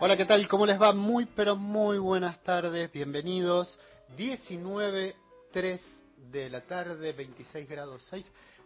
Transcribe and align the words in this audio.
Hola, 0.00 0.16
¿qué 0.16 0.26
tal? 0.26 0.46
¿Cómo 0.46 0.64
les 0.64 0.80
va? 0.80 0.92
Muy, 0.92 1.26
pero 1.26 1.56
muy 1.56 1.98
buenas 1.98 2.40
tardes. 2.44 2.92
Bienvenidos. 2.92 3.80
19.3 4.16 5.80
de 6.30 6.48
la 6.48 6.60
tarde, 6.60 7.12
26 7.12 7.68
grados 7.68 8.06
6. 8.08 8.24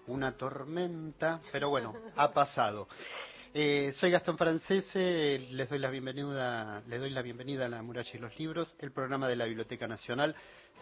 Una 0.09 0.37
tormenta, 0.37 1.41
pero 1.51 1.71
bueno, 1.71 1.95
ha 2.17 2.31
pasado. 2.35 2.87
Eh, 3.55 3.95
soy 3.97 4.11
Gastón 4.11 4.37
Francese, 4.37 5.49
les 5.53 5.71
doy 5.71 5.79
la 5.79 5.89
bienvenida, 5.89 6.83
les 6.87 7.01
doy 7.01 7.09
la 7.09 7.23
bienvenida 7.23 7.65
a 7.65 7.71
La 7.71 7.83
Muralla 7.83 8.11
y 8.13 8.19
los 8.19 8.39
Libros, 8.39 8.77
el 8.81 8.93
programa 8.93 9.27
de 9.27 9.37
la 9.37 9.47
Biblioteca 9.47 9.89
Nacional. 9.89 10.37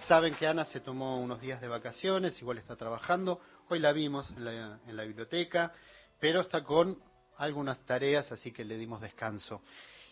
Saben 0.09 0.35
que 0.35 0.49
Ana 0.49 0.65
se 0.65 0.81
tomó 0.81 1.21
unos 1.21 1.41
días 1.41 1.61
de 1.61 1.69
vacaciones, 1.69 2.41
igual 2.43 2.59
está 2.59 2.75
trabajando. 2.75 3.41
Hoy 3.69 3.79
la 3.79 3.93
vimos 3.93 4.29
en 4.33 4.45
la, 4.45 4.81
en 4.85 4.97
la 4.97 5.05
biblioteca, 5.05 5.73
pero 6.19 6.41
está 6.41 6.65
con 6.65 6.99
algunas 7.37 7.79
tareas, 7.87 8.33
así 8.33 8.51
que 8.51 8.65
le 8.65 8.77
dimos 8.77 9.01
descanso 9.01 9.63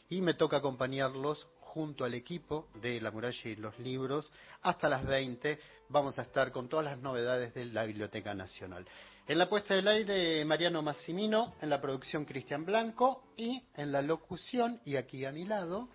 y 0.09 0.21
me 0.21 0.35
toca 0.35 0.59
acompañarlos 0.59 1.47
junto 1.61 2.05
al 2.05 2.15
equipo 2.15 2.69
de 2.75 3.01
La 3.01 3.11
Muralla 3.11 3.51
y 3.51 3.57
los 3.57 3.79
Libros. 3.79 4.33
Hasta 4.63 4.89
las 4.89 5.07
20 5.07 5.59
vamos 5.89 6.19
a 6.19 6.23
estar 6.23 6.51
con 6.51 6.69
todas 6.69 6.87
las 6.87 6.99
novedades 6.99 7.55
de 7.55 7.67
la 7.67 7.85
Biblioteca 7.85 8.35
Nacional. 8.35 8.87
En 9.27 9.39
la 9.39 9.49
puesta 9.49 9.75
del 9.75 9.89
aire, 9.89 10.45
Mariano 10.45 10.83
Massimino, 10.83 11.55
en 11.61 11.69
la 11.69 11.81
producción 11.81 12.25
Cristian 12.25 12.65
Blanco 12.65 13.25
y 13.37 13.63
en 13.75 13.93
la 13.93 14.01
locución, 14.01 14.81
y 14.87 14.97
aquí 14.97 15.25
a 15.27 15.33
mi 15.33 15.45
lado, 15.45 15.89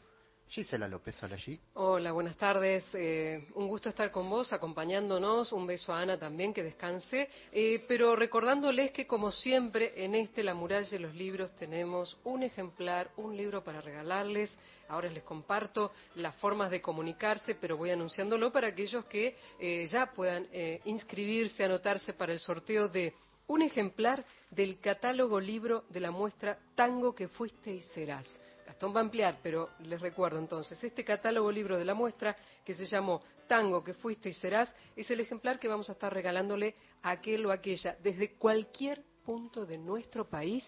Gisela 0.53 0.87
López, 0.87 1.15
hola 1.23 1.33
allí. 1.33 1.59
Hola, 1.73 2.11
buenas 2.11 2.37
tardes. 2.37 2.87
Eh, 2.93 3.47
un 3.55 3.67
gusto 3.67 3.89
estar 3.89 4.11
con 4.11 4.29
vos, 4.29 4.53
acompañándonos. 4.53 5.51
Un 5.51 5.65
beso 5.65 5.91
a 5.91 6.01
Ana 6.01 6.19
también, 6.19 6.53
que 6.53 6.61
descanse. 6.61 7.27
Eh, 7.51 7.83
pero 7.87 8.15
recordándoles 8.15 8.91
que, 8.91 9.07
como 9.07 9.31
siempre, 9.31 10.05
en 10.05 10.13
este 10.13 10.43
La 10.43 10.53
Muralla 10.53 10.87
de 10.87 10.99
los 10.99 11.15
Libros 11.15 11.55
tenemos 11.55 12.19
un 12.23 12.43
ejemplar, 12.43 13.09
un 13.17 13.35
libro 13.35 13.63
para 13.63 13.81
regalarles. 13.81 14.55
Ahora 14.89 15.09
les 15.09 15.23
comparto 15.23 15.91
las 16.17 16.35
formas 16.35 16.69
de 16.69 16.83
comunicarse, 16.83 17.55
pero 17.55 17.75
voy 17.75 17.89
anunciándolo 17.89 18.51
para 18.51 18.67
aquellos 18.67 19.05
que 19.05 19.35
eh, 19.59 19.87
ya 19.87 20.13
puedan 20.13 20.47
inscribirse, 20.85 21.63
anotarse 21.63 22.13
para 22.13 22.31
el 22.31 22.37
sorteo 22.37 22.89
de 22.89 23.15
un 23.47 23.63
ejemplar 23.63 24.23
del 24.51 24.79
catálogo 24.79 25.39
libro 25.39 25.85
de 25.89 25.99
la 25.99 26.11
muestra 26.11 26.59
Tango 26.75 27.15
que 27.15 27.27
fuiste 27.27 27.73
y 27.73 27.81
serás 27.81 28.39
Gastón 28.65 28.95
va 28.95 28.99
a 28.99 29.03
ampliar, 29.03 29.39
pero 29.43 29.71
les 29.79 29.99
recuerdo 29.99 30.39
entonces, 30.39 30.81
este 30.83 31.03
catálogo 31.03 31.51
libro 31.51 31.77
de 31.77 31.85
la 31.85 31.93
muestra 31.93 32.35
que 32.63 32.73
se 32.73 32.85
llamó 32.85 33.21
Tango 33.47 33.83
que 33.83 33.93
fuiste 33.93 34.29
y 34.29 34.33
serás, 34.33 34.73
es 34.95 35.09
el 35.11 35.19
ejemplar 35.19 35.59
que 35.59 35.67
vamos 35.67 35.89
a 35.89 35.93
estar 35.93 36.13
regalándole 36.13 36.75
a 37.01 37.11
aquel 37.11 37.45
o 37.45 37.51
aquella 37.51 37.97
desde 38.01 38.35
cualquier 38.35 39.03
punto 39.25 39.65
de 39.65 39.77
nuestro 39.77 40.29
país 40.29 40.63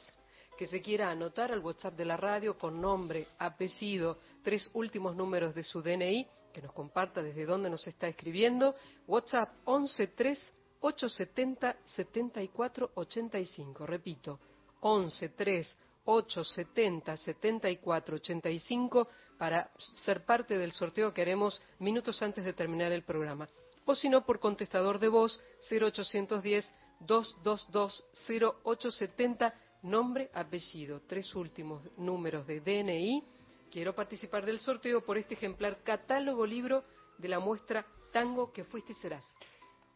que 0.58 0.68
se 0.68 0.82
quiera 0.82 1.10
anotar 1.10 1.52
al 1.52 1.60
WhatsApp 1.60 1.96
de 1.96 2.06
la 2.06 2.18
radio 2.18 2.58
con 2.58 2.80
nombre, 2.80 3.28
apellido, 3.38 4.20
tres 4.42 4.70
últimos 4.74 5.16
números 5.16 5.54
de 5.54 5.64
su 5.64 5.82
DNI, 5.82 6.28
que 6.54 6.62
nos 6.62 6.72
comparta 6.72 7.22
desde 7.22 7.46
dónde 7.46 7.70
nos 7.70 7.86
está 7.88 8.08
escribiendo, 8.08 8.76
WhatsApp 9.08 9.54
113 9.66 10.54
870 10.80 11.76
7485, 11.86 13.86
repito, 13.86 14.40
113 14.82 15.76
870 16.06 17.18
74 17.18 18.16
85 18.16 19.08
para 19.38 19.70
ser 19.78 20.24
parte 20.24 20.58
del 20.58 20.72
sorteo 20.72 21.14
que 21.14 21.22
haremos 21.22 21.62
minutos 21.80 22.22
antes 22.22 22.46
de 22.46 22.54
terminar 22.54 22.92
el 22.92 23.04
programa. 23.04 23.48
O 23.86 23.94
si 23.96 24.10
no, 24.10 24.26
por 24.26 24.40
contestador 24.40 25.00
de 25.00 25.10
voz 25.10 25.42
0810 25.70 26.72
222 27.00 28.06
0870, 28.28 29.54
nombre, 29.84 30.32
apellido, 30.34 31.02
tres 31.02 31.36
últimos 31.36 31.84
números 31.98 32.48
de 32.48 32.62
DNI. 32.62 33.24
Quiero 33.70 33.94
participar 33.94 34.46
del 34.46 34.60
sorteo 34.60 35.04
por 35.04 35.18
este 35.18 35.34
ejemplar 35.34 35.84
catálogo 35.84 36.46
libro 36.46 36.84
de 37.18 37.28
la 37.28 37.40
muestra 37.40 37.86
Tango 38.12 38.52
que 38.52 38.64
fuiste 38.64 38.94
y 38.94 38.96
serás. 38.96 39.26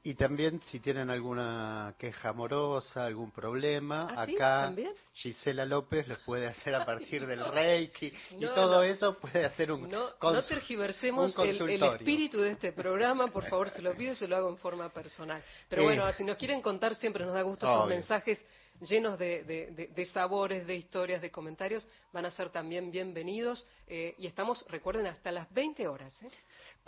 Y 0.02 0.14
también 0.14 0.62
si 0.64 0.80
tienen 0.80 1.10
alguna 1.10 1.94
queja 1.98 2.30
amorosa, 2.30 3.06
algún 3.06 3.32
problema, 3.32 4.08
¿Ah, 4.16 4.22
acá 4.22 4.74
Gisela 5.14 5.66
López 5.66 6.08
les 6.08 6.18
puede 6.20 6.48
hacer 6.48 6.74
a 6.74 6.86
partir 6.86 7.26
del 7.28 7.44
Reiki 7.44 8.12
y 8.32 8.46
todo 8.46 8.82
eso 8.82 9.18
puede 9.20 9.44
hacer 9.46 9.74
un 9.74 9.90
No, 9.90 10.10
no 10.22 10.44
tergiversemos 10.44 11.38
el, 11.40 11.84
espíritu 11.84 12.40
de 12.40 12.52
este 12.52 12.72
programa, 12.72 13.28
por 13.28 13.46
favor 13.50 13.70
se 13.70 13.82
lo 13.82 13.94
pido, 13.94 14.16
se 14.16 14.26
lo 14.26 14.38
hago 14.38 14.50
en 14.50 14.58
forma 14.58 14.88
personal. 14.90 15.44
Pero 15.68 15.84
bueno, 15.84 16.12
si 16.14 16.24
nos 16.24 16.38
quieren 16.38 16.62
contar 16.62 16.96
siempre 16.96 17.26
nos 17.26 17.34
da 17.34 17.42
gusto 17.42 17.68
sus 17.68 17.88
mensajes 17.90 18.42
llenos 18.81 19.20
de, 19.20 20.10
sabores, 20.14 20.66
de 20.66 20.76
historias, 20.76 21.22
de 21.22 21.31
comentarios, 21.31 21.88
van 22.14 22.26
a 22.26 22.31
ser 22.31 22.50
también 22.50 22.92
bienvenidos. 22.92 23.68
Eh, 23.88 24.16
y 24.18 24.28
estamos, 24.28 24.66
recuerden, 24.70 25.08
hasta 25.08 25.31
las 25.31 25.52
20 25.54 25.88
horas. 25.88 26.22
¿eh? 26.24 26.30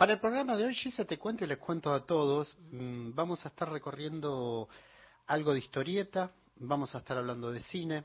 Para 0.02 0.14
el 0.14 0.18
programa 0.18 0.56
de 0.56 0.64
hoy, 0.64 0.74
Gisa, 0.74 1.04
te 1.04 1.16
cuento 1.16 1.44
y 1.44 1.46
les 1.46 1.58
cuento 1.58 1.94
a 1.94 2.04
todos. 2.04 2.56
Mm, 2.72 3.14
vamos 3.14 3.44
a 3.44 3.50
estar 3.50 3.70
recorriendo 3.70 4.68
algo 5.28 5.52
de 5.52 5.60
historieta, 5.60 6.32
vamos 6.56 6.92
a 6.96 6.98
estar 6.98 7.18
hablando 7.18 7.52
de 7.52 7.60
cine. 7.60 8.02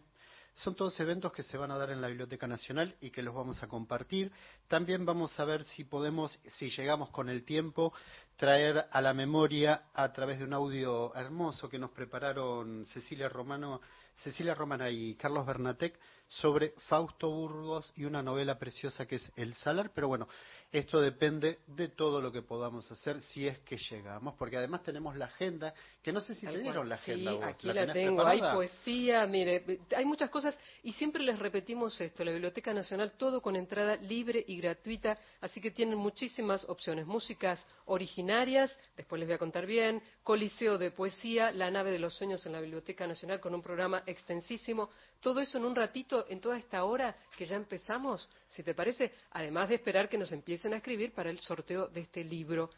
Son 0.53 0.75
todos 0.75 1.00
eventos 1.00 1.31
que 1.31 1.41
se 1.41 1.57
van 1.57 1.72
a 1.72 1.78
dar 1.78 1.90
en 1.90 2.00
la 2.00 2.07
Biblioteca 2.07 2.46
Nacional 2.46 2.96
y 3.02 3.09
que 3.09 3.24
los 3.24 3.34
vamos 3.34 3.63
a 3.63 3.68
compartir. 3.68 4.31
También 4.68 5.07
vamos 5.07 5.40
a 5.40 5.46
ver 5.46 5.66
si 5.66 5.86
podemos, 5.86 6.40
si 6.46 6.69
llegamos 6.69 7.09
con 7.09 7.30
el 7.30 7.44
tiempo, 7.44 7.91
traer 8.36 8.86
a 8.91 9.02
la 9.02 9.16
memoria 9.16 9.86
a 9.96 10.13
través 10.13 10.38
de 10.38 10.46
un 10.46 10.53
audio 10.53 11.16
hermoso 11.16 11.68
que 11.68 11.80
nos 11.80 11.90
prepararon 11.90 12.86
Cecilia 12.86 13.28
Romano, 13.28 13.81
Cecilia 14.18 14.53
Romana 14.53 14.91
y 14.91 15.16
Carlos 15.16 15.47
Bernatec 15.47 16.00
sobre 16.28 16.74
Fausto 16.88 17.30
Burgos 17.30 17.94
y 17.96 18.06
una 18.06 18.22
novela 18.22 18.59
preciosa 18.59 19.06
que 19.06 19.16
es 19.16 19.31
El 19.36 19.53
Salar. 19.56 19.91
Pero 19.94 20.07
bueno, 20.07 20.28
esto 20.72 21.00
depende 21.00 21.59
de 21.67 21.88
todo 21.88 22.22
lo 22.22 22.31
que 22.31 22.41
podamos 22.41 22.91
hacer 22.91 23.22
si 23.22 23.47
es 23.47 23.59
que 23.59 23.78
llegamos, 23.78 24.33
porque 24.35 24.57
además 24.57 24.83
tenemos 24.83 25.16
la 25.16 25.25
agenda, 25.25 25.73
que 26.03 26.11
no 26.11 26.19
sé 26.19 26.35
si 26.35 26.45
te 26.45 26.57
dieron 26.57 26.89
la 26.89 26.95
agenda. 26.95 27.31
Sí, 27.31 27.39
aquí 27.41 27.67
la, 27.67 27.94
tengo, 27.94 28.25
hay 28.25 28.41
poesía, 28.41 29.25
mire, 29.27 29.79
hay 29.95 30.06
muchas 30.06 30.29
cosas 30.29 30.59
y 30.83 30.91
siempre 30.91 31.23
les 31.23 31.39
repetimos 31.39 32.00
esto, 32.01 32.23
la 32.25 32.31
Biblioteca 32.31 32.73
Nacional, 32.73 33.13
todo 33.13 33.41
con 33.41 33.56
entrada 33.56 33.95
libre 33.95 34.44
y 34.45 34.57
gratuita, 34.57 35.17
así 35.39 35.61
que 35.61 35.72
tienen 35.72 35.97
muchísimas 35.97 36.66
opciones, 36.67 37.06
músicas 37.06 37.66
originarias, 37.85 38.77
después 38.97 39.19
les 39.19 39.27
voy 39.27 39.35
a 39.35 39.39
contar 39.39 39.66
bien, 39.66 40.01
Coliseo 40.27 40.77
de 40.77 40.91
Poesía, 40.91 41.53
La 41.53 41.71
Nave 41.71 41.89
de 41.89 41.99
los 41.99 42.13
Sueños 42.13 42.45
en 42.45 42.51
la 42.51 42.59
Biblioteca 42.59 43.07
Nacional 43.07 43.39
con 43.39 43.55
un 43.55 43.61
programa 43.61 44.03
extensísimo, 44.05 44.89
todo 45.21 45.39
eso 45.39 45.57
en 45.57 45.63
un 45.63 45.73
ratito, 45.73 46.25
en 46.27 46.41
toda 46.41 46.57
esta 46.57 46.83
hora 46.83 47.15
que 47.38 47.45
ya 47.45 47.55
empezamos, 47.55 48.29
si 48.49 48.61
te 48.61 48.75
parece, 48.75 49.13
además 49.31 49.69
de 49.69 49.75
esperar 49.75 50.09
que 50.09 50.17
nos 50.17 50.33
empiecen 50.33 50.73
a 50.73 50.77
escribir 50.77 51.13
para 51.13 51.29
el 51.29 51.39
sorteo 51.39 51.88
de 51.88 52.01
este 52.01 52.25
libro, 52.25 52.69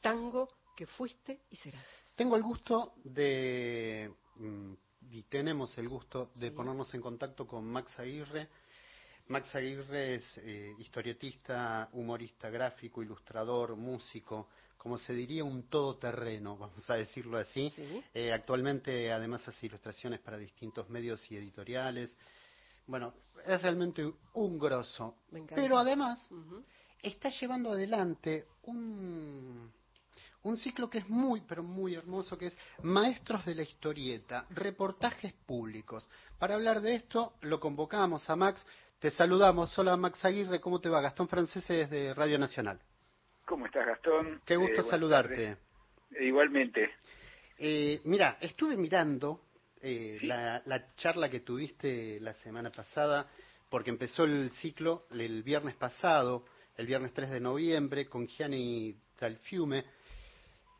Tango 0.00 0.48
que 0.74 0.86
fuiste 0.86 1.40
y 1.50 1.56
serás. 1.56 1.86
Tengo 2.16 2.36
el 2.36 2.42
gusto 2.42 2.94
de, 3.04 4.10
mm, 4.36 4.72
y 5.10 5.24
tenemos 5.24 5.76
el 5.76 5.90
gusto 5.90 6.30
de 6.36 6.52
ponernos 6.52 6.94
en 6.94 7.02
contacto 7.02 7.46
con 7.46 7.66
Max 7.66 7.98
Aguirre. 7.98 8.48
Max 9.28 9.54
Aguirre 9.54 10.14
es 10.14 10.38
eh, 10.38 10.74
historietista, 10.78 11.86
humorista 11.92 12.48
gráfico, 12.48 13.02
ilustrador, 13.02 13.76
músico, 13.76 14.48
como 14.84 14.98
se 14.98 15.14
diría, 15.14 15.42
un 15.44 15.62
todoterreno, 15.62 16.58
vamos 16.58 16.90
a 16.90 16.96
decirlo 16.96 17.38
así. 17.38 17.72
Eh, 18.12 18.30
actualmente, 18.34 19.10
además, 19.10 19.48
hace 19.48 19.64
ilustraciones 19.64 20.20
para 20.20 20.36
distintos 20.36 20.90
medios 20.90 21.24
y 21.32 21.38
editoriales. 21.38 22.14
Bueno, 22.86 23.14
es 23.46 23.62
realmente 23.62 24.12
un 24.34 24.58
grosso. 24.58 25.16
Pero 25.54 25.78
además, 25.78 26.28
está 27.02 27.30
llevando 27.30 27.72
adelante 27.72 28.44
un, 28.64 29.72
un 30.42 30.56
ciclo 30.58 30.90
que 30.90 30.98
es 30.98 31.08
muy, 31.08 31.40
pero 31.40 31.62
muy 31.62 31.94
hermoso, 31.94 32.36
que 32.36 32.48
es 32.48 32.56
Maestros 32.82 33.46
de 33.46 33.54
la 33.54 33.62
Historieta, 33.62 34.44
reportajes 34.50 35.32
públicos. 35.46 36.10
Para 36.38 36.56
hablar 36.56 36.82
de 36.82 36.96
esto, 36.96 37.36
lo 37.40 37.58
convocamos 37.58 38.28
a 38.28 38.36
Max. 38.36 38.62
Te 38.98 39.10
saludamos. 39.10 39.78
Hola, 39.78 39.96
Max 39.96 40.22
Aguirre, 40.26 40.60
¿cómo 40.60 40.78
te 40.78 40.90
va? 40.90 41.00
Gastón 41.00 41.26
Francese 41.26 41.72
desde 41.72 42.12
Radio 42.12 42.38
Nacional. 42.38 42.78
¿Cómo 43.44 43.66
estás, 43.66 43.86
Gastón? 43.86 44.40
Qué 44.46 44.56
gusto 44.56 44.80
eh, 44.80 44.84
saludarte. 44.88 45.56
igualmente. 46.18 46.90
Eh, 47.58 48.00
mira, 48.04 48.38
estuve 48.40 48.76
mirando 48.76 49.42
eh, 49.82 50.18
la, 50.22 50.62
charla 50.96 51.28
que 51.28 51.40
tuviste 51.40 52.18
la 52.20 52.32
semana 52.34 52.70
pasada, 52.70 53.28
porque 53.68 53.90
empezó 53.90 54.24
el 54.24 54.50
ciclo 54.52 55.04
el 55.10 55.42
viernes 55.42 55.74
pasado, 55.74 56.46
el 56.76 56.86
viernes 56.86 57.12
3 57.12 57.30
de 57.30 57.40
noviembre, 57.40 58.06
con 58.06 58.26
Gianni 58.26 58.96
Talfiume, 59.18 59.84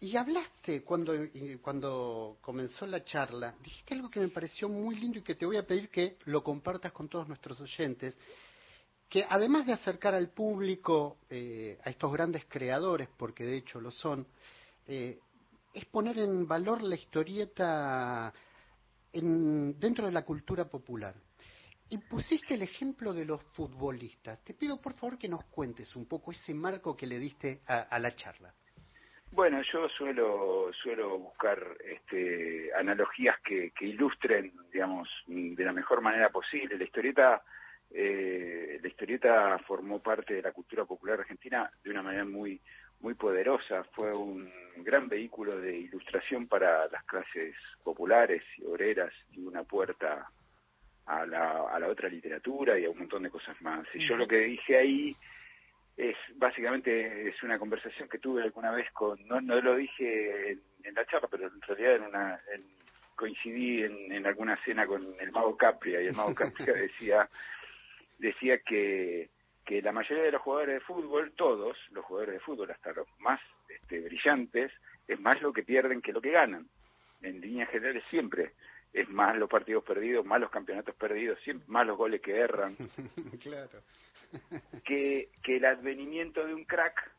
y 0.01 0.17
hablaste 0.17 0.83
cuando, 0.83 1.13
cuando 1.61 2.39
comenzó 2.41 2.87
la 2.87 3.05
charla, 3.05 3.55
dijiste 3.63 3.95
algo 3.95 4.11
que 4.11 4.21
me 4.21 4.29
pareció 4.29 4.71
muy 4.71 4.97
lindo 4.97 5.19
y 5.19 5.23
que 5.23 5.35
te 5.35 5.47
voy 5.47 5.59
a 5.59 5.67
pedir 5.67 5.91
que 5.91 6.17
lo 6.25 6.43
compartas 6.43 6.93
con 6.93 7.09
todos 7.09 7.29
nuestros 7.29 7.61
oyentes, 7.61 8.19
que 9.15 9.25
además 9.29 9.65
de 9.65 9.73
acercar 9.73 10.13
al 10.13 10.31
público 10.31 11.19
eh, 11.31 11.79
a 11.85 11.91
estos 11.91 12.13
grandes 12.13 12.47
creadores, 12.47 13.09
porque 13.17 13.45
de 13.45 13.59
hecho 13.59 13.81
lo 13.81 13.93
son, 13.93 14.27
eh, 14.89 15.21
es 15.73 15.85
poner 15.85 16.19
en 16.19 16.49
valor 16.49 16.83
la 16.83 16.97
historieta 16.97 18.35
dentro 19.13 20.07
de 20.07 20.11
la 20.11 20.25
cultura 20.25 20.65
popular. 20.65 21.15
Y 21.91 21.99
pusiste 21.99 22.55
el 22.55 22.63
ejemplo 22.63 23.13
de 23.13 23.25
los 23.25 23.41
futbolistas. 23.53 24.43
Te 24.43 24.53
pido 24.53 24.81
por 24.81 24.95
favor 24.95 25.17
que 25.17 25.29
nos 25.29 25.45
cuentes 25.45 25.95
un 25.95 26.09
poco 26.09 26.33
ese 26.33 26.53
marco 26.53 26.97
que 26.97 27.07
le 27.07 27.21
diste 27.21 27.61
a, 27.69 27.97
la 28.01 28.17
charla. 28.17 28.53
Bueno, 29.31 29.63
yo 29.73 29.89
suelo 29.91 30.73
suelo 30.73 31.21
buscar 31.21 31.65
este, 31.85 32.69
analogías 32.75 33.37
que, 33.45 33.71
ilustren, 33.81 34.53
digamos, 34.73 35.09
de 35.29 35.65
la 35.65 35.73
mejor 35.73 36.01
manera 36.01 36.31
posible. 36.31 36.77
La 36.77 36.83
historieta, 36.83 37.45
eh, 37.97 38.81
la 38.83 38.89
historieta 38.89 39.59
formó 39.61 40.03
parte 40.03 40.35
de 40.35 40.43
la 40.43 40.51
cultura 40.51 40.85
popular 40.85 41.21
argentina 41.21 41.71
de 41.83 41.91
una 41.91 42.03
manera 42.03 42.25
muy 42.25 42.61
muy 43.01 43.15
poderosa. 43.15 43.85
Fue 43.93 44.11
un 44.13 44.51
gran 44.79 45.09
vehículo 45.09 45.61
de 45.61 45.77
ilustración 45.77 46.49
para 46.49 46.89
las 46.89 47.05
clases 47.05 47.55
populares 47.83 48.43
y 48.57 48.65
obreras 48.65 49.13
y 49.31 49.41
una 49.41 49.63
puerta 49.63 50.29
a 51.07 51.27
la, 51.27 51.69
a 51.71 51.79
la 51.79 51.87
otra 51.87 52.09
literatura 52.09 52.79
y 52.79 52.87
a 52.87 52.91
un 52.91 52.99
montón 52.99 53.23
de 53.23 53.31
cosas 53.31 53.61
más. 53.61 53.87
Y 53.95 54.09
yo 54.09 54.17
lo 54.17 54.27
que 54.27 54.39
dije 54.39 54.79
ahí 54.79 55.17
es 55.97 56.17
básicamente 56.35 57.29
es 57.29 57.41
una 57.43 57.59
conversación 57.59 58.09
que 58.09 58.19
tuve 58.19 58.43
alguna 58.43 58.73
vez 58.73 58.91
con, 58.93 59.25
no, 59.29 59.41
no 59.41 59.61
lo 59.61 59.77
dije 59.77 60.59
en, 60.83 60.95
la 60.95 61.07
charla, 61.07 61.29
pero 61.31 61.47
en 61.47 61.61
realidad 61.61 61.97
en 61.97 62.03
una, 62.03 62.41
coincidí 63.15 63.83
en, 63.83 64.13
en, 64.13 64.27
alguna 64.27 64.59
cena 64.65 64.87
con 64.87 65.15
el 65.21 65.31
mago 65.31 65.57
Capria 65.57 66.01
y 66.01 66.07
el 66.07 66.15
mago 66.15 66.35
Capria 66.35 66.73
decía, 66.73 67.29
decía 68.19 68.59
que, 68.59 69.31
que 69.65 69.83
la 69.83 69.93
mayoría 69.93 70.25
de 70.25 70.33
los 70.33 70.43
jugadores 70.43 70.75
de 70.75 70.81
fútbol, 70.81 71.33
todos 71.37 71.77
los 71.91 72.05
jugadores 72.05 72.35
de 72.35 72.41
fútbol, 72.41 72.71
hasta 72.71 72.93
los 72.93 73.07
más 73.19 73.41
este, 73.69 74.01
brillantes, 74.01 74.73
es 75.09 75.21
más 75.21 75.41
lo 75.43 75.53
que 75.53 75.63
pierden 75.63 76.03
que 76.03 76.13
lo 76.13 76.21
que 76.21 76.31
ganan. 76.31 76.69
En 77.23 77.41
líneas 77.41 77.71
generales 77.71 78.05
siempre 78.11 78.53
es 78.93 79.09
más 79.09 79.37
los 79.37 79.51
partidos 79.51 79.83
perdidos, 79.85 80.25
más 80.25 80.41
los 80.41 80.51
campeonatos 80.51 80.95
perdidos, 80.95 81.39
siempre 81.41 81.67
más 81.69 81.87
los 81.87 81.99
goles 81.99 82.21
que 82.21 82.37
erran. 82.37 82.77
claro. 83.43 83.81
que, 84.85 85.29
que 85.43 85.57
el 85.57 85.65
advenimiento 85.65 86.47
de 86.47 86.55
un 86.55 86.65
crack 86.65 87.11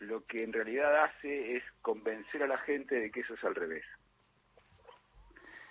lo 0.00 0.24
que 0.24 0.42
en 0.42 0.52
realidad 0.52 1.04
hace 1.04 1.56
es 1.56 1.62
convencer 1.82 2.42
a 2.42 2.46
la 2.46 2.56
gente 2.56 2.94
de 2.94 3.10
que 3.10 3.20
eso 3.20 3.34
es 3.34 3.44
al 3.44 3.54
revés. 3.54 3.84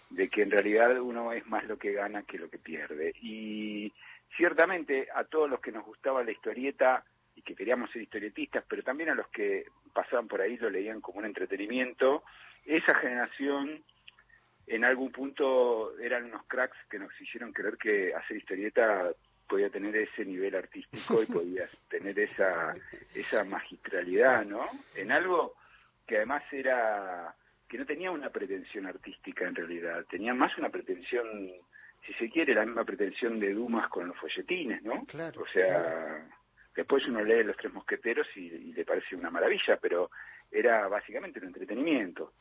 De 0.10 0.30
que 0.30 0.44
en 0.44 0.52
realidad 0.52 1.00
uno 1.02 1.34
es 1.34 1.46
más 1.48 1.66
lo 1.66 1.78
que 1.78 1.94
gana 1.94 2.24
que 2.24 2.38
lo 2.38 2.50
que 2.50 2.60
pierde. 2.60 3.14
Y 3.22 3.92
ciertamente 4.36 5.08
a 5.14 5.24
todos 5.24 5.50
los 5.50 5.60
que 5.60 5.72
nos 5.72 5.86
gustaba 5.86 6.24
la 6.24 6.32
historieta 6.32 7.04
y 7.36 7.42
que 7.42 7.56
queríamos 7.56 7.92
ser 7.92 8.02
historietistas, 8.02 8.64
pero 8.68 8.84
también 8.84 9.10
a 9.10 9.16
los 9.16 9.28
que 9.30 9.66
pasaban 9.94 10.28
por 10.28 10.42
ahí 10.42 10.58
lo 10.58 10.70
leían 10.70 11.02
como 11.02 11.20
un 11.20 11.26
entretenimiento, 11.26 12.24
esa 12.66 12.94
generación 12.96 13.84
en 14.68 14.86
algún 14.86 15.12
punto 15.12 15.98
eran 16.00 16.26
unos 16.26 16.46
cracks 16.46 16.78
que 16.90 17.00
nos 17.00 17.10
hicieron 17.20 17.52
creer 17.52 17.78
que 17.78 18.14
hacer 18.14 18.38
historieta 18.38 19.12
podía 19.48 19.70
tener 19.70 19.96
ese 19.96 20.24
nivel 20.24 20.56
artístico 20.56 21.24
y 21.24 21.26
podía 21.26 21.68
tener 21.90 22.18
esa 22.20 22.74
esa 23.16 23.44
magistralidad, 23.44 24.46
¿no? 24.46 24.66
En 24.96 25.12
algo 25.12 25.56
que 26.06 26.18
además 26.18 26.44
era 26.52 27.36
que 27.68 27.78
no 27.78 27.86
tenía 27.86 28.12
una 28.12 28.30
pretensión 28.30 28.86
artística 28.86 29.48
en 29.48 29.56
realidad, 29.56 30.06
tenía 30.10 30.34
más 30.34 30.56
una 30.58 30.70
pretensión, 30.70 31.28
si 32.06 32.14
se 32.14 32.30
quiere, 32.30 32.54
la 32.54 32.66
misma 32.66 32.86
pretensión 32.86 33.40
de 33.40 33.54
Dumas 33.54 33.90
con 33.90 34.08
los 34.08 34.18
folletines, 34.18 34.82
¿no? 34.84 35.06
Claro, 35.06 35.42
o 35.42 35.48
sea, 35.48 36.28
después 36.76 37.06
uno 37.08 37.24
lee 37.24 37.44
Los 37.44 37.58
Tres 37.58 37.74
Mosqueteros 37.74 38.28
y, 38.36 38.48
y 38.48 38.74
le 38.74 38.86
parece 38.86 39.16
una 39.16 39.30
maravilla, 39.30 39.78
pero 39.78 40.10
era 40.52 40.88
básicamente 40.88 41.40
un 41.40 41.48
entretenimiento. 41.48 42.34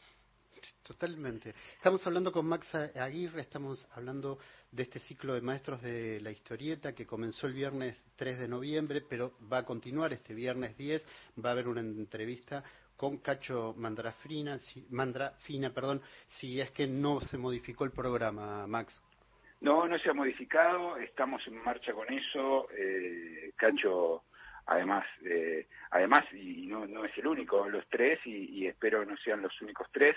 Totalmente. 0.82 1.55
Estamos 1.76 2.06
hablando 2.06 2.32
con 2.32 2.46
Max 2.46 2.75
Aguirre, 2.75 3.43
estamos 3.43 3.87
hablando 3.93 4.38
de 4.70 4.82
este 4.82 4.99
ciclo 4.99 5.34
de 5.34 5.40
maestros 5.40 5.82
de 5.82 6.20
la 6.20 6.31
historieta 6.31 6.94
que 6.94 7.06
comenzó 7.06 7.46
el 7.46 7.52
viernes 7.52 8.05
3 8.16 8.38
de 8.38 8.49
noviembre, 8.49 9.02
pero 9.08 9.37
va 9.52 9.58
a 9.58 9.64
continuar 9.64 10.12
este 10.12 10.34
viernes 10.34 10.76
10. 10.76 11.06
Va 11.44 11.50
a 11.50 11.52
haber 11.52 11.69
una 11.69 11.81
entrevista 11.81 12.64
con 12.96 13.19
Cacho 13.19 13.75
Mandrafina, 13.76 14.58
si, 14.58 14.87
Mandrafina, 14.90 15.72
perdón, 15.72 16.02
si 16.26 16.60
es 16.60 16.70
que 16.72 16.87
no 16.87 17.20
se 17.20 17.38
modificó 17.38 17.84
el 17.84 17.93
programa, 17.93 18.66
Max. 18.66 19.00
No, 19.60 19.88
no 19.88 19.99
se 19.99 20.10
ha 20.10 20.14
modificado, 20.14 20.96
estamos 20.99 21.46
en 21.49 21.62
marcha 21.62 21.93
con 21.93 22.12
eso. 22.12 22.69
Eh, 22.76 23.52
Cacho, 23.56 24.25
además, 24.66 25.05
eh, 25.25 25.66
además 25.90 26.25
y 26.32 26.66
no, 26.66 26.87
no 26.87 27.05
es 27.05 27.16
el 27.19 27.26
único, 27.26 27.69
los 27.69 27.87
tres, 27.88 28.20
y, 28.25 28.60
y 28.60 28.66
espero 28.66 29.05
no 29.05 29.16
sean 29.16 29.43
los 29.43 29.60
únicos 29.60 29.88
tres, 29.93 30.16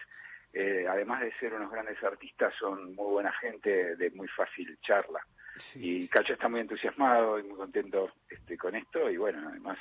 eh, 0.53 0.85
además 0.87 1.21
de 1.21 1.33
ser 1.39 1.53
unos 1.53 1.71
grandes 1.71 2.01
artistas, 2.03 2.53
son 2.59 2.93
muy 2.93 3.11
buena 3.13 3.31
gente, 3.33 3.95
de 3.95 4.11
muy 4.11 4.27
fácil 4.27 4.77
charla. 4.81 5.25
y 5.75 6.07
Cacho 6.07 6.33
está 6.33 6.47
muy 6.47 6.59
entusiasmado 6.59 7.39
y 7.39 7.43
muy 7.43 7.57
contento 7.57 8.11
este, 8.29 8.57
con 8.57 8.75
esto, 8.75 9.09
y 9.09 9.17
bueno, 9.17 9.47
además 9.49 9.77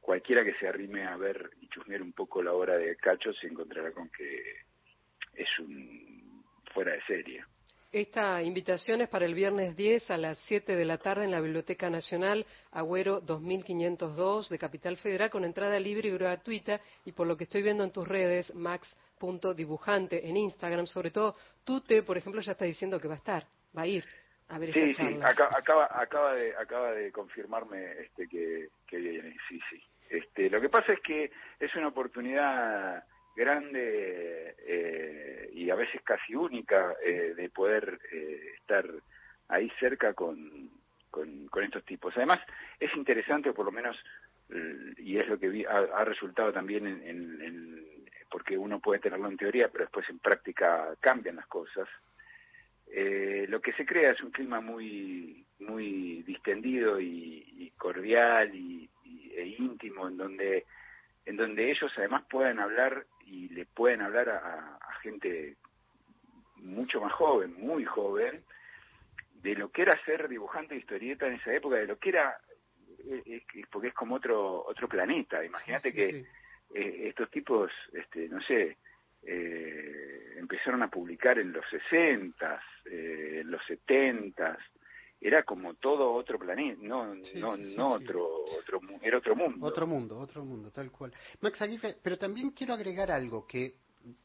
cualquiera 0.00 0.44
que 0.44 0.54
se 0.54 0.68
arrime 0.68 1.04
a 1.04 1.16
ver 1.16 1.50
y 1.60 1.68
chusmear 1.68 2.02
un 2.02 2.12
poco 2.12 2.42
la 2.42 2.52
obra 2.52 2.76
de 2.76 2.96
Cacho 2.96 3.32
se 3.34 3.48
encontrará 3.48 3.92
con 3.92 4.08
que 4.08 4.42
es 5.34 5.58
un 5.58 6.44
fuera 6.72 6.92
de 6.92 7.02
serie. 7.02 7.44
Esta 7.92 8.40
invitación 8.40 9.00
es 9.00 9.08
para 9.08 9.24
el 9.24 9.34
viernes 9.34 9.74
10 9.74 10.12
a 10.12 10.16
las 10.16 10.38
7 10.46 10.76
de 10.76 10.84
la 10.84 10.98
tarde 10.98 11.24
en 11.24 11.32
la 11.32 11.40
Biblioteca 11.40 11.90
Nacional 11.90 12.46
Agüero 12.70 13.20
2502 13.20 14.48
de 14.48 14.58
Capital 14.60 14.96
Federal 14.96 15.28
con 15.28 15.44
entrada 15.44 15.76
libre 15.80 16.08
y 16.08 16.12
gratuita 16.12 16.80
y 17.04 17.10
por 17.10 17.26
lo 17.26 17.36
que 17.36 17.44
estoy 17.44 17.62
viendo 17.62 17.82
en 17.82 17.90
tus 17.90 18.06
redes, 18.06 18.54
max.dibujante 18.54 20.28
en 20.28 20.36
Instagram, 20.36 20.86
sobre 20.86 21.10
todo 21.10 21.34
Tute, 21.64 22.04
por 22.04 22.16
ejemplo, 22.16 22.40
ya 22.40 22.52
está 22.52 22.64
diciendo 22.64 23.00
que 23.00 23.08
va 23.08 23.14
a 23.14 23.18
estar, 23.18 23.44
va 23.76 23.82
a 23.82 23.86
ir 23.88 24.04
a 24.50 24.58
ver 24.60 24.72
sí, 24.72 24.78
esta 24.78 25.02
charla. 25.02 25.26
Sí, 25.26 25.32
acaba, 25.58 25.88
acaba, 25.90 26.34
de, 26.34 26.56
acaba 26.56 26.92
de 26.92 27.10
confirmarme 27.10 28.02
este, 28.02 28.28
que, 28.28 28.68
que 28.86 28.98
viene, 28.98 29.36
sí, 29.48 29.58
sí. 29.68 29.82
Este, 30.08 30.48
lo 30.48 30.60
que 30.60 30.68
pasa 30.68 30.92
es 30.92 31.00
que 31.00 31.32
es 31.58 31.74
una 31.74 31.88
oportunidad 31.88 33.02
grande 33.40 34.54
eh, 34.66 35.50
y 35.54 35.70
a 35.70 35.74
veces 35.74 36.02
casi 36.02 36.34
única 36.34 36.94
eh, 37.04 37.32
de 37.34 37.48
poder 37.48 37.98
eh, 38.12 38.52
estar 38.58 38.84
ahí 39.48 39.70
cerca 39.80 40.12
con, 40.12 40.70
con, 41.10 41.64
estos 41.64 41.84
tipos. 41.84 42.14
Además, 42.16 42.40
es 42.78 42.94
interesante, 42.94 43.52
por 43.52 43.64
lo 43.64 43.72
menos, 43.72 43.96
y 44.98 45.18
es 45.18 45.28
lo 45.28 45.38
que 45.38 45.64
ha, 45.68 46.04
resultado 46.04 46.52
también 46.52 46.86
en, 46.86 48.06
porque 48.30 48.56
uno 48.58 48.80
puede 48.80 49.00
tenerlo 49.00 49.28
en 49.28 49.36
teoría, 49.36 49.68
pero 49.68 49.84
después 49.84 50.08
en 50.08 50.18
práctica 50.18 50.94
cambian 51.00 51.36
las 51.36 51.46
cosas. 51.46 51.88
lo 53.48 53.60
que 53.60 53.72
se 53.72 53.86
crea 53.86 54.12
es 54.12 54.20
un 54.22 54.30
clima 54.30 54.60
muy 54.60 55.44
muy 55.60 56.22
distendido 56.22 57.00
y, 57.00 57.72
cordial 57.76 58.54
y, 58.54 58.88
e 59.34 59.46
íntimo 59.58 60.08
en 60.08 60.16
donde 60.16 60.64
en 61.26 61.36
donde 61.36 61.70
ellos 61.70 61.92
además 61.96 62.24
puedan 62.28 62.58
hablar 62.58 63.06
y 63.30 63.48
le 63.50 63.64
pueden 63.64 64.02
hablar 64.02 64.28
a, 64.28 64.78
gente 65.02 65.56
mucho 66.56 67.00
más 67.00 67.12
joven, 67.14 67.54
muy 67.56 67.86
joven, 67.86 68.44
de 69.34 69.54
lo 69.54 69.70
que 69.70 69.82
era 69.82 70.04
ser 70.04 70.28
dibujante 70.28 70.74
de 70.74 70.80
historieta 70.80 71.26
en 71.26 71.34
esa 71.34 71.54
época, 71.54 71.76
de 71.76 71.86
lo 71.86 71.98
que 71.98 72.10
era, 72.10 72.38
eh, 72.98 73.22
eh, 73.24 73.64
porque 73.70 73.88
es 73.88 73.94
como 73.94 74.16
otro 74.16 74.62
otro 74.66 74.86
planeta. 74.88 75.42
Imagínate 75.42 75.94
que 75.94 76.26
eh, 76.74 77.08
estos 77.08 77.30
tipos, 77.30 77.70
este, 77.94 78.28
no 78.28 78.42
sé, 78.42 78.76
empezaron 80.36 80.82
a 80.82 80.90
publicar 80.90 81.38
en 81.38 81.52
los 81.52 81.64
60, 81.70 82.62
en 82.86 83.50
los 83.50 83.64
70, 83.66 84.58
era 85.20 85.42
como 85.42 85.74
todo 85.74 86.12
otro 86.12 86.38
planeta, 86.38 86.80
no, 86.82 87.14
no, 87.14 87.56
no 87.56 87.92
otro, 87.92 88.44
otro, 88.58 88.80
era 89.02 89.18
otro 89.18 89.36
mundo. 89.36 89.66
Otro 89.66 89.86
mundo, 89.86 90.18
otro 90.18 90.44
mundo, 90.44 90.70
tal 90.70 90.90
cual. 90.90 91.12
Max 91.40 91.60
Aguirre, 91.60 91.96
pero 92.02 92.16
también 92.16 92.50
quiero 92.52 92.72
agregar 92.72 93.10
algo 93.10 93.46
que, 93.46 93.74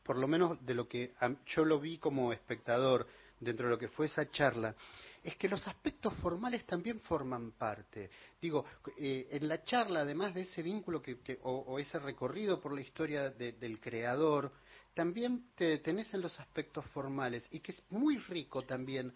por 0.04 0.16
lo 0.16 0.28
menos 0.28 0.66
de 0.66 0.74
lo 0.74 0.88
que 0.88 1.12
yo 1.48 1.66
lo 1.66 1.80
vi 1.80 1.98
como 1.98 2.32
espectador 2.32 3.06
dentro 3.40 3.66
de 3.66 3.74
lo 3.74 3.78
que 3.78 3.90
fue 3.90 4.06
esa 4.06 4.30
charla, 4.32 4.74
es 5.22 5.36
que 5.36 5.50
los 5.50 5.68
aspectos 5.68 6.14
formales 6.16 6.66
también 6.66 7.02
forman 7.02 7.52
parte. 7.52 8.10
Digo, 8.40 8.64
eh, 8.98 9.28
en 9.32 9.48
la 9.50 9.64
charla, 9.64 10.02
además 10.02 10.34
de 10.34 10.42
ese 10.42 10.62
vínculo 10.62 11.02
que, 11.02 11.40
o, 11.44 11.78
ese 11.78 12.00
recorrido 12.00 12.62
por 12.62 12.74
la 12.74 12.82
historia 12.82 13.32
del 13.32 13.80
creador, 13.82 14.52
también 14.94 15.50
te 15.56 15.80
tenés 15.80 16.14
en 16.14 16.22
los 16.22 16.40
aspectos 16.40 16.86
formales 16.86 17.46
y 17.52 17.60
que 17.60 17.74
es 17.74 17.84
muy 17.90 18.18
rico 18.18 18.62
también 18.62 19.12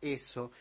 eso 0.00 0.52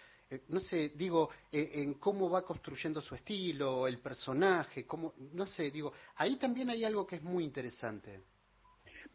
no 0.50 0.60
sé, 0.60 0.90
digo, 0.96 1.30
eh, 1.52 1.72
en 1.76 1.96
cómo 1.96 2.30
va 2.30 2.46
construyendo 2.46 3.02
su 3.02 3.16
estilo, 3.16 3.88
el 3.88 4.00
personaje, 4.00 4.86
cómo, 4.86 5.14
no 5.34 5.46
sé, 5.46 5.72
digo, 5.72 5.94
ahí 6.18 6.38
también 6.38 6.70
hay 6.70 6.84
algo 6.84 7.06
que 7.06 7.18
es 7.18 7.24
muy 7.24 7.44
interesante. 7.44 8.22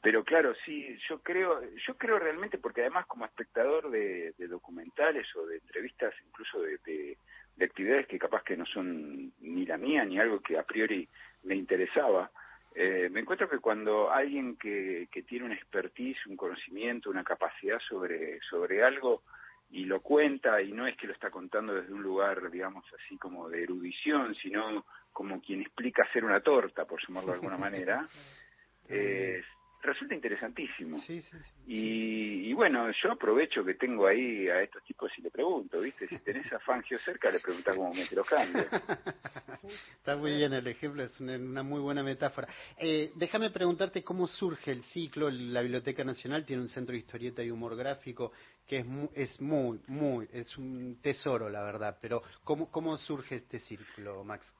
Pero 0.00 0.22
claro, 0.22 0.54
sí, 0.64 0.96
yo 1.08 1.20
creo, 1.22 1.60
yo 1.86 1.96
creo 1.96 2.18
realmente, 2.18 2.58
porque 2.58 2.82
además 2.82 3.06
como 3.06 3.24
espectador 3.24 3.90
de, 3.90 4.32
documentales 4.48 5.26
o 5.36 5.44
de 5.46 5.56
entrevistas, 5.56 6.14
incluso 6.26 6.60
de, 6.62 6.78
de, 6.86 7.64
actividades 7.64 8.06
que 8.06 8.18
capaz 8.18 8.44
que 8.44 8.56
no 8.56 8.64
son 8.66 9.32
ni 9.40 9.66
la 9.66 9.76
mía 9.76 10.04
ni 10.04 10.20
algo 10.20 10.40
que 10.40 10.56
a 10.56 10.62
priori 10.62 11.08
me 11.42 11.56
interesaba, 11.56 12.30
eh, 12.74 13.08
me 13.10 13.20
encuentro 13.20 13.48
que 13.48 13.58
cuando 13.58 14.10
alguien 14.10 14.56
que, 14.56 15.08
que 15.10 15.24
tiene 15.24 15.46
una 15.46 15.56
expertise, 15.56 16.24
un 16.26 16.36
conocimiento, 16.36 17.10
una 17.10 17.24
capacidad 17.24 17.80
sobre, 17.80 18.38
sobre 18.48 18.84
algo, 18.84 19.24
y 19.70 19.84
lo 19.84 20.00
cuenta 20.00 20.60
y 20.62 20.72
no 20.72 20.86
es 20.86 20.96
que 20.96 21.06
lo 21.06 21.12
está 21.12 21.30
contando 21.30 21.74
desde 21.74 21.92
un 21.92 22.02
lugar, 22.02 22.50
digamos, 22.50 22.84
así 22.94 23.16
como 23.18 23.48
de 23.48 23.62
erudición, 23.62 24.34
sino 24.36 24.86
como 25.12 25.40
quien 25.40 25.60
explica 25.60 26.04
hacer 26.04 26.24
una 26.24 26.40
torta, 26.40 26.84
por 26.84 27.00
llamarlo 27.06 27.32
de 27.32 27.36
alguna 27.36 27.58
manera, 27.58 28.06
eh, 28.88 29.42
resulta 29.82 30.14
interesantísimo. 30.14 30.98
y, 31.66 32.52
bueno, 32.52 32.90
yo 33.02 33.12
aprovecho 33.12 33.64
que 33.64 33.74
tengo 33.74 34.06
ahí 34.06 34.48
a 34.48 34.62
estos 34.62 34.82
tipos 34.84 35.10
y 35.18 35.22
le 35.22 35.30
pregunto, 35.30 35.80
¿viste? 35.80 36.08
Si 36.08 36.18
tenés 36.20 36.52
a 36.52 36.58
Fangio 36.58 36.98
cerca, 37.04 37.30
le 37.30 37.40
preguntás 37.40 37.76
cómo 37.76 37.92
mete 37.94 38.14
los 38.14 38.28
cambios. 38.28 38.66
Está 39.98 40.16
muy 40.16 40.32
bien 40.36 40.52
el 40.52 40.66
ejemplo, 40.66 41.02
es 41.02 41.20
una, 41.20 41.62
muy 41.62 41.80
buena 41.80 42.02
metáfora. 42.02 42.48
Eh, 42.76 43.12
déjame 43.14 43.50
preguntarte 43.50 44.02
cómo 44.02 44.26
surge 44.26 44.72
el 44.72 44.82
ciclo. 44.84 45.30
La 45.30 45.62
Biblioteca 45.62 46.04
Nacional 46.04 46.44
tiene 46.44 46.62
un 46.62 46.68
centro 46.68 46.92
de 46.92 46.98
historieta 46.98 47.42
y 47.42 47.50
humor 47.50 47.76
gráfico 47.76 48.32
que 48.66 48.78
es 48.78 48.86
muy, 48.86 49.08
es 49.14 49.40
muy, 49.40 49.80
muy, 49.86 50.28
es 50.32 50.56
un 50.58 51.00
tesoro, 51.00 51.48
la 51.48 51.62
verdad. 51.62 51.98
Pero 52.02 52.22
¿cómo, 52.44 52.70
cómo 52.70 52.96
surge 52.98 53.36
este 53.36 53.58
círculo, 53.58 54.24
Max? 54.24 54.54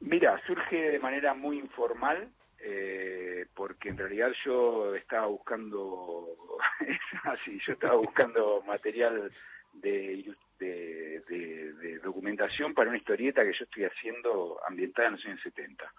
Mira, 0.00 0.40
surge 0.46 0.76
de 0.76 0.98
manera 1.00 1.34
muy 1.34 1.58
informal 1.58 2.30
eh, 2.60 3.46
porque 3.54 3.90
en 3.90 3.98
realidad 3.98 4.32
yo 4.44 4.94
estaba 4.94 5.26
buscando, 5.26 6.36
así, 7.24 7.58
yo 7.64 7.74
estaba 7.74 7.96
buscando 7.96 8.62
material 8.66 9.30
de, 9.74 10.34
de, 10.58 12.00
documentación 12.02 12.74
para 12.74 12.88
una 12.88 12.98
historieta 12.98 13.44
que 13.44 13.52
yo 13.52 13.64
estoy 13.64 13.84
haciendo 13.84 14.58
ambientada 14.66 15.08
en 15.08 15.14
los 15.14 15.24
años 15.26 15.40
70. 15.42 15.92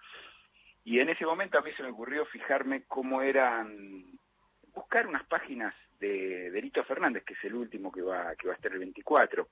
Y 0.86 1.00
en 1.00 1.10
ese 1.10 1.26
momento 1.26 1.58
a 1.58 1.62
mí 1.62 1.72
se 1.78 1.84
me 1.84 1.90
ocurrió 1.90 2.26
fijarme 2.26 2.84
cómo 2.88 3.22
eran, 3.22 4.06
buscar 4.74 5.08
unas 5.08 5.26
páginas 5.28 5.74
de 6.00 6.50
Delito 6.52 6.84
Fernández, 6.84 7.24
que 7.24 7.34
es 7.34 7.44
el 7.44 7.56
último 7.56 7.92
que 7.92 8.02
va, 8.02 8.36
que 8.36 8.48
va 8.48 8.54
a 8.54 8.56
estar 8.56 8.72
el 8.72 8.80
24, 8.80 9.48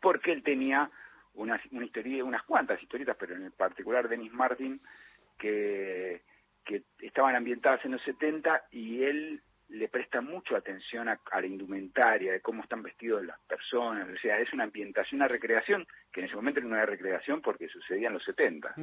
porque 0.00 0.32
él 0.32 0.42
tenía 0.42 0.90
una, 1.34 1.60
una 1.72 1.84
historia, 1.84 2.24
unas 2.24 2.42
cuantas 2.44 2.82
historietas, 2.82 3.16
pero 3.18 3.34
en 3.34 3.50
particular 3.52 4.08
Denis 4.08 4.32
Martin, 4.32 4.80
que, 5.40 6.22
que 6.64 6.82
estaban 7.00 7.34
ambientadas 7.34 7.84
en 7.84 7.92
los 7.92 8.02
70 8.02 8.66
y 8.70 9.02
él 9.02 9.42
le 9.70 9.88
presta 9.88 10.20
mucho 10.20 10.56
atención 10.56 11.08
a, 11.08 11.20
la 11.32 11.46
indumentaria, 11.46 12.32
de 12.32 12.40
cómo 12.40 12.62
están 12.62 12.82
vestidos 12.82 13.24
las 13.24 13.38
personas, 13.40 14.08
o 14.08 14.16
sea, 14.20 14.38
es 14.40 14.52
una 14.52 14.64
ambientación, 14.64 15.20
una 15.20 15.28
recreación, 15.28 15.86
que 16.12 16.20
en 16.20 16.26
ese 16.26 16.34
momento 16.34 16.58
era 16.58 16.66
una 16.66 16.86
recreación 16.86 17.40
porque 17.40 17.68
sucedía 17.68 18.08
en 18.08 18.14
los 18.14 18.24
70. 18.24 18.74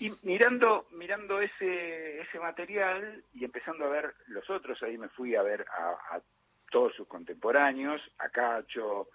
Y 0.00 0.12
mirando, 0.22 0.86
mirando 0.92 1.40
ese, 1.40 2.20
ese 2.20 2.40
material 2.40 3.22
y 3.34 3.44
empezando 3.44 3.84
a 3.84 3.90
ver 3.90 4.14
los 4.28 4.48
otros, 4.48 4.82
ahí 4.82 4.96
me 4.96 5.08
fui 5.10 5.36
a 5.36 5.42
ver 5.42 5.66
a, 5.70 6.16
a 6.16 6.22
todos 6.70 6.94
sus 6.94 7.06
contemporáneos, 7.06 8.00
a 8.18 8.30
Cacho, 8.30 9.08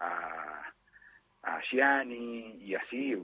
a, 0.00 0.72
a 1.42 1.60
Gianni 1.70 2.56
y 2.62 2.74
así, 2.74 3.14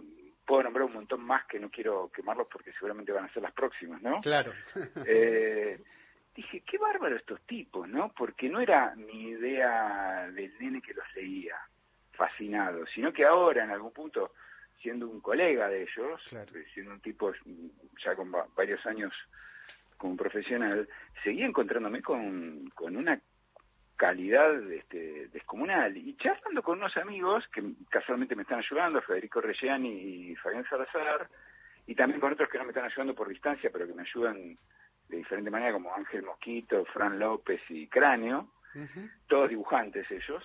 puedo 0.50 0.64
nombrar 0.64 0.86
un 0.86 0.94
montón 0.94 1.22
más 1.22 1.46
que 1.46 1.60
no 1.60 1.70
quiero 1.70 2.10
quemarlos 2.12 2.48
porque 2.50 2.72
seguramente 2.72 3.12
van 3.12 3.26
a 3.26 3.32
ser 3.32 3.40
las 3.40 3.52
próximas, 3.52 4.02
¿no? 4.02 4.20
Claro. 4.20 4.52
eh, 5.06 5.80
dije, 6.34 6.64
qué 6.68 6.76
bárbaro 6.76 7.14
estos 7.14 7.40
tipos, 7.42 7.88
¿no? 7.88 8.12
Porque 8.12 8.48
no 8.48 8.60
era 8.60 8.92
mi 8.96 9.28
idea 9.28 10.28
del 10.32 10.52
nene 10.58 10.82
que 10.82 10.92
los 10.92 11.04
leía, 11.14 11.54
fascinado, 12.10 12.84
sino 12.92 13.12
que 13.12 13.24
ahora, 13.24 13.62
en 13.62 13.70
algún 13.70 13.92
punto, 13.92 14.32
siendo 14.82 15.06
un 15.08 15.20
colega 15.20 15.68
de 15.68 15.82
ellos, 15.82 16.20
eh, 16.32 16.64
siendo 16.74 16.94
un 16.94 17.00
tipo 17.00 17.32
ya 18.04 18.16
con 18.16 18.32
varios 18.56 18.84
años 18.86 19.12
como 19.96 20.16
profesional, 20.16 20.88
seguía 21.22 21.46
encontrándome 21.46 22.02
con, 22.02 22.68
con 22.70 22.96
una 22.96 23.20
calidad 24.00 24.50
este, 24.72 25.28
descomunal. 25.28 25.94
Y 25.94 26.16
charlando 26.16 26.62
con 26.62 26.78
unos 26.78 26.96
amigos 26.96 27.46
que 27.52 27.62
casualmente 27.90 28.34
me 28.34 28.44
están 28.44 28.60
ayudando, 28.60 29.02
Federico 29.02 29.42
Reggiani 29.42 29.90
y 30.30 30.36
Fabián 30.36 30.64
Salazar, 30.70 31.28
y 31.86 31.94
también 31.94 32.18
con 32.18 32.32
otros 32.32 32.48
que 32.48 32.56
no 32.56 32.64
me 32.64 32.70
están 32.70 32.86
ayudando 32.86 33.14
por 33.14 33.28
distancia, 33.28 33.68
pero 33.70 33.86
que 33.86 33.92
me 33.92 34.00
ayudan 34.00 34.56
de 35.06 35.16
diferente 35.18 35.50
manera, 35.50 35.74
como 35.74 35.94
Ángel 35.94 36.22
Mosquito, 36.22 36.86
Fran 36.86 37.18
López 37.18 37.60
y 37.68 37.88
Cráneo, 37.88 38.48
todos 39.28 39.50
dibujantes 39.50 40.10
ellos. 40.10 40.42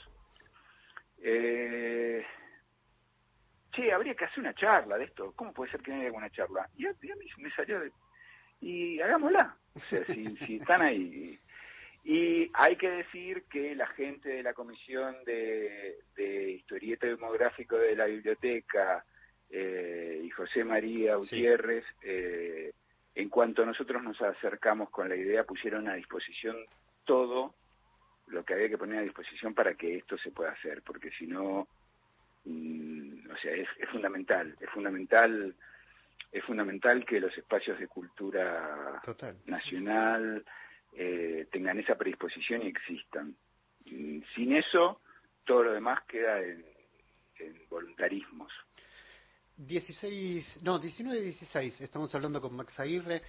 Eh, 1.19 2.25
che, 3.71 3.93
habría 3.93 4.15
que 4.15 4.25
hacer 4.25 4.39
una 4.39 4.53
charla 4.53 4.97
de 4.97 5.05
esto. 5.05 5.31
¿Cómo 5.33 5.53
puede 5.53 5.71
ser 5.71 5.81
que 5.81 5.91
no 5.91 5.97
haya 5.97 6.07
alguna 6.07 6.29
charla? 6.29 6.69
Y 6.75 6.87
a, 6.87 6.91
mí 6.91 7.09
me 7.37 7.51
salió 7.51 7.79
de... 7.79 7.91
Y 8.59 8.99
hagámosla. 8.99 9.55
O 9.75 9.79
sea, 9.79 10.03
si, 10.05 10.35
si 10.37 10.57
están 10.57 10.81
ahí 10.81 11.39
y 12.07 12.51
hay 12.53 12.75
que 12.75 12.89
decir 12.89 13.45
que 13.49 13.73
la 13.73 13.87
gente 13.87 14.29
de 14.29 14.43
la 14.43 14.53
Comisión 14.53 15.15
de, 15.25 15.97
Historieta 16.55 17.07
Demográfico 17.07 17.77
de 17.77 17.95
la 17.95 18.05
Biblioteca 18.05 19.03
eh, 19.49 20.21
y 20.23 20.29
José 20.29 20.63
María 20.63 21.15
Gutiérrez, 21.15 21.83
eh, 22.03 22.71
en 23.15 23.29
cuanto 23.29 23.65
nosotros 23.65 24.03
nos 24.03 24.21
acercamos 24.21 24.91
con 24.91 25.09
la 25.09 25.15
idea, 25.15 25.45
pusieron 25.45 25.87
a 25.87 25.95
disposición 25.95 26.55
todo 27.05 27.55
lo 28.27 28.45
que 28.45 28.53
había 28.53 28.69
que 28.69 28.77
poner 28.77 28.99
a 28.99 29.03
disposición 29.03 29.55
para 29.55 29.73
que 29.73 29.95
esto 29.95 30.15
se 30.19 30.29
pueda 30.29 30.51
hacer, 30.51 30.83
porque 30.83 31.09
si 31.09 31.25
no, 31.25 31.67
mm, 32.45 33.31
o 33.31 33.37
sea, 33.37 33.51
es, 33.51 33.67
es 33.79 33.89
fundamental, 33.89 34.55
es 34.59 34.69
fundamental 34.69 35.55
es 36.31 36.43
fundamental 36.43 37.05
que 37.05 37.19
los 37.21 37.35
espacios 37.37 37.79
de 37.79 37.87
cultura 37.87 39.01
nacional 39.45 40.43
eh, 40.97 41.47
tengan 41.51 41.79
esa 41.79 41.95
predisposición 41.95 42.63
y 42.63 42.67
existan. 42.67 43.35
Sin 43.85 44.55
eso, 44.55 45.01
todo 45.45 45.63
lo 45.63 45.73
demás 45.73 46.03
queda 46.07 46.41
en, 46.41 46.65
voluntarismos. 47.69 48.51
16, 49.57 50.63
no, 50.63 50.79
19 50.79 51.19
y 51.19 51.23
16, 51.23 51.81
estamos 51.81 52.13
hablando 52.15 52.41
con 52.41 52.55
Max 52.55 52.79
Aguirre. 52.79 53.21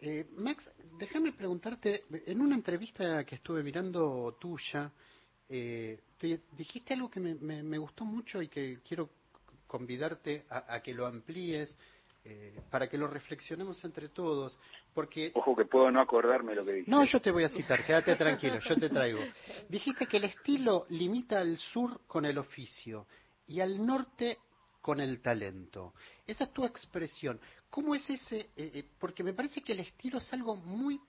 Eh, 0.00 0.26
Max, 0.36 0.68
déjame 0.98 1.32
preguntarte, 1.32 2.04
en 2.26 2.40
una 2.40 2.54
entrevista 2.54 3.24
que 3.24 3.36
estuve 3.36 3.62
mirando 3.62 4.36
tuya, 4.40 4.92
eh, 5.48 6.00
te 6.18 6.40
dijiste 6.56 6.94
algo 6.94 7.10
que 7.10 7.20
me, 7.20 7.78
gustó 7.78 8.04
mucho 8.04 8.42
y 8.42 8.48
que 8.48 8.80
quiero 8.86 9.10
convidarte 9.66 10.44
a 10.50 10.80
que 10.82 10.92
lo 10.92 11.06
amplíes 11.06 11.76
eh, 12.24 12.60
para 12.70 12.88
que 12.88 12.96
lo 12.96 13.08
reflexionemos 13.08 13.84
entre 13.84 14.08
todos, 14.08 14.60
porque... 14.94 15.32
Ojo 15.34 15.56
que 15.56 15.64
puedo 15.64 15.90
no 15.90 16.00
acordarme 16.00 16.54
lo 16.54 16.64
que 16.64 16.72
dije. 16.72 16.90
No, 16.90 17.04
yo 17.04 17.20
te 17.20 17.32
voy 17.32 17.42
a 17.42 17.48
citar, 17.48 17.84
quédate 17.84 18.14
tranquilo, 18.14 18.60
yo 18.60 18.76
te 18.76 18.88
traigo. 18.88 19.18
Dijiste 19.68 20.06
que 20.06 20.18
el 20.18 20.24
estilo 20.24 20.86
limita 20.90 21.40
al 21.40 21.56
sur 21.58 22.02
con 22.06 22.24
el 22.24 22.38
oficio 22.38 23.06
y 23.46 23.60
al 23.60 23.84
norte 23.84 24.38
con 24.80 25.00
el 25.00 25.20
talento. 25.20 25.94
Esa 26.24 26.44
es 26.44 26.52
tu 26.52 26.64
expresión. 26.64 27.40
¿Cómo 27.68 27.94
es 27.94 28.08
ese? 28.08 28.50
Eh, 28.56 28.70
eh, 28.74 28.84
porque 29.00 29.24
me 29.24 29.32
parece 29.32 29.62
que 29.62 29.72
el 29.72 29.80
estilo 29.80 30.18
es 30.18 30.32
algo 30.32 30.54
muy, 30.54 31.00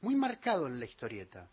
muy 0.00 0.16
marcado 0.16 0.66
en 0.66 0.80
la 0.80 0.86
historieta. 0.86 1.48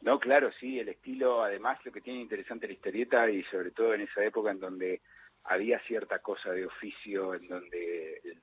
No, 0.00 0.18
claro, 0.18 0.50
sí, 0.60 0.78
el 0.78 0.88
estilo, 0.88 1.42
además, 1.42 1.78
lo 1.84 1.92
que 1.92 2.00
tiene 2.00 2.20
interesante 2.20 2.66
la 2.66 2.74
historieta 2.74 3.28
y 3.30 3.42
sobre 3.44 3.72
todo 3.72 3.92
en 3.92 4.02
esa 4.02 4.24
época 4.24 4.50
en 4.50 4.60
donde 4.60 5.00
había 5.48 5.78
cierta 5.80 6.20
cosa 6.20 6.52
de 6.52 6.66
oficio 6.66 7.34
en 7.34 7.48
donde 7.48 8.20
el, 8.24 8.42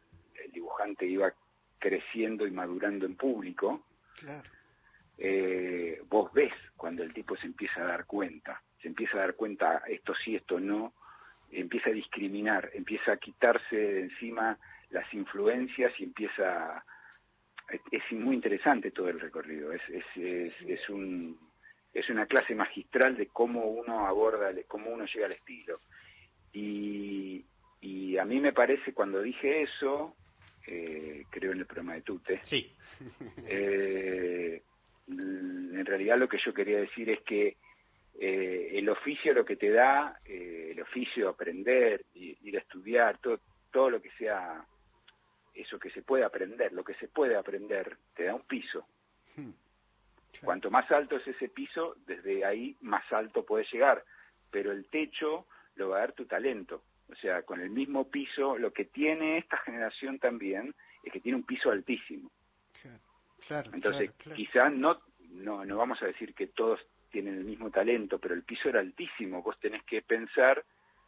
dibujante 0.52 1.06
iba 1.06 1.34
creciendo 1.80 2.46
y 2.46 2.52
madurando 2.52 3.06
en 3.06 3.16
público. 3.16 3.86
Claro. 4.20 4.50
Eh, 5.18 6.02
vos 6.10 6.32
ves 6.34 6.54
cuando 6.76 7.04
el 7.04 7.14
tipo 7.14 7.36
se 7.38 7.48
empieza 7.48 7.82
a 7.82 7.88
dar 7.88 8.06
cuenta, 8.06 8.62
se 8.82 8.88
empieza 8.88 9.18
a 9.18 9.22
dar 9.22 9.36
cuenta 9.36 9.84
esto 9.88 10.14
sí, 10.24 10.36
esto 10.36 10.60
no, 10.60 10.94
empieza 11.52 11.90
a 11.90 11.94
discriminar, 11.94 12.70
empieza 12.74 13.14
a 13.14 13.18
quitarse 13.18 13.76
de 13.76 14.02
encima 14.02 14.58
las 14.90 15.12
influencias 15.14 15.94
y 16.00 16.04
empieza 16.04 16.84
es, 17.92 18.12
muy 18.12 18.36
interesante 18.36 18.92
todo 18.92 19.10
el 19.10 19.20
recorrido, 19.20 19.72
es, 19.72 19.82
es, 19.90 20.06
es, 20.16 20.62
es, 20.62 20.90
un 20.90 21.38
es 21.94 22.10
una 22.10 22.26
clase 22.26 22.56
magistral 22.56 23.16
de 23.16 23.28
cómo 23.28 23.66
uno 23.66 24.08
aborda, 24.08 24.52
cómo 24.68 24.90
uno 24.90 25.06
llega 25.06 25.28
al 25.28 25.34
estilo. 25.34 25.80
Y, 26.54 27.44
y 27.82 28.18
a 28.18 28.26
mí 28.26 28.40
me 28.40 28.54
parece, 28.54 28.94
cuando 28.94 29.22
dije 29.22 29.64
eso, 29.64 30.16
eh, 30.68 31.26
creo 31.30 31.52
en 31.52 31.60
el 31.60 31.66
programa 31.66 31.96
de 31.96 32.02
Tute, 32.02 32.40
sí. 32.44 32.72
eh, 33.48 34.62
en 35.08 35.86
realidad 35.86 36.18
lo 36.18 36.30
que 36.30 36.38
yo 36.44 36.54
quería 36.54 36.80
decir 36.80 37.10
es 37.10 37.22
que 37.22 37.58
eh, 38.20 38.70
el 38.74 38.88
oficio 38.90 39.34
lo 39.34 39.44
que 39.44 39.56
te 39.56 39.70
da, 39.70 40.20
eh, 40.26 40.70
el 40.72 40.82
oficio, 40.82 41.30
aprender, 41.30 42.06
ir 42.14 42.56
a 42.56 42.60
estudiar, 42.60 43.18
todo, 43.18 43.40
todo 43.72 43.90
lo 43.90 44.02
que 44.02 44.12
sea 44.12 44.66
eso 45.54 45.80
que 45.80 45.90
se 45.92 46.02
puede 46.02 46.24
aprender, 46.24 46.74
lo 46.74 46.84
que 46.84 46.94
se 46.96 47.08
puede 47.08 47.36
aprender, 47.36 47.98
te 48.16 48.26
da 48.26 48.36
un 48.36 48.44
piso. 48.44 48.86
Hmm. 49.36 49.52
Cuanto 50.44 50.72
más 50.72 50.90
alto 50.92 51.18
es 51.18 51.28
ese 51.28 51.50
piso, 51.50 51.96
desde 52.06 52.44
ahí 52.44 52.76
más 52.82 53.04
alto 53.14 53.46
puedes 53.46 53.72
llegar, 53.72 54.04
pero 54.52 54.72
el 54.72 54.86
techo 54.88 55.48
lo 55.76 55.90
va 55.90 55.98
a 55.98 56.00
dar 56.02 56.14
tu 56.14 56.26
talento. 56.26 56.84
O 57.10 57.16
sea, 57.16 57.44
con 57.44 57.60
el 57.60 57.70
mismo 57.70 58.10
piso, 58.10 58.58
lo 58.58 58.72
que 58.72 58.86
tiene 58.86 59.38
esta 59.38 59.58
generación 59.58 60.20
también 60.20 60.74
es 61.04 61.12
que 61.12 61.20
tiene 61.20 61.38
un 61.38 61.44
piso 61.44 61.70
altísimo. 61.70 62.32
Claro, 63.48 63.72
Entonces, 63.74 64.12
quizás 64.36 64.72
no, 64.72 65.02
no, 65.32 65.66
no 65.66 65.78
vamos 65.78 66.02
a 66.02 66.06
decir 66.06 66.34
que 66.34 66.48
todos 66.48 66.80
tienen 67.12 67.36
el 67.36 67.44
mismo 67.44 67.70
talento, 67.70 68.18
pero 68.20 68.34
el 68.34 68.44
piso 68.44 68.70
era 68.70 68.80
altísimo. 68.80 69.44
Vos 69.44 69.60
tenés 69.60 69.84
que 69.84 70.02
pensar 70.02 70.64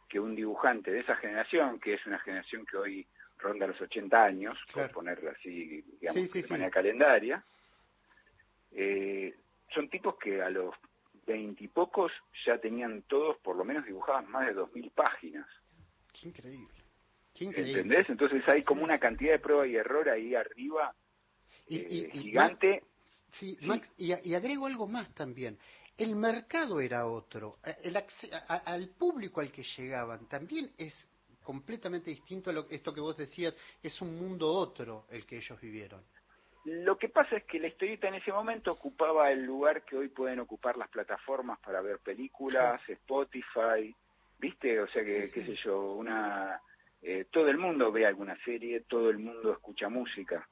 que 0.08 0.20
un 0.20 0.36
dibujante 0.36 0.92
de 0.92 1.00
esa 1.00 1.16
generación, 1.16 1.80
que 1.80 1.94
es 1.94 2.06
una 2.06 2.18
generación 2.20 2.64
que 2.64 2.76
hoy 2.76 3.06
ronda 3.38 3.66
los 3.66 3.80
80 3.80 4.24
años, 4.24 4.58
por 4.72 4.90
ponerlo 4.90 5.30
así, 5.30 5.82
digamos, 6.00 6.32
de 6.32 6.46
manera 6.48 6.70
calendaria, 6.70 7.44
eh, 8.72 9.34
son 9.74 9.88
tipos 9.88 10.16
que 10.16 10.40
a 10.42 10.50
los 10.50 10.74
veintipocos 11.26 12.12
ya 12.44 12.58
tenían 12.58 13.02
todos, 13.02 13.36
por 13.38 13.56
lo 13.56 13.64
menos 13.64 13.84
dibujaban 13.84 14.30
más 14.30 14.46
de 14.46 14.54
dos 14.54 14.72
mil 14.72 14.90
páginas. 14.90 15.46
Qué 16.12 16.28
increíble. 16.28 16.74
¿Entendés? 17.38 18.08
Entonces 18.08 18.42
hay 18.48 18.62
como 18.62 18.82
una 18.82 18.98
cantidad 18.98 19.32
de 19.32 19.38
prueba 19.38 19.66
y 19.66 19.76
error 19.76 20.08
ahí 20.08 20.34
arriba 20.34 20.94
eh, 21.68 22.10
gigante. 22.12 22.82
sí, 23.32 23.58
Max, 23.62 23.92
y, 23.98 24.12
agrego 24.34 24.66
algo 24.66 24.86
más 24.86 25.12
también. 25.14 25.58
El 25.98 26.16
mercado 26.16 26.80
era 26.80 27.06
otro. 27.06 27.58
Eh, 27.64 27.76
el 27.84 27.96
al 28.48 28.88
público 28.90 29.40
al 29.40 29.50
que 29.50 29.64
llegaban 29.76 30.26
también 30.28 30.70
es 30.78 31.08
completamente 31.42 32.10
distinto 32.10 32.50
a 32.50 32.52
lo, 32.52 32.68
esto 32.70 32.92
que 32.92 33.00
vos 33.00 33.16
decías. 33.16 33.54
Es 33.82 34.00
un 34.00 34.16
mundo 34.16 34.50
otro 34.50 35.06
el 35.10 35.26
que 35.26 35.36
ellos 35.36 35.60
vivieron. 35.60 36.02
Lo 36.66 36.98
que 36.98 37.08
pasa 37.08 37.36
es 37.36 37.44
que 37.44 37.60
la 37.60 37.68
historieta 37.68 38.08
en 38.08 38.16
ese 38.16 38.32
momento 38.32 38.72
ocupaba 38.72 39.30
el 39.30 39.44
lugar 39.44 39.84
que 39.84 39.96
hoy 39.96 40.08
pueden 40.08 40.40
ocupar 40.40 40.76
las 40.76 40.88
plataformas 40.88 41.60
para 41.60 41.80
ver 41.80 42.00
películas, 42.00 42.80
Spotify, 42.88 43.94
¿viste? 44.36 44.80
O 44.80 44.88
sea 44.88 45.04
que, 45.04 45.30
qué 45.32 45.46
sé 45.46 45.54
yo, 45.62 45.92
una... 45.92 46.60
Eh, 47.00 47.26
todo 47.30 47.48
el 47.50 47.58
mundo 47.58 47.92
ve 47.92 48.04
alguna 48.04 48.36
serie, 48.44 48.80
todo 48.80 49.10
el 49.10 49.18
mundo 49.18 49.52
escucha 49.52 49.88
música, 49.88 50.48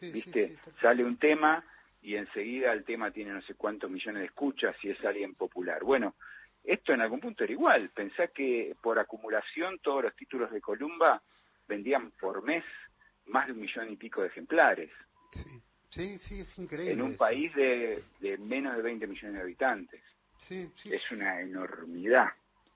¿viste? 0.00 0.58
Sale 0.80 1.02
un 1.02 1.16
tema 1.16 1.64
y 2.02 2.14
enseguida 2.14 2.72
el 2.72 2.84
tema 2.84 3.10
tiene 3.10 3.32
no 3.32 3.42
sé 3.42 3.54
cuántos 3.54 3.90
millones 3.90 4.20
de 4.20 4.26
escuchas 4.26 4.76
si 4.80 4.90
es 4.90 5.04
alguien 5.04 5.34
popular. 5.34 5.82
Bueno, 5.82 6.14
esto 6.62 6.92
en 6.92 7.00
algún 7.00 7.18
punto 7.18 7.42
era 7.42 7.52
igual. 7.52 7.90
Pensá 7.92 8.28
que 8.28 8.76
por 8.80 9.00
acumulación 9.00 9.80
todos 9.80 10.04
los 10.04 10.14
títulos 10.14 10.52
de 10.52 10.60
Columba 10.60 11.20
vendían 11.66 12.12
por 12.12 12.44
mes 12.44 12.62
más 13.24 13.46
de 13.46 13.54
un 13.54 13.60
millón 13.60 13.90
y 13.90 13.96
pico 13.96 14.22
de 14.22 14.28
ejemplares. 14.28 14.92
Sí, 15.90 16.18
sí, 16.18 16.40
es 16.40 16.58
increíble. 16.58 16.92
En 16.92 17.02
un 17.02 17.16
país 17.16 17.54
de, 17.54 18.04
de, 18.20 18.36
menos 18.38 18.76
de 18.76 18.82
20 18.82 19.06
millones 19.06 19.34
de 19.34 19.40
habitantes. 19.40 20.02
Sí, 20.46 20.70
sí. 20.76 20.92
Es 20.92 21.10
una 21.10 21.40
enormidad. 21.40 22.28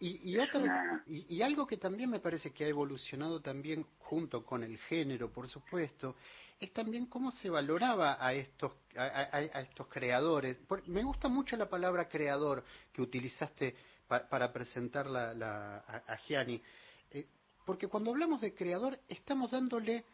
Y, 0.02 0.32
y, 0.32 0.38
otro, 0.38 0.62
y, 1.06 1.42
algo 1.42 1.66
que 1.66 1.76
también 1.76 2.08
me 2.08 2.20
parece 2.20 2.52
que 2.52 2.64
ha 2.64 2.68
evolucionado 2.68 3.42
también 3.42 3.84
junto 3.98 4.46
con 4.46 4.62
el 4.64 4.78
género, 4.78 5.30
por 5.30 5.46
supuesto, 5.46 6.16
es 6.58 6.72
también 6.72 7.04
cómo 7.04 7.30
se 7.30 7.50
valoraba 7.50 8.16
a 8.18 8.32
estos, 8.32 8.72
a, 8.96 9.40
estos 9.60 9.88
creadores. 9.88 10.56
me 10.86 11.02
gusta 11.02 11.28
mucho 11.28 11.54
la 11.58 11.68
palabra 11.68 12.08
creador 12.08 12.64
que 12.90 13.02
utilizaste 13.02 13.76
para 14.08 14.50
presentar 14.50 15.06
la, 15.06 15.84
a, 15.86 16.16
Gianni, 16.16 16.62
eh, 17.10 17.26
porque 17.66 17.86
cuando 17.86 18.10
hablamos 18.10 18.40
de 18.40 18.54
creador 18.54 18.98
estamos 19.06 19.50
dándole 19.50 20.06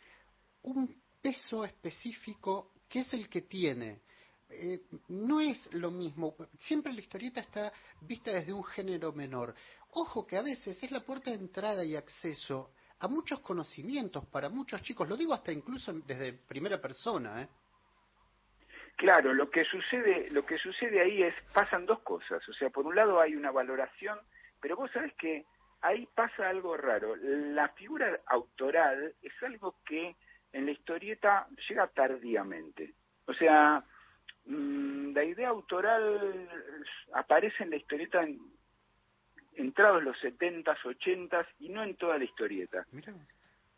un 0.62 1.00
peso 1.26 1.64
específico 1.64 2.70
que 2.88 3.00
es 3.00 3.12
el 3.12 3.28
que 3.28 3.42
tiene. 3.42 4.02
Eh, 4.48 4.82
no 5.08 5.40
es 5.40 5.74
lo 5.74 5.90
mismo. 5.90 6.36
Siempre 6.60 6.92
la 6.92 7.00
historieta 7.00 7.40
está 7.40 7.72
vista 8.02 8.30
desde 8.30 8.52
un 8.52 8.62
género 8.62 9.12
menor. 9.12 9.52
Ojo 9.90 10.24
que 10.24 10.36
a 10.36 10.42
veces 10.42 10.80
es 10.80 10.92
la 10.92 11.00
puerta 11.00 11.32
de 11.32 11.38
entrada 11.38 11.84
y 11.84 11.96
acceso 11.96 12.70
a 13.00 13.08
muchos 13.08 13.40
conocimientos 13.40 14.24
para 14.26 14.48
muchos 14.48 14.80
chicos. 14.82 15.08
Lo 15.08 15.16
digo 15.16 15.34
hasta 15.34 15.50
incluso 15.50 15.92
desde 15.94 16.32
primera 16.32 16.80
persona. 16.80 17.42
¿eh? 17.42 17.48
Claro, 18.96 19.34
lo 19.34 19.50
que 19.50 19.64
sucede, 19.64 20.30
lo 20.30 20.46
que 20.46 20.58
sucede 20.58 21.00
ahí 21.00 21.24
es 21.24 21.34
pasan 21.52 21.86
dos 21.86 22.02
cosas. 22.02 22.48
O 22.48 22.52
sea, 22.52 22.70
por 22.70 22.86
un 22.86 22.94
lado 22.94 23.20
hay 23.20 23.34
una 23.34 23.50
valoración, 23.50 24.16
pero 24.60 24.76
vos 24.76 24.92
sabés 24.92 25.12
que 25.14 25.44
ahí 25.80 26.06
pasa 26.14 26.48
algo 26.48 26.76
raro. 26.76 27.16
La 27.16 27.70
figura 27.70 28.20
autoral 28.26 29.12
es 29.22 29.32
algo 29.42 29.74
que 29.84 30.14
en 30.56 30.64
la 30.64 30.72
historieta 30.72 31.46
llega 31.68 31.86
tardíamente. 31.88 32.94
O 33.26 33.34
sea, 33.34 33.84
mm, 34.46 35.12
la 35.12 35.24
idea 35.24 35.50
autoral 35.50 36.48
aparece 37.12 37.64
en 37.64 37.70
la 37.70 37.76
historieta 37.76 38.22
en, 38.22 38.40
entrados 39.54 40.02
los 40.02 40.16
70s, 40.22 40.78
80s 40.82 41.46
y 41.60 41.68
no 41.68 41.82
en 41.82 41.96
toda 41.96 42.16
la 42.16 42.24
historieta. 42.24 42.86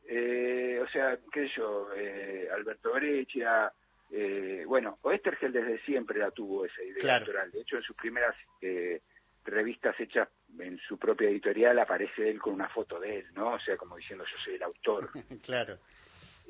Eh, 0.06 0.80
o 0.82 0.88
sea, 0.88 1.18
qué 1.32 1.48
sé 1.48 1.54
yo, 1.56 1.88
eh, 1.96 2.48
Alberto 2.54 2.92
Breccia, 2.92 3.72
eh, 4.10 4.64
bueno, 4.66 4.98
Oestergel 5.02 5.52
desde 5.52 5.80
siempre 5.80 6.18
la 6.18 6.30
tuvo 6.30 6.64
esa 6.64 6.82
idea 6.82 7.18
autoral. 7.18 7.50
De 7.50 7.60
hecho, 7.60 7.76
en 7.76 7.82
sus 7.82 7.96
primeras 7.96 8.36
eh, 8.62 9.02
revistas 9.44 9.98
hechas 9.98 10.28
en 10.58 10.78
su 10.78 10.96
propia 10.96 11.28
editorial 11.28 11.78
aparece 11.78 12.30
él 12.30 12.38
con 12.38 12.54
una 12.54 12.68
foto 12.68 13.00
de 13.00 13.18
él, 13.18 13.26
¿no? 13.34 13.54
O 13.54 13.60
sea, 13.60 13.76
como 13.76 13.96
diciendo 13.96 14.24
yo 14.24 14.38
soy 14.44 14.54
el 14.54 14.62
autor. 14.62 15.10
claro. 15.42 15.78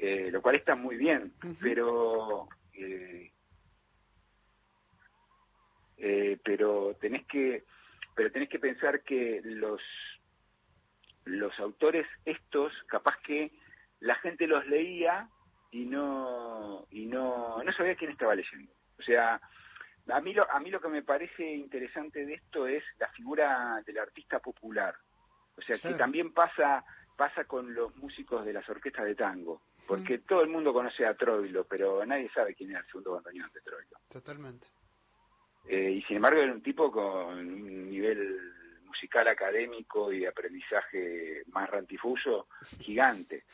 Eh, 0.00 0.30
lo 0.30 0.40
cual 0.40 0.54
está 0.54 0.76
muy 0.76 0.96
bien, 0.96 1.32
pero 1.60 2.48
eh, 2.72 3.32
eh, 5.96 6.38
pero 6.44 6.94
tenés 7.00 7.26
que 7.26 7.64
pero 8.14 8.30
tenés 8.30 8.48
que 8.48 8.60
pensar 8.60 9.02
que 9.02 9.40
los 9.42 9.80
los 11.24 11.58
autores 11.58 12.06
estos 12.24 12.72
capaz 12.86 13.16
que 13.24 13.50
la 13.98 14.14
gente 14.16 14.46
los 14.46 14.64
leía 14.68 15.28
y 15.72 15.84
no 15.84 16.86
y 16.92 17.06
no 17.06 17.60
no 17.64 17.72
sabía 17.72 17.96
quién 17.96 18.12
estaba 18.12 18.36
leyendo. 18.36 18.72
O 19.00 19.02
sea 19.02 19.40
a 20.10 20.20
mí 20.20 20.32
lo 20.32 20.48
a 20.48 20.60
mí 20.60 20.70
lo 20.70 20.80
que 20.80 20.88
me 20.88 21.02
parece 21.02 21.42
interesante 21.44 22.24
de 22.24 22.34
esto 22.34 22.68
es 22.68 22.84
la 23.00 23.08
figura 23.08 23.82
del 23.84 23.98
artista 23.98 24.38
popular. 24.38 24.94
O 25.56 25.62
sea 25.62 25.76
que 25.76 25.94
también 25.94 26.32
pasa 26.32 26.84
pasa 27.16 27.46
con 27.46 27.74
los 27.74 27.96
músicos 27.96 28.44
de 28.44 28.52
las 28.52 28.68
orquestas 28.68 29.04
de 29.04 29.16
tango 29.16 29.60
porque 29.88 30.18
todo 30.18 30.42
el 30.42 30.50
mundo 30.50 30.74
conoce 30.74 31.06
a 31.06 31.14
Troilo, 31.14 31.64
pero 31.64 32.04
nadie 32.04 32.30
sabe 32.34 32.54
quién 32.54 32.70
es 32.72 32.76
el 32.76 32.86
segundo 32.86 33.14
bandoneón 33.14 33.50
de 33.54 33.60
Troilo. 33.62 33.96
Totalmente. 34.10 34.66
Eh, 35.66 35.92
y 35.92 36.02
sin 36.02 36.16
embargo 36.16 36.42
era 36.42 36.52
un 36.52 36.62
tipo 36.62 36.92
con 36.92 37.38
un 37.38 37.88
nivel 37.88 38.38
musical 38.84 39.26
académico 39.28 40.12
y 40.12 40.20
de 40.20 40.28
aprendizaje 40.28 41.42
más 41.46 41.70
rantifuso 41.70 42.48
gigante. 42.80 43.44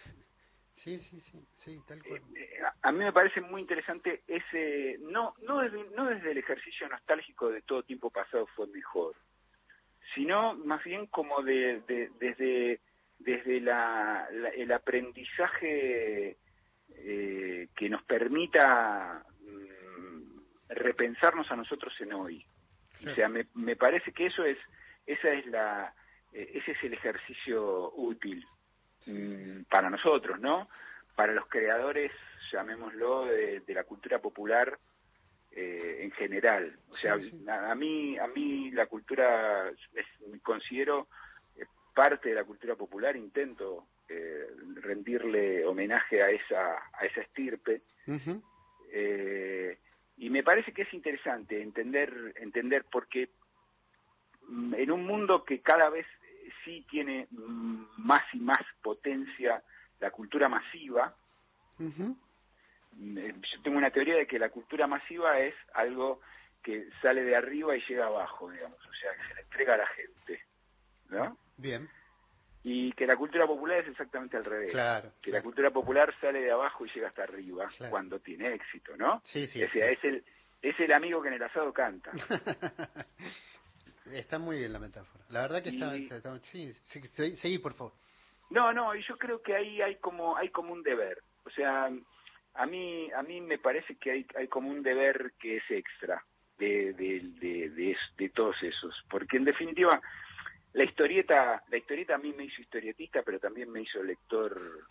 Sí, 0.75 0.99
sí, 0.99 1.21
sí, 1.21 1.47
sí, 1.55 1.81
tal 1.87 2.03
cual. 2.03 2.21
Eh, 2.35 2.59
a, 2.83 2.91
mí 2.91 2.99
me 2.99 3.13
parece 3.13 3.41
muy 3.41 3.61
interesante 3.61 4.25
ese, 4.27 4.99
no, 5.03 5.37
no, 5.43 5.61
desde, 5.61 5.85
no 5.91 6.07
desde 6.07 6.33
el 6.33 6.39
ejercicio 6.39 6.89
nostálgico 6.89 7.49
de 7.49 7.63
todo 7.63 7.85
tiempo 7.85 8.11
pasado 8.11 8.49
fue 8.57 8.67
mejor, 8.67 9.15
sino 10.17 10.55
más 10.55 10.83
bien 10.83 11.07
como 11.07 11.43
de, 11.43 11.81
de 11.87 12.11
desde 12.19 12.81
desde 13.25 13.61
la, 13.61 14.29
el 14.55 14.71
aprendizaje 14.71 16.37
eh, 16.97 17.69
que 17.75 17.89
nos 17.89 18.03
permita 18.05 19.25
mm, 19.41 20.39
repensarnos 20.69 21.51
a 21.51 21.57
nosotros 21.57 21.93
en 22.01 22.13
hoy. 22.13 22.47
O 23.07 23.15
sea, 23.15 23.29
me, 23.29 23.47
me 23.55 23.77
parece 23.77 24.13
que 24.13 24.27
eso 24.27 24.45
es, 24.45 24.57
esa 25.07 25.31
es 25.31 25.47
la, 25.47 25.95
eh, 26.33 26.53
ese 26.55 26.73
es 26.73 26.85
el 26.85 26.95
ejercicio 26.95 27.93
útil 27.95 28.45
mm, 29.07 29.65
para 29.71 29.91
nosotros, 29.91 30.39
¿no? 30.41 30.69
Para 31.15 31.33
los 31.33 31.47
creadores, 31.47 32.13
llamémoslo, 32.53 33.27
de, 33.27 33.63
la 33.69 33.85
cultura 33.85 34.19
popular 34.21 34.79
eh, 35.51 36.01
en 36.01 36.11
general. 36.13 36.77
O 36.89 36.97
sea, 36.97 37.17
A, 37.49 37.71
a, 37.71 37.75
mí, 37.75 38.19
a 38.19 38.27
mí 38.29 38.71
la 38.71 38.87
cultura 38.87 39.69
es, 39.69 40.07
considero 40.43 41.09
parte 41.95 42.31
de 42.31 42.35
la 42.35 42.45
cultura 42.45 42.75
popular 42.75 43.17
intento 43.17 43.87
eh, 44.09 44.47
rendirle 44.77 45.65
homenaje 45.65 46.23
a 46.23 46.31
esa, 46.31 46.75
a 46.93 47.07
esa 47.07 47.21
estirpe. 47.23 47.83
eh, 48.93 49.79
y 50.17 50.31
me 50.31 50.43
parece 50.43 50.73
que 50.73 50.83
es 50.83 50.95
interesante 50.95 51.61
entender, 51.61 52.35
entender 52.37 52.85
porque 52.91 53.31
mm, 54.49 54.75
en 54.75 54.91
un 54.91 55.07
mundo 55.07 55.45
que 55.45 55.61
cada 55.61 55.89
vez 55.89 56.07
sí 56.65 56.87
tiene 56.91 57.27
mm, 57.31 57.85
más 57.99 58.23
y 58.33 58.39
más 58.39 58.61
potencia 58.83 59.63
la 60.01 60.11
cultura 60.11 60.49
masiva, 60.49 61.15
eh, 61.81 63.35
yo 63.53 63.63
tengo 63.63 63.79
una 63.79 63.91
teoría 63.91 64.17
de 64.17 64.27
que 64.27 64.39
la 64.39 64.51
cultura 64.51 64.87
masiva 64.87 65.39
es 65.41 65.55
algo 65.73 66.21
que 66.63 66.89
sale 67.03 67.25
de 67.25 67.37
arriba 67.37 67.77
y 67.77 67.85
llega 67.87 68.07
abajo, 68.07 68.51
digamos, 68.51 68.79
o 68.87 68.95
sea, 68.95 69.13
que 69.13 69.29
se 69.29 69.35
le 69.35 69.41
entrega 69.43 69.75
a 69.75 69.79
la 69.79 69.87
gente, 69.89 70.45
¿no? 71.11 71.39
Bien. 71.57 71.89
Y 72.63 72.93
que 72.93 73.07
la 73.07 73.17
cultura 73.17 73.47
popular 73.47 73.81
es 73.81 73.89
exactamente 73.89 74.37
al 74.37 74.45
revés. 74.45 74.73
Claro. 74.73 75.13
Que 75.21 75.31
la 75.31 75.43
cultura 75.43 75.71
popular 75.71 76.15
sale 76.21 76.41
de 76.41 76.51
abajo 76.51 76.87
y 76.87 76.91
llega 76.95 77.09
hasta 77.09 77.25
arriba 77.25 77.67
cuando 77.91 78.19
tiene 78.21 78.55
éxito, 78.55 78.97
¿no? 78.97 79.21
Sí, 79.25 79.47
sí. 79.47 79.63
O 79.63 79.71
sea, 79.71 79.91
es 79.91 80.03
el, 80.03 80.25
es 80.63 80.79
el 80.81 80.93
amigo 80.93 81.21
que 81.21 81.29
en 81.29 81.35
el 81.35 81.43
asado 81.43 81.73
canta. 81.75 82.11
está 84.13 84.39
muy 84.39 84.59
bien 84.59 84.73
la 84.73 84.79
metáfora. 84.79 85.25
La 85.29 85.43
verdad 85.43 85.63
que 85.63 85.71
está, 85.71 86.39
sí, 86.45 86.73
seguí, 87.37 87.59
por 87.59 87.75
favor. 87.75 87.93
No, 88.51 88.73
no, 88.73 88.95
y 88.95 89.03
yo 89.07 89.17
creo 89.19 89.43
que 89.43 89.55
ahí 89.55 89.83
hay 89.83 89.97
como 89.97 90.37
hay 90.37 90.49
como 90.49 90.73
un 90.73 90.83
deber. 90.83 91.19
O 91.45 91.51
sea, 91.51 91.91
a 92.55 92.67
mí 92.67 93.11
a 93.13 93.23
mí 93.23 93.41
me 93.43 93.59
parece 93.59 93.97
que 93.97 94.11
hay 94.11 94.27
hay 94.37 94.49
como 94.49 94.71
un 94.71 94.83
deber 94.83 95.33
que 95.39 95.59
es 95.59 95.71
extra. 95.71 96.25
de, 96.59 96.93
de, 96.95 97.97
de, 98.17 98.29
todos 98.31 98.57
esos. 98.63 98.95
Porque 99.11 99.37
en 99.37 99.45
definitiva, 99.45 100.01
la 100.75 100.85
historieta, 100.85 101.63
la 101.69 101.77
historieta 101.77 102.17
a 102.17 102.19
mí 102.19 102.33
me 102.33 102.45
hizo 102.45 102.61
historietista, 102.61 103.23
pero 103.23 103.39
también 103.39 103.71
me 103.71 103.83
hizo 103.83 104.03
lector, 104.03 104.87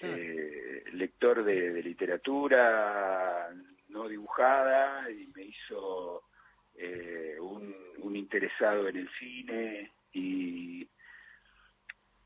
eh, 0.00 0.84
lector 0.92 1.42
de, 1.44 1.82
literatura 1.82 3.48
no 3.88 4.06
dibujada 4.06 5.10
y 5.10 5.26
me 5.34 5.44
hizo 5.44 6.24
eh, 6.76 7.36
un, 7.40 7.74
un, 7.98 8.16
interesado 8.16 8.86
en 8.86 8.96
el 8.98 9.08
cine 9.18 9.92
y 10.12 10.86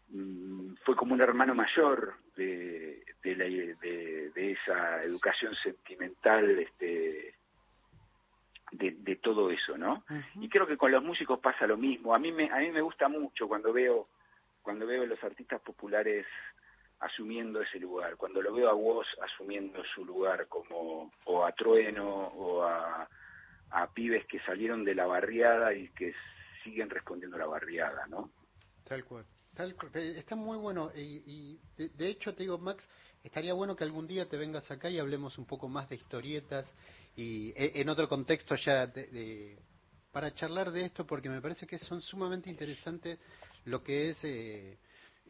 mm, 0.08 0.74
fue 0.84 0.96
como 0.96 1.14
un 1.14 1.22
hermano 1.22 1.54
mayor 1.54 2.16
de, 2.34 3.04
de, 3.22 3.36
la, 3.36 3.44
de, 3.44 4.50
esa 4.50 5.02
educación 5.02 5.54
sentimental 5.62 6.58
este 6.58 7.36
de, 8.72 9.16
todo 9.16 9.50
eso, 9.50 9.76
¿no? 9.76 10.04
Y 10.40 10.48
creo 10.48 10.66
que 10.66 10.76
con 10.76 10.90
los 10.90 11.02
músicos 11.02 11.38
pasa 11.38 11.66
lo 11.66 11.76
mismo. 11.76 12.14
A 12.14 12.18
mí 12.18 12.32
me 12.32 12.50
a 12.50 12.58
mí 12.58 12.70
me 12.70 12.80
gusta 12.80 13.08
mucho 13.08 13.46
cuando 13.46 13.72
veo 13.72 14.08
cuando 14.62 14.86
veo 14.86 15.02
a 15.02 15.06
los 15.06 15.22
artistas 15.22 15.60
populares 15.60 16.26
asumiendo 17.00 17.60
ese 17.60 17.78
lugar, 17.80 18.16
cuando 18.16 18.40
lo 18.40 18.52
veo 18.52 18.70
a 18.70 18.74
vos 18.74 19.06
asumiendo 19.22 19.82
su 19.94 20.04
lugar 20.04 20.46
como 20.48 21.10
o 21.24 21.44
a 21.44 21.52
Trueno 21.52 22.08
o 22.08 22.62
a, 22.62 23.08
a 23.70 23.90
pibes 23.92 24.24
que 24.26 24.38
salieron 24.40 24.84
de 24.84 24.94
la 24.94 25.06
barriada 25.06 25.74
y 25.74 25.88
que 25.88 26.14
siguen 26.62 26.88
respondiendo 26.90 27.36
a 27.36 27.40
la 27.40 27.46
barriada, 27.46 28.06
¿no? 28.06 28.30
Tal 28.84 29.04
cual. 29.04 29.24
Tal, 29.54 29.76
está 29.94 30.34
muy 30.34 30.56
bueno 30.56 30.90
y, 30.94 31.58
de, 31.76 32.08
hecho 32.08 32.34
te 32.34 32.44
digo 32.44 32.56
Max 32.56 32.88
estaría 33.22 33.52
bueno 33.52 33.76
que 33.76 33.84
algún 33.84 34.06
día 34.06 34.26
te 34.26 34.38
vengas 34.38 34.70
acá 34.70 34.88
y 34.88 34.98
hablemos 34.98 35.36
un 35.36 35.44
poco 35.44 35.68
más 35.68 35.90
de 35.90 35.96
historietas 35.96 36.74
y 37.16 37.50
e, 37.50 37.80
en 37.80 37.88
otro 37.88 38.08
contexto 38.08 38.54
ya 38.56 38.86
de, 38.86 39.58
para 40.12 40.34
charlar 40.34 40.70
de 40.70 40.84
esto 40.84 41.06
porque 41.06 41.28
me 41.28 41.40
parece 41.40 41.66
que 41.66 41.78
son 41.78 42.00
sumamente 42.00 42.50
interesantes 42.50 43.18
lo 43.64 43.82
que 43.82 44.10
es 44.10 44.24
eh, 44.24 44.78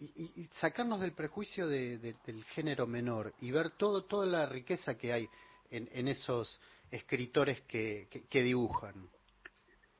y, 0.00 0.48
sacarnos 0.52 1.00
del 1.00 1.12
prejuicio 1.12 1.68
del 1.68 2.44
género 2.54 2.86
menor 2.86 3.32
y 3.40 3.50
ver 3.52 3.70
todo 3.70 4.04
toda 4.04 4.26
la 4.26 4.46
riqueza 4.46 4.96
que 4.96 5.12
hay 5.12 5.28
en, 5.70 5.88
en 5.92 6.08
esos 6.08 6.60
escritores 6.90 7.60
que, 7.62 8.08
que 8.28 8.42
dibujan. 8.42 9.08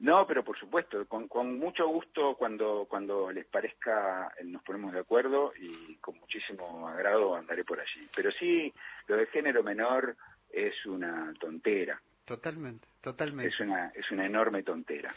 No, 0.03 0.27
pero 0.27 0.43
por 0.43 0.59
supuesto, 0.59 1.07
con, 1.07 1.29
con 1.29 1.61
mucho 1.61 1.87
gusto 1.87 2.35
cuando, 2.37 2.87
cuando 2.91 3.31
les 3.31 3.47
parezca 3.47 4.33
eh, 4.37 4.43
nos 4.43 4.61
ponemos 4.65 4.93
de 4.93 4.99
acuerdo 4.99 5.53
y 5.57 5.95
con 5.99 6.19
muchísimo 6.19 6.89
agrado 6.89 7.37
andaré 7.37 7.65
por 7.65 7.79
allí. 7.79 8.09
Pero 8.17 8.33
sí, 8.33 8.75
lo 9.07 9.17
de 9.17 9.27
género 9.27 9.63
menor 9.63 10.17
es 10.53 10.75
una 10.87 11.33
tontera. 11.41 12.01
Totalmente, 12.25 12.87
totalmente. 13.01 13.53
Es 13.53 13.61
una, 13.61 13.89
es 13.89 14.11
una 14.11 14.27
enorme 14.27 14.63
tontera. 14.63 15.15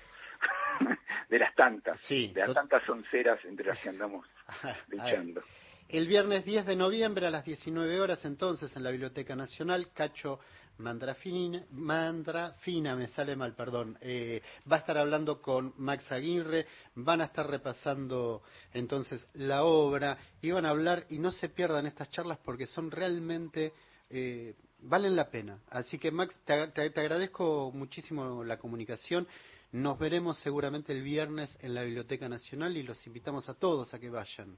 de 1.29 1.39
las 1.39 1.53
tantas, 1.55 1.99
sí, 2.01 2.31
de 2.33 2.41
las 2.41 2.53
tantas 2.53 2.87
onceras 2.89 3.43
entre 3.45 3.67
las 3.67 3.79
que 3.79 3.89
andamos 3.89 4.25
luchando. 4.89 5.41
El 5.87 6.07
viernes 6.07 6.43
10 6.45 6.65
de 6.65 6.75
noviembre 6.75 7.27
a 7.27 7.29
las 7.29 7.45
19 7.45 8.01
horas 8.01 8.25
entonces 8.25 8.75
en 8.75 8.83
la 8.83 8.89
Biblioteca 8.89 9.35
Nacional, 9.35 9.91
Cacho 9.93 10.39
Mandrafina, 10.77 11.63
Mandrafina, 11.71 12.95
me 12.95 13.07
sale 13.07 13.35
mal, 13.35 13.55
perdón, 13.55 13.97
eh, 14.01 14.41
va 14.69 14.77
a 14.77 14.79
estar 14.79 14.97
hablando 14.97 15.41
con 15.41 15.73
Max 15.77 16.11
Aguirre, 16.11 16.65
van 16.95 17.21
a 17.21 17.25
estar 17.25 17.47
repasando 17.47 18.43
entonces 18.73 19.29
la 19.33 19.63
obra 19.63 20.17
y 20.41 20.51
van 20.51 20.65
a 20.65 20.69
hablar 20.69 21.05
y 21.09 21.19
no 21.19 21.31
se 21.31 21.49
pierdan 21.49 21.85
estas 21.85 22.09
charlas 22.09 22.39
porque 22.43 22.67
son 22.67 22.91
realmente, 22.91 23.71
eh, 24.09 24.55
valen 24.85 25.15
la 25.15 25.29
pena. 25.29 25.59
Así 25.69 25.99
que 25.99 26.11
Max, 26.11 26.39
te, 26.45 26.67
te 26.71 26.99
agradezco 26.99 27.71
muchísimo 27.73 28.43
la 28.43 28.57
comunicación. 28.57 29.27
Nos 29.71 29.99
veremos 29.99 30.39
seguramente 30.39 30.93
el 30.93 31.03
viernes 31.03 31.57
en 31.61 31.73
la 31.73 31.83
Biblioteca 31.83 32.29
Nacional 32.29 32.77
y 32.77 32.83
los 32.83 33.05
invitamos 33.07 33.49
a 33.49 33.55
todos 33.55 33.93
a 33.93 33.99
que 33.99 34.09
vayan. 34.09 34.57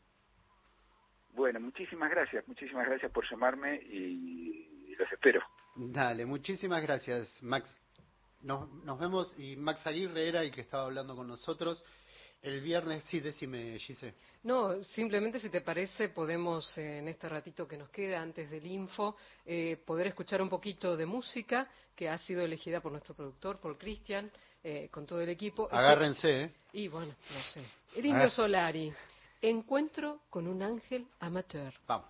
Bueno, 1.33 1.59
muchísimas 1.59 2.09
gracias, 2.09 2.47
muchísimas 2.47 2.87
gracias 2.87 3.11
por 3.11 3.29
llamarme 3.29 3.75
y 3.75 4.95
los 4.95 5.11
espero. 5.11 5.41
Dale, 5.75 6.25
muchísimas 6.25 6.81
gracias, 6.81 7.41
Max. 7.43 7.75
Nos, 8.41 8.71
nos 8.83 8.99
vemos 8.99 9.37
y 9.39 9.55
Max 9.55 9.85
Aguirre 9.85 10.27
era 10.27 10.41
el 10.41 10.51
que 10.51 10.61
estaba 10.61 10.83
hablando 10.83 11.15
con 11.15 11.27
nosotros. 11.27 11.83
El 12.41 12.62
viernes, 12.62 13.04
sí, 13.06 13.19
decime, 13.19 13.78
Gise. 13.80 14.13
No, 14.43 14.84
simplemente 14.84 15.39
si 15.39 15.50
te 15.50 15.62
parece, 15.62 16.10
podemos 16.10 16.78
eh, 16.78 17.00
en 17.00 17.08
este 17.08 17.28
ratito 17.28 17.67
que 17.67 17.78
nos 17.78 17.89
queda 17.89 18.21
antes 18.21 18.50
del 18.50 18.65
info, 18.65 19.15
eh, 19.45 19.78
poder 19.86 20.08
escuchar 20.08 20.41
un 20.41 20.50
poquito 20.50 20.95
de 20.95 21.06
música 21.06 21.67
que 21.95 22.08
ha 22.08 22.17
sido 22.17 22.43
elegida 22.43 22.80
por 22.80 22.91
nuestro 22.91 23.15
productor, 23.15 23.60
por 23.60 23.78
Cristian, 23.78 24.32
eh, 24.63 24.88
con 24.91 25.06
todo 25.06 25.19
el 25.21 25.30
equipo. 25.30 25.67
Agárrense, 25.71 26.43
¿eh? 26.43 26.52
Y 26.73 26.88
bueno, 26.88 27.15
no 27.34 27.43
sé. 27.43 27.63
El 27.95 28.06
Indio 28.06 28.30
Solari, 28.30 28.93
Encuentro 29.41 30.21
con 30.32 30.47
un 30.47 30.63
ángel 30.63 31.08
amateur. 31.19 31.71
Vamos. 31.86 32.08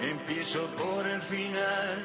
Empiezo 0.00 0.66
por 0.76 1.06
el 1.06 1.20
final, 1.22 2.04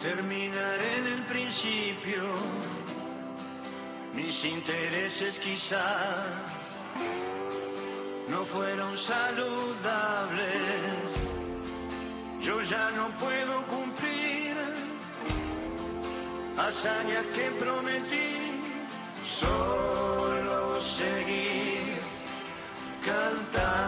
terminaré 0.00 0.98
en 0.98 1.06
el 1.06 1.26
principio. 1.26 2.89
Mis 4.12 4.44
intereses 4.44 5.38
quizá 5.38 6.26
no 8.28 8.44
fueron 8.46 8.96
saludables. 8.98 10.50
Yo 12.40 12.60
ya 12.62 12.90
no 12.90 13.10
puedo 13.18 13.66
cumplir 13.66 14.56
hazañas 16.56 17.26
que 17.34 17.50
prometí, 17.58 18.60
solo 19.38 20.80
seguir 20.98 22.00
cantando. 23.04 23.79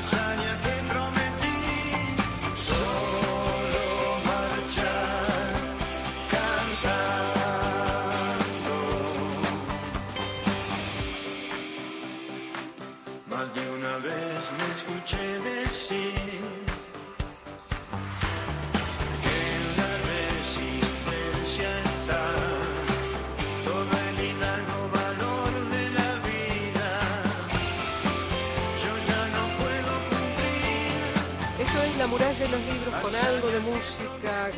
sunshine. 0.00 0.37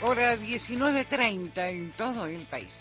Hora 0.01 0.37
19.30 0.37 1.71
en 1.71 1.91
todo 1.93 2.27
el 2.27 2.47
país. 2.47 2.73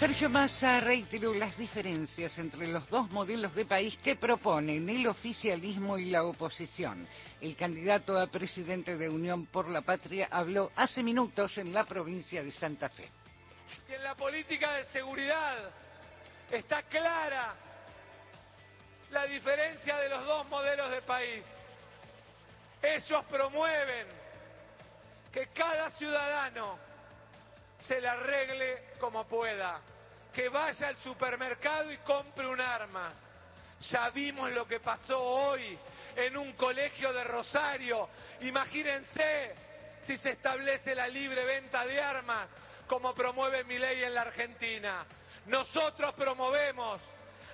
Sergio 0.00 0.28
Massa 0.28 0.80
reiteró 0.80 1.32
las 1.32 1.56
diferencias 1.56 2.36
entre 2.36 2.66
los 2.66 2.88
dos 2.90 3.08
modelos 3.12 3.54
de 3.54 3.64
país 3.64 3.96
que 4.02 4.16
proponen 4.16 4.88
el 4.88 5.06
oficialismo 5.06 5.98
y 5.98 6.10
la 6.10 6.24
oposición. 6.24 7.06
El 7.40 7.54
candidato 7.54 8.18
a 8.18 8.26
presidente 8.26 8.96
de 8.96 9.08
Unión 9.08 9.46
por 9.46 9.68
la 9.68 9.82
Patria 9.82 10.26
habló 10.32 10.72
hace 10.74 11.04
minutos 11.04 11.56
en 11.58 11.72
la 11.72 11.84
provincia 11.84 12.42
de 12.42 12.50
Santa 12.50 12.88
Fe. 12.88 13.08
que 13.86 13.94
en 13.94 14.02
la 14.02 14.16
política 14.16 14.74
de 14.78 14.86
seguridad 14.86 15.70
está 16.50 16.82
clara 16.82 17.54
la 19.12 19.26
diferencia 19.26 19.96
de 19.98 20.08
los 20.08 20.26
dos 20.26 20.48
modelos 20.48 20.90
de 20.90 21.02
país. 21.02 21.44
Ellos 22.82 23.24
promueven 23.26 24.08
que 25.32 25.46
cada 25.48 25.90
ciudadano 25.90 26.78
se 27.78 28.00
la 28.00 28.12
arregle 28.12 28.94
como 28.98 29.26
pueda, 29.26 29.80
que 30.32 30.48
vaya 30.48 30.88
al 30.88 30.96
supermercado 30.96 31.90
y 31.92 31.98
compre 31.98 32.46
un 32.46 32.60
arma. 32.60 33.12
Ya 33.80 34.10
vimos 34.10 34.50
lo 34.52 34.66
que 34.66 34.80
pasó 34.80 35.20
hoy 35.20 35.78
en 36.16 36.36
un 36.36 36.52
colegio 36.52 37.12
de 37.12 37.24
Rosario. 37.24 38.08
Imagínense 38.40 39.54
si 40.02 40.16
se 40.16 40.30
establece 40.30 40.94
la 40.94 41.08
libre 41.08 41.44
venta 41.44 41.86
de 41.86 42.00
armas 42.00 42.48
como 42.86 43.14
promueve 43.14 43.64
mi 43.64 43.78
ley 43.78 44.02
en 44.04 44.14
la 44.14 44.22
Argentina. 44.22 45.06
Nosotros 45.46 46.14
promovemos 46.14 47.00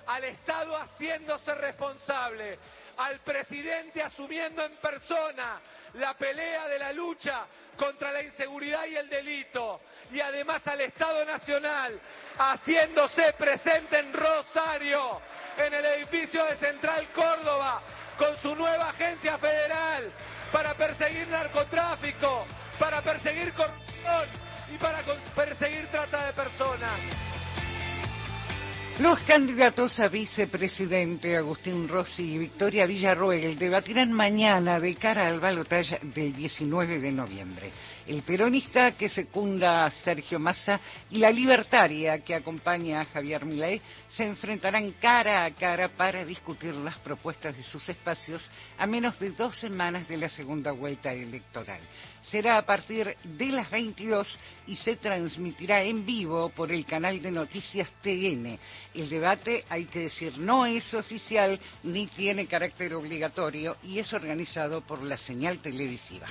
al 0.07 0.23
Estado 0.23 0.75
haciéndose 0.75 1.53
responsable, 1.55 2.59
al 2.99 3.19
presidente 3.21 4.03
asumiendo 4.03 4.63
en 4.63 4.75
persona 4.75 5.61
la 5.93 6.13
pelea 6.15 6.67
de 6.67 6.79
la 6.79 6.91
lucha 6.91 7.45
contra 7.77 8.11
la 8.11 8.21
inseguridad 8.21 8.85
y 8.87 8.97
el 8.97 9.09
delito, 9.09 9.79
y 10.11 10.19
además 10.19 10.67
al 10.67 10.81
Estado 10.81 11.23
Nacional 11.23 11.97
haciéndose 12.37 13.33
presente 13.37 13.99
en 13.99 14.11
Rosario, 14.11 15.21
en 15.57 15.73
el 15.73 15.85
edificio 15.85 16.43
de 16.43 16.57
Central 16.57 17.07
Córdoba, 17.15 17.81
con 18.17 18.35
su 18.41 18.53
nueva 18.53 18.89
agencia 18.89 19.37
federal 19.37 20.11
para 20.51 20.73
perseguir 20.73 21.25
narcotráfico, 21.29 22.45
para 22.77 23.01
perseguir 23.01 23.53
corrupción 23.53 24.27
y 24.73 24.77
para 24.77 25.01
perseguir 25.35 25.87
trata 25.87 26.25
de 26.25 26.33
personas. 26.33 26.99
Los 28.99 29.21
candidatos 29.21 29.97
a 30.01 30.09
vicepresidente 30.09 31.37
Agustín 31.37 31.87
Rossi 31.87 32.33
y 32.33 32.37
Victoria 32.37 32.85
Villarroel 32.85 33.57
debatirán 33.57 34.11
mañana 34.11 34.77
de 34.77 34.93
cara 34.95 35.25
al 35.27 35.39
balotaje 35.39 35.99
del 36.03 36.33
19 36.33 36.99
de 36.99 37.09
noviembre. 37.09 37.71
El 38.05 38.23
peronista 38.23 38.91
que 38.97 39.07
secunda 39.07 39.85
a 39.85 39.91
Sergio 39.91 40.37
Massa 40.37 40.81
y 41.11 41.19
la 41.19 41.31
libertaria 41.31 42.19
que 42.25 42.35
acompaña 42.35 42.99
a 42.99 43.05
Javier 43.05 43.45
Milei 43.45 43.81
se 44.09 44.25
enfrentarán 44.25 44.91
cara 44.99 45.45
a 45.45 45.51
cara 45.51 45.95
para 45.95 46.25
discutir 46.25 46.73
las 46.73 46.97
propuestas 46.97 47.55
de 47.55 47.63
sus 47.63 47.87
espacios 47.87 48.51
a 48.77 48.85
menos 48.85 49.17
de 49.17 49.29
dos 49.29 49.57
semanas 49.57 50.09
de 50.09 50.17
la 50.17 50.27
segunda 50.27 50.73
vuelta 50.73 51.13
electoral. 51.13 51.79
Será 52.23 52.57
a 52.57 52.65
partir 52.65 53.15
de 53.23 53.45
las 53.47 53.69
22 53.71 54.39
y 54.67 54.75
se 54.75 54.97
transmitirá 54.97 55.83
en 55.83 56.05
vivo 56.05 56.49
por 56.49 56.71
el 56.71 56.85
canal 56.85 57.21
de 57.21 57.31
noticias 57.31 57.89
TN. 58.01 58.57
El 58.93 59.09
debate, 59.09 59.65
hay 59.69 59.85
que 59.85 60.01
decir, 60.01 60.37
no 60.37 60.65
es 60.65 60.93
oficial 60.93 61.59
ni 61.83 62.07
tiene 62.07 62.45
carácter 62.45 62.93
obligatorio 62.93 63.77
y 63.83 63.99
es 63.99 64.13
organizado 64.13 64.81
por 64.81 65.03
la 65.03 65.17
señal 65.17 65.59
televisiva. 65.59 66.27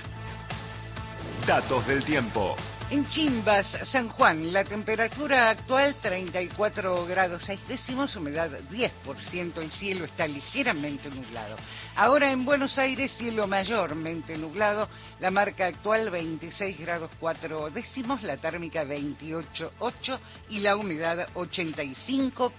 Datos 1.49 1.87
del 1.87 2.05
tiempo. 2.05 2.55
En 2.91 3.09
Chimbas, 3.09 3.65
San 3.85 4.07
Juan, 4.09 4.53
la 4.53 4.63
temperatura 4.63 5.49
actual 5.49 5.95
34 5.95 7.07
grados 7.07 7.41
6 7.43 7.67
décimos, 7.67 8.15
humedad 8.15 8.51
10%, 8.69 9.57
el 9.57 9.71
cielo 9.71 10.05
está 10.05 10.27
ligeramente 10.27 11.09
nublado. 11.09 11.55
Ahora 11.95 12.31
en 12.31 12.45
Buenos 12.45 12.77
Aires, 12.77 13.11
cielo 13.17 13.47
mayormente 13.47 14.37
nublado, 14.37 14.87
la 15.19 15.31
marca 15.31 15.65
actual 15.65 16.11
26 16.11 16.77
grados 16.77 17.09
4 17.19 17.71
décimos, 17.71 18.21
la 18.21 18.37
térmica 18.37 18.83
28,8 18.83 20.19
y 20.49 20.59
la 20.59 20.75
humedad 20.75 21.29
85%. 21.33 22.51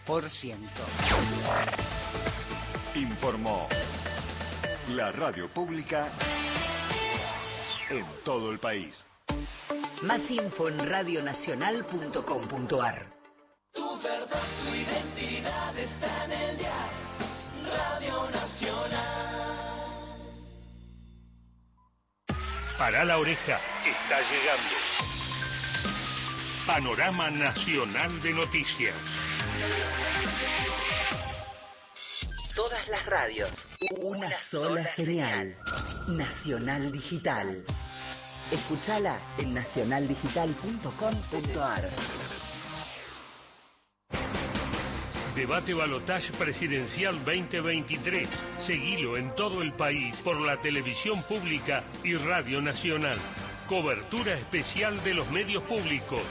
Informó 2.97 3.69
la 4.89 5.13
radio 5.13 5.47
pública 5.47 6.11
en 7.91 8.07
todo 8.25 8.51
el 8.53 8.59
país. 8.59 9.07
Más 10.03 10.23
info 10.31 10.69
en 10.69 10.89
radionacional.com.ar. 10.89 13.07
Tu 13.73 14.01
verdad, 14.01 14.43
tu 14.65 14.75
identidad 14.75 15.79
está 15.79 16.25
en 16.25 16.33
el 16.33 16.59
día. 16.59 16.89
Radio 17.65 18.29
Nacional. 18.31 19.37
Para 22.79 23.05
la 23.05 23.19
oreja, 23.19 23.61
está 23.85 24.23
llegando. 24.23 24.75
Panorama 26.67 27.31
Nacional 27.31 28.21
de 28.23 28.33
Noticias. 28.33 28.97
Todas 32.55 32.87
las 32.89 33.07
radios. 33.07 33.51
Una 34.03 34.31
sola 34.51 34.95
señal. 34.95 35.57
Nacional 36.09 36.91
Digital. 36.91 37.65
Escúchala 38.51 39.21
en 39.39 39.55
nacionaldigital.com.ar. 39.55 41.91
Debate 45.37 45.75
Balotage 45.75 46.33
Presidencial 46.33 47.25
2023. 47.25 48.29
Seguilo 48.67 49.17
en 49.17 49.33
todo 49.37 49.63
el 49.63 49.75
país 49.75 50.17
por 50.25 50.41
la 50.41 50.61
televisión 50.61 51.23
pública 51.23 51.85
y 52.03 52.15
Radio 52.15 52.61
Nacional. 52.61 53.21
Cobertura 53.69 54.35
especial 54.35 55.05
de 55.05 55.15
los 55.15 55.31
medios 55.31 55.63
públicos. 55.65 56.25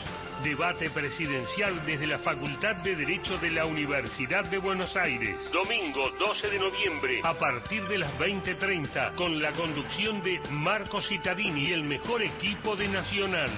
Debate 0.43 0.89
presidencial 0.91 1.85
desde 1.85 2.07
la 2.07 2.19
Facultad 2.19 2.77
de 2.77 2.95
Derecho 2.95 3.37
de 3.39 3.51
la 3.51 3.65
Universidad 3.65 4.45
de 4.45 4.57
Buenos 4.57 4.95
Aires. 4.95 5.35
Domingo 5.51 6.09
12 6.17 6.49
de 6.49 6.59
noviembre 6.59 7.19
a 7.23 7.33
partir 7.33 7.85
de 7.89 7.97
las 7.97 8.17
20.30 8.17 9.15
con 9.15 9.41
la 9.41 9.51
conducción 9.51 10.23
de 10.23 10.39
Marco 10.49 11.01
Cittadini 11.01 11.65
y 11.65 11.73
el 11.73 11.83
mejor 11.83 12.21
equipo 12.21 12.77
de 12.77 12.87
Nacional. 12.87 13.51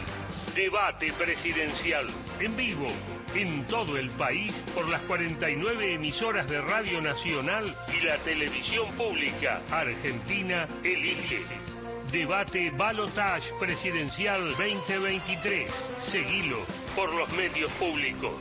Debate 0.56 1.14
presidencial 1.14 2.08
en 2.40 2.58
vivo 2.58 2.88
en 3.36 3.68
todo 3.68 3.96
el 3.98 4.10
país 4.12 4.52
por 4.74 4.90
las 4.90 5.04
49 5.04 5.94
emisoras 5.94 6.50
de 6.50 6.62
Radio 6.62 7.00
Nacional 7.00 7.76
y 7.96 8.04
la 8.04 8.18
televisión 8.24 8.96
pública. 8.96 9.62
Argentina 9.70 10.68
elige. 10.84 11.71
Debate 12.12 12.72
Balotage 12.72 13.54
Presidencial 13.58 14.42
2023. 14.58 15.72
Seguilo 16.12 16.66
por 16.94 17.10
los 17.14 17.30
medios 17.30 17.72
públicos. 17.74 18.36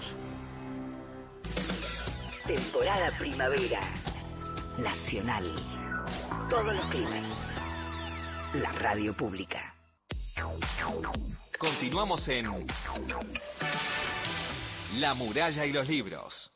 Temporada 2.48 3.16
primavera. 3.16 3.80
Nacional. 4.76 5.44
Todos 6.48 6.74
los 6.74 6.84
climas. 6.86 7.24
La 8.54 8.72
radio 8.72 9.14
pública. 9.14 9.72
Continuamos 11.56 12.26
en 12.26 12.66
La 14.94 15.14
muralla 15.14 15.64
y 15.64 15.72
los 15.72 15.86
libros. 15.86 16.50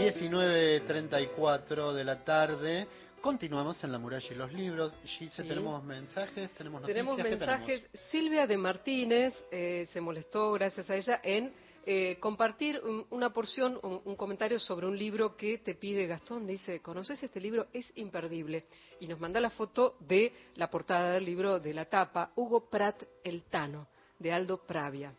19.34 0.00 1.92
de 1.92 2.04
la 2.04 2.24
tarde. 2.24 2.86
Continuamos 3.20 3.82
en 3.84 3.92
La 3.92 3.98
Muralla 3.98 4.26
y 4.30 4.34
los 4.34 4.50
Libros. 4.52 4.96
Gise, 5.04 5.42
Sí. 5.42 5.48
tenemos 5.48 5.84
mensajes, 5.84 6.50
tenemos 6.54 6.80
noticias. 6.80 7.04
Tenemos 7.06 7.16
¿qué 7.16 7.22
mensajes. 7.36 7.86
Silvia 8.10 8.46
de 8.46 8.56
Martínez 8.56 9.34
eh, 9.50 9.86
se 9.92 10.00
molestó, 10.00 10.52
gracias 10.52 10.88
a 10.88 10.94
ella, 10.96 11.20
en 11.22 11.52
eh, 11.86 12.18
compartir 12.20 12.78
un- 12.82 13.06
una 13.10 13.30
porción, 13.32 13.78
un, 13.82 14.00
un 14.04 14.16
comentario 14.16 14.58
sobre 14.58 14.86
un 14.86 14.98
libro 14.98 15.36
que 15.36 15.58
te 15.58 15.74
pide 15.74 16.06
Gastón. 16.06 16.46
Dice, 16.46 16.80
¿conoces 16.80 17.22
este 17.22 17.40
libro? 17.40 17.66
Es 17.72 17.90
imperdible. 17.96 18.64
Y 19.00 19.06
nos 19.06 19.18
manda 19.20 19.38
la 19.40 19.50
foto 19.50 19.96
de 20.00 20.32
la 20.56 20.70
portada 20.70 21.12
del 21.12 21.24
libro, 21.24 21.58
de 21.60 21.74
la 21.74 21.84
tapa, 21.86 22.32
Hugo 22.36 22.68
Prat 22.70 23.02
El 23.24 23.42
Tano, 23.44 23.88
de 24.18 24.32
Aldo 24.32 24.58
Pravia. 24.66 25.12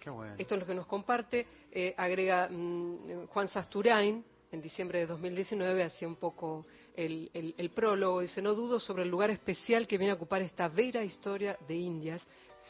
Qué 0.00 0.10
bueno. 0.10 0.34
Esto 0.38 0.54
es 0.54 0.60
lo 0.60 0.66
que 0.66 0.74
nos 0.74 0.86
comparte. 0.86 1.46
eh, 1.70 1.94
agrega 1.96 2.48
mm, 2.48 3.26
Juan 3.26 3.48
Sasturain, 3.48 4.24
en 4.50 4.62
diciembre 4.62 5.00
de 5.00 5.06
2019, 5.06 5.82
hacía 5.82 6.08
un 6.08 6.16
poco 6.16 6.66
el, 6.96 7.30
el- 7.34 7.54
el 7.58 7.70
prólogo. 7.70 8.20
Dice, 8.20 8.40
no 8.40 8.54
dudo 8.54 8.80
sobre 8.80 9.02
el 9.02 9.10
lugar 9.10 9.30
especial 9.30 9.86
que 9.86 9.98
viene 9.98 10.12
a 10.12 10.16
ocupar 10.16 10.40
esta 10.42 10.68
vera 10.68 11.04
historia 11.04 11.58
de 11.68 11.74
Indias, 11.74 12.26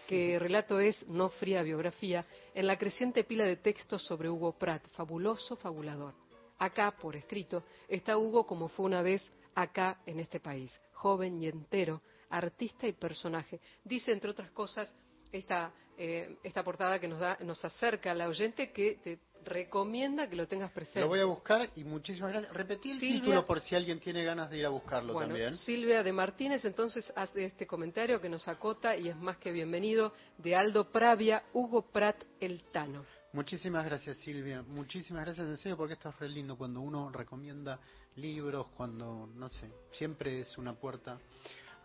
que 0.09 0.39
relato 0.39 0.81
es 0.81 1.07
no 1.07 1.29
fría 1.29 1.63
biografía, 1.63 2.25
en 2.55 2.67
la 2.67 2.77
creciente 2.79 3.25
pila 3.25 3.45
de 3.45 3.57
textos 3.57 4.03
sobre 4.05 4.29
Hugo 4.31 4.53
Pratt, 4.59 4.87
fabuloso 4.89 5.55
fabulador. 5.57 6.15
Acá, 6.59 6.91
por 7.01 7.15
escrito, 7.15 7.63
está 7.89 8.17
Hugo 8.19 8.47
como 8.47 8.69
fue 8.69 8.87
una 8.87 9.03
vez 9.03 9.31
acá 9.55 10.01
en 10.07 10.19
este 10.19 10.41
país, 10.41 10.77
joven 10.95 11.41
y 11.41 11.47
entero, 11.47 12.01
artista 12.31 12.89
y 12.89 12.93
personaje. 12.95 13.61
Dice, 13.85 14.11
entre 14.13 14.31
otras 14.31 14.51
cosas, 14.51 14.93
esta, 15.31 15.73
eh, 15.99 16.39
esta 16.45 16.63
portada 16.65 16.99
que 16.99 17.09
nos, 17.09 17.19
da, 17.19 17.37
nos 17.41 17.65
acerca 17.65 18.13
al 18.13 18.21
oyente 18.23 18.73
que 18.73 18.99
te 19.03 19.19
recomienda 19.45 20.29
que 20.29 20.37
lo 20.37 20.47
tengas 20.47 20.71
presente. 20.73 21.01
Lo 21.01 21.09
voy 21.09 21.21
a 21.21 21.25
buscar 21.25 21.71
y 21.77 21.85
muchísimas 21.85 22.31
gracias. 22.31 22.53
Repetí 22.53 22.91
el 22.91 23.01
Silvia- 23.01 23.21
título 23.21 23.47
por 23.47 23.61
si 23.61 23.75
alguien 23.75 23.99
tiene 23.99 24.23
ganas 24.25 24.51
de 24.51 24.59
ir 24.59 24.67
a 24.67 24.69
buscarlo 24.69 25.13
Bueno, 25.13 25.29
también. 25.31 25.55
Silvia 25.55 26.03
de 26.03 26.13
Martínez 26.13 26.65
entonces 26.65 27.11
hace 27.17 27.45
este 27.47 27.67
comentario 27.67 28.21
que 28.21 28.29
nos 28.29 28.47
acota 28.49 28.97
y 28.97 29.09
es 29.09 29.17
más 29.17 29.39
que 29.39 29.51
bienvenido 29.53 30.13
de 30.39 30.55
Aldo 30.55 30.91
Pravia, 30.91 31.45
Hugo 31.53 31.83
Prat 31.91 32.23
El 32.41 32.63
Tano. 32.73 33.05
Muchísimas 33.33 33.85
gracias 33.85 34.17
Silvia, 34.19 34.63
muchísimas 34.63 35.25
gracias 35.25 35.47
en 35.47 35.57
serio 35.59 35.77
porque 35.77 35.95
esto 35.95 36.09
es 36.09 36.19
re 36.19 36.29
lindo 36.29 36.57
cuando 36.57 36.81
uno 36.81 37.11
recomienda 37.11 37.79
libros, 38.17 38.67
cuando, 38.77 39.29
no 39.35 39.49
sé, 39.49 39.71
siempre 39.93 40.41
es 40.41 40.57
una 40.59 40.75
puerta 40.75 41.19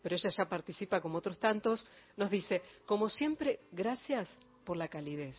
pero 0.00 0.14
ella 0.14 0.30
ya 0.30 0.48
participa 0.48 1.00
como 1.00 1.18
otros 1.18 1.40
tantos, 1.40 1.84
nos 2.16 2.30
dice, 2.30 2.62
como 2.86 3.08
siempre, 3.08 3.58
gracias 3.72 4.28
por 4.64 4.76
la 4.76 4.86
calidez, 4.86 5.36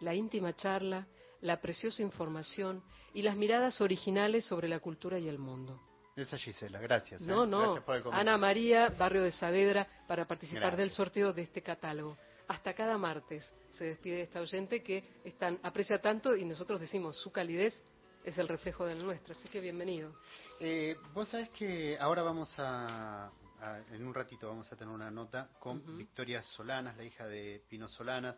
la 0.00 0.14
íntima 0.14 0.54
charla, 0.54 1.06
la 1.46 1.60
preciosa 1.60 2.02
información 2.02 2.82
y 3.14 3.22
las 3.22 3.36
miradas 3.36 3.80
originales 3.80 4.44
sobre 4.44 4.68
la 4.68 4.80
cultura 4.80 5.18
y 5.18 5.28
el 5.28 5.38
mundo. 5.38 5.80
Esa 6.16 6.38
Gisela, 6.38 6.80
gracias. 6.80 7.20
¿eh? 7.22 7.24
No, 7.26 7.46
no, 7.46 7.60
Gracias 7.60 7.84
por 7.84 7.96
el 7.96 8.02
comentario. 8.02 8.30
Ana 8.30 8.38
María, 8.38 8.88
Barrio 8.88 9.22
de 9.22 9.32
Saavedra, 9.32 9.86
para 10.08 10.26
participar 10.26 10.62
Gracias. 10.62 10.78
del 10.78 10.90
sorteo 10.90 11.32
de 11.32 11.42
este 11.42 11.62
catálogo. 11.62 12.16
Hasta 12.48 12.74
cada 12.74 12.96
martes 12.96 13.52
se 13.70 13.84
despide 13.84 14.22
esta 14.22 14.40
oyente 14.40 14.82
que 14.82 15.20
es 15.24 15.36
tan- 15.36 15.58
aprecia 15.62 16.00
tanto 16.00 16.34
y 16.36 16.44
nosotros 16.44 16.80
decimos 16.80 17.16
su 17.20 17.30
calidez 17.32 17.82
es 18.24 18.38
el 18.38 18.48
reflejo 18.48 18.86
de 18.86 18.94
la 18.94 19.02
nuestra, 19.02 19.34
así 19.34 19.48
que 19.48 19.60
bienvenido. 19.60 20.14
Eh, 20.58 20.96
Vos 21.12 21.28
sabés 21.28 21.50
que 21.50 21.96
ahora 22.00 22.22
vamos 22.22 22.52
a, 22.58 23.26
a- 23.60 23.78
en 23.92 24.06
un 24.06 24.14
ratito 24.14 24.48
vamos 24.48 24.70
a 24.72 24.76
tener 24.76 24.92
una 24.94 25.10
nota 25.10 25.48
con. 25.60 25.96
Victoria 25.98 26.42
Solanas, 26.42 26.96
la 26.96 27.04
hija 27.04 27.26
de 27.26 27.62
Pino 27.68 27.88
Solanas, 27.88 28.36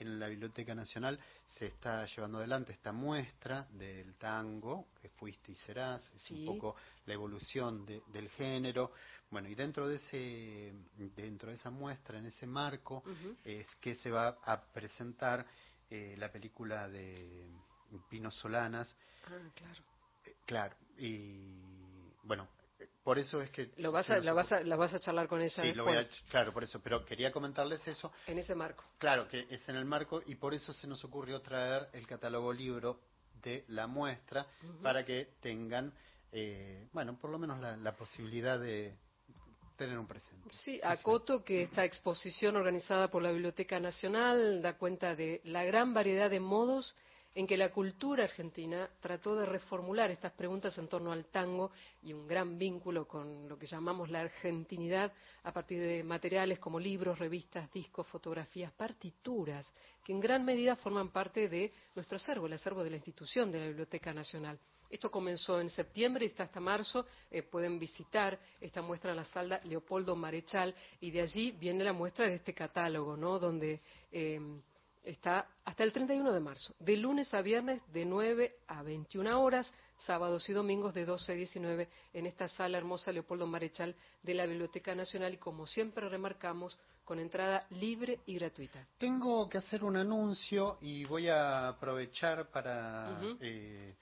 en 0.00 0.18
la 0.18 0.26
Biblioteca 0.28 0.74
Nacional 0.74 1.18
se 1.46 1.66
está 1.66 2.04
llevando 2.06 2.38
adelante 2.38 2.72
esta 2.72 2.92
muestra 2.92 3.66
del 3.70 4.14
tango, 4.16 4.88
que 5.00 5.08
fuiste 5.10 5.52
y 5.52 5.54
serás, 5.56 6.10
es 6.14 6.22
Sí. 6.22 6.34
un 6.46 6.54
poco 6.56 6.76
la 7.06 7.14
evolución 7.14 7.84
de- 7.86 8.02
del 8.12 8.28
género. 8.30 8.92
Bueno, 9.30 9.48
y 9.48 9.54
dentro 9.54 9.86
de 9.86 9.96
ese 9.96 10.72
dentro 11.16 11.50
de 11.50 11.54
esa 11.56 11.70
muestra, 11.70 12.18
en 12.18 12.26
ese 12.26 12.46
marco, 12.46 13.02
es 13.44 13.74
que 13.76 13.94
se 13.94 14.10
va 14.10 14.38
a 14.44 14.60
presentar 14.72 15.46
eh, 15.90 16.14
la 16.18 16.30
película 16.30 16.88
de 16.88 17.48
Pino 18.08 18.30
Solanas, 18.30 18.96
Ah, 19.26 19.50
claro. 19.54 19.82
eh, 20.24 20.34
Claro, 20.46 20.76
y 20.98 22.12
bueno, 22.22 22.48
por 23.10 23.18
eso 23.18 23.40
es 23.42 23.50
que... 23.50 23.72
Lo 23.78 23.90
vas 23.90 24.08
a, 24.08 24.20
la, 24.20 24.32
vas 24.32 24.52
a, 24.52 24.60
la 24.62 24.76
vas 24.76 24.94
a 24.94 25.00
charlar 25.00 25.26
con 25.26 25.42
ella 25.42 25.64
Sí, 25.64 25.72
lo 25.74 25.82
voy 25.82 25.96
a- 25.96 26.06
claro, 26.28 26.52
por 26.52 26.62
eso, 26.62 26.78
pero 26.80 27.04
quería 27.04 27.32
comentarles 27.32 27.84
eso. 27.88 28.12
en 28.28 28.38
ese 28.38 28.54
marco. 28.54 28.84
Claro, 28.98 29.26
que 29.26 29.48
es 29.50 29.68
en 29.68 29.74
el 29.74 29.84
marco 29.84 30.22
y 30.26 30.36
por 30.36 30.54
eso 30.54 30.72
se 30.72 30.86
nos 30.86 31.02
ocurrió 31.04 31.40
traer 31.42 31.88
el 31.92 32.06
catálogo 32.06 32.52
libro 32.52 33.00
de 33.42 33.64
la 33.66 33.88
muestra 33.88 34.46
para 34.80 35.04
que 35.04 35.30
tengan, 35.40 35.92
eh, 36.30 36.86
bueno, 36.92 37.18
por 37.18 37.30
lo 37.30 37.38
menos 37.40 37.58
la, 37.58 37.76
la 37.76 37.96
posibilidad 37.96 38.60
de 38.60 38.96
tener 39.76 39.98
un 39.98 40.06
presente. 40.06 40.48
Sí, 40.52 40.78
acoto 40.80 41.42
que 41.42 41.62
esta 41.62 41.84
exposición 41.84 42.54
organizada 42.54 43.08
por 43.08 43.24
la 43.24 43.32
Biblioteca 43.32 43.80
Nacional 43.80 44.62
da 44.62 44.78
cuenta 44.78 45.16
de 45.16 45.40
la 45.42 45.64
gran 45.64 45.92
variedad 45.92 46.30
de 46.30 46.38
modos 46.38 46.94
en 47.34 47.46
que 47.46 47.56
la 47.56 47.70
cultura 47.70 48.24
argentina 48.24 48.88
trató 49.00 49.36
de 49.36 49.46
reformular 49.46 50.10
estas 50.10 50.32
preguntas 50.32 50.76
en 50.78 50.88
torno 50.88 51.12
al 51.12 51.26
tango 51.26 51.70
y 52.02 52.12
un 52.12 52.26
gran 52.26 52.58
vínculo 52.58 53.06
con 53.06 53.48
lo 53.48 53.58
que 53.58 53.66
llamamos 53.66 54.10
la 54.10 54.20
argentinidad 54.20 55.12
a 55.44 55.52
partir 55.52 55.80
de 55.80 56.02
materiales 56.02 56.58
como 56.58 56.80
libros, 56.80 57.18
revistas, 57.18 57.72
discos, 57.72 58.06
fotografías, 58.08 58.72
partituras, 58.72 59.72
que 60.04 60.12
en 60.12 60.20
gran 60.20 60.44
medida 60.44 60.76
forman 60.76 61.10
parte 61.10 61.48
de 61.48 61.72
nuestro 61.94 62.16
acervo, 62.16 62.46
el 62.46 62.54
acervo 62.54 62.82
de 62.82 62.90
la 62.90 62.96
institución 62.96 63.52
de 63.52 63.60
la 63.60 63.66
Biblioteca 63.68 64.12
Nacional. 64.12 64.58
Esto 64.90 65.08
comenzó 65.08 65.60
en 65.60 65.70
septiembre 65.70 66.24
y 66.24 66.28
está 66.28 66.42
hasta 66.42 66.58
marzo. 66.58 67.06
Eh, 67.30 67.44
pueden 67.44 67.78
visitar 67.78 68.36
esta 68.60 68.82
muestra 68.82 69.10
en 69.12 69.18
la 69.18 69.24
sala 69.24 69.60
Leopoldo 69.62 70.16
Marechal 70.16 70.74
y 71.00 71.12
de 71.12 71.20
allí 71.20 71.52
viene 71.52 71.84
la 71.84 71.92
muestra 71.92 72.26
de 72.26 72.34
este 72.34 72.52
catálogo, 72.52 73.16
¿no? 73.16 73.38
Donde 73.38 73.80
eh, 74.10 74.40
está 75.04 75.46
hasta 75.64 75.84
el 75.84 75.92
31 75.92 76.32
de 76.32 76.40
marzo, 76.40 76.74
de 76.78 76.96
lunes 76.96 77.32
a 77.34 77.42
viernes 77.42 77.82
de 77.92 78.04
9 78.04 78.56
a 78.68 78.82
21 78.82 79.40
horas, 79.40 79.72
sábados 79.98 80.48
y 80.48 80.52
domingos 80.52 80.94
de 80.94 81.04
12 81.04 81.32
a 81.32 81.34
19 81.34 81.88
en 82.12 82.26
esta 82.26 82.48
sala 82.48 82.78
hermosa 82.78 83.12
Leopoldo 83.12 83.46
Marechal 83.46 83.94
de 84.22 84.34
la 84.34 84.46
Biblioteca 84.46 84.94
Nacional 84.94 85.34
y 85.34 85.38
como 85.38 85.66
siempre 85.66 86.08
remarcamos 86.08 86.78
con 87.04 87.18
entrada 87.18 87.66
libre 87.70 88.20
y 88.26 88.34
gratuita. 88.34 88.86
Tengo 88.98 89.48
que 89.48 89.58
hacer 89.58 89.82
un 89.82 89.96
anuncio 89.96 90.78
y 90.80 91.04
voy 91.04 91.28
a 91.28 91.68
aprovechar 91.68 92.48
para 92.50 93.20
eh, 93.40 93.94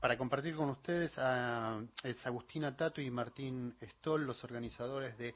para 0.00 0.18
compartir 0.18 0.56
con 0.56 0.68
ustedes 0.70 1.16
a 1.16 1.80
es 2.02 2.26
Agustina 2.26 2.76
Tato 2.76 3.00
y 3.00 3.10
Martín 3.10 3.76
Stoll, 3.80 4.26
los 4.26 4.42
organizadores 4.42 5.16
de 5.16 5.34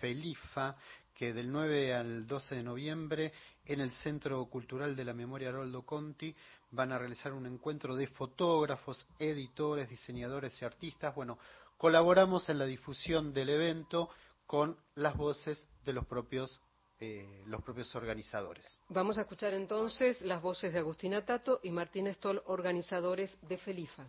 Felifa, 0.00 0.74
que 1.16 1.32
del 1.32 1.50
9 1.50 1.94
al 1.94 2.26
12 2.26 2.56
de 2.56 2.62
noviembre 2.62 3.32
en 3.64 3.80
el 3.80 3.90
Centro 3.92 4.44
Cultural 4.46 4.94
de 4.94 5.04
la 5.04 5.14
Memoria 5.14 5.48
Haroldo 5.48 5.82
Conti 5.82 6.34
van 6.70 6.92
a 6.92 6.98
realizar 6.98 7.32
un 7.32 7.46
encuentro 7.46 7.96
de 7.96 8.06
fotógrafos, 8.06 9.08
editores, 9.18 9.88
diseñadores 9.88 10.60
y 10.60 10.64
artistas. 10.64 11.14
Bueno, 11.14 11.38
colaboramos 11.78 12.48
en 12.50 12.58
la 12.58 12.66
difusión 12.66 13.32
del 13.32 13.48
evento 13.48 14.10
con 14.46 14.76
las 14.94 15.16
voces 15.16 15.66
de 15.84 15.92
los 15.94 16.06
propios 16.06 16.60
eh, 16.98 17.42
los 17.46 17.62
propios 17.62 17.94
organizadores. 17.94 18.80
Vamos 18.88 19.18
a 19.18 19.22
escuchar 19.22 19.52
entonces 19.52 20.22
las 20.22 20.40
voces 20.40 20.72
de 20.72 20.78
Agustina 20.78 21.26
Tato 21.26 21.60
y 21.62 21.70
Martín 21.70 22.06
Stoll, 22.14 22.42
organizadores 22.46 23.36
de 23.42 23.58
Felifa. 23.58 24.08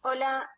Hola, 0.00 0.48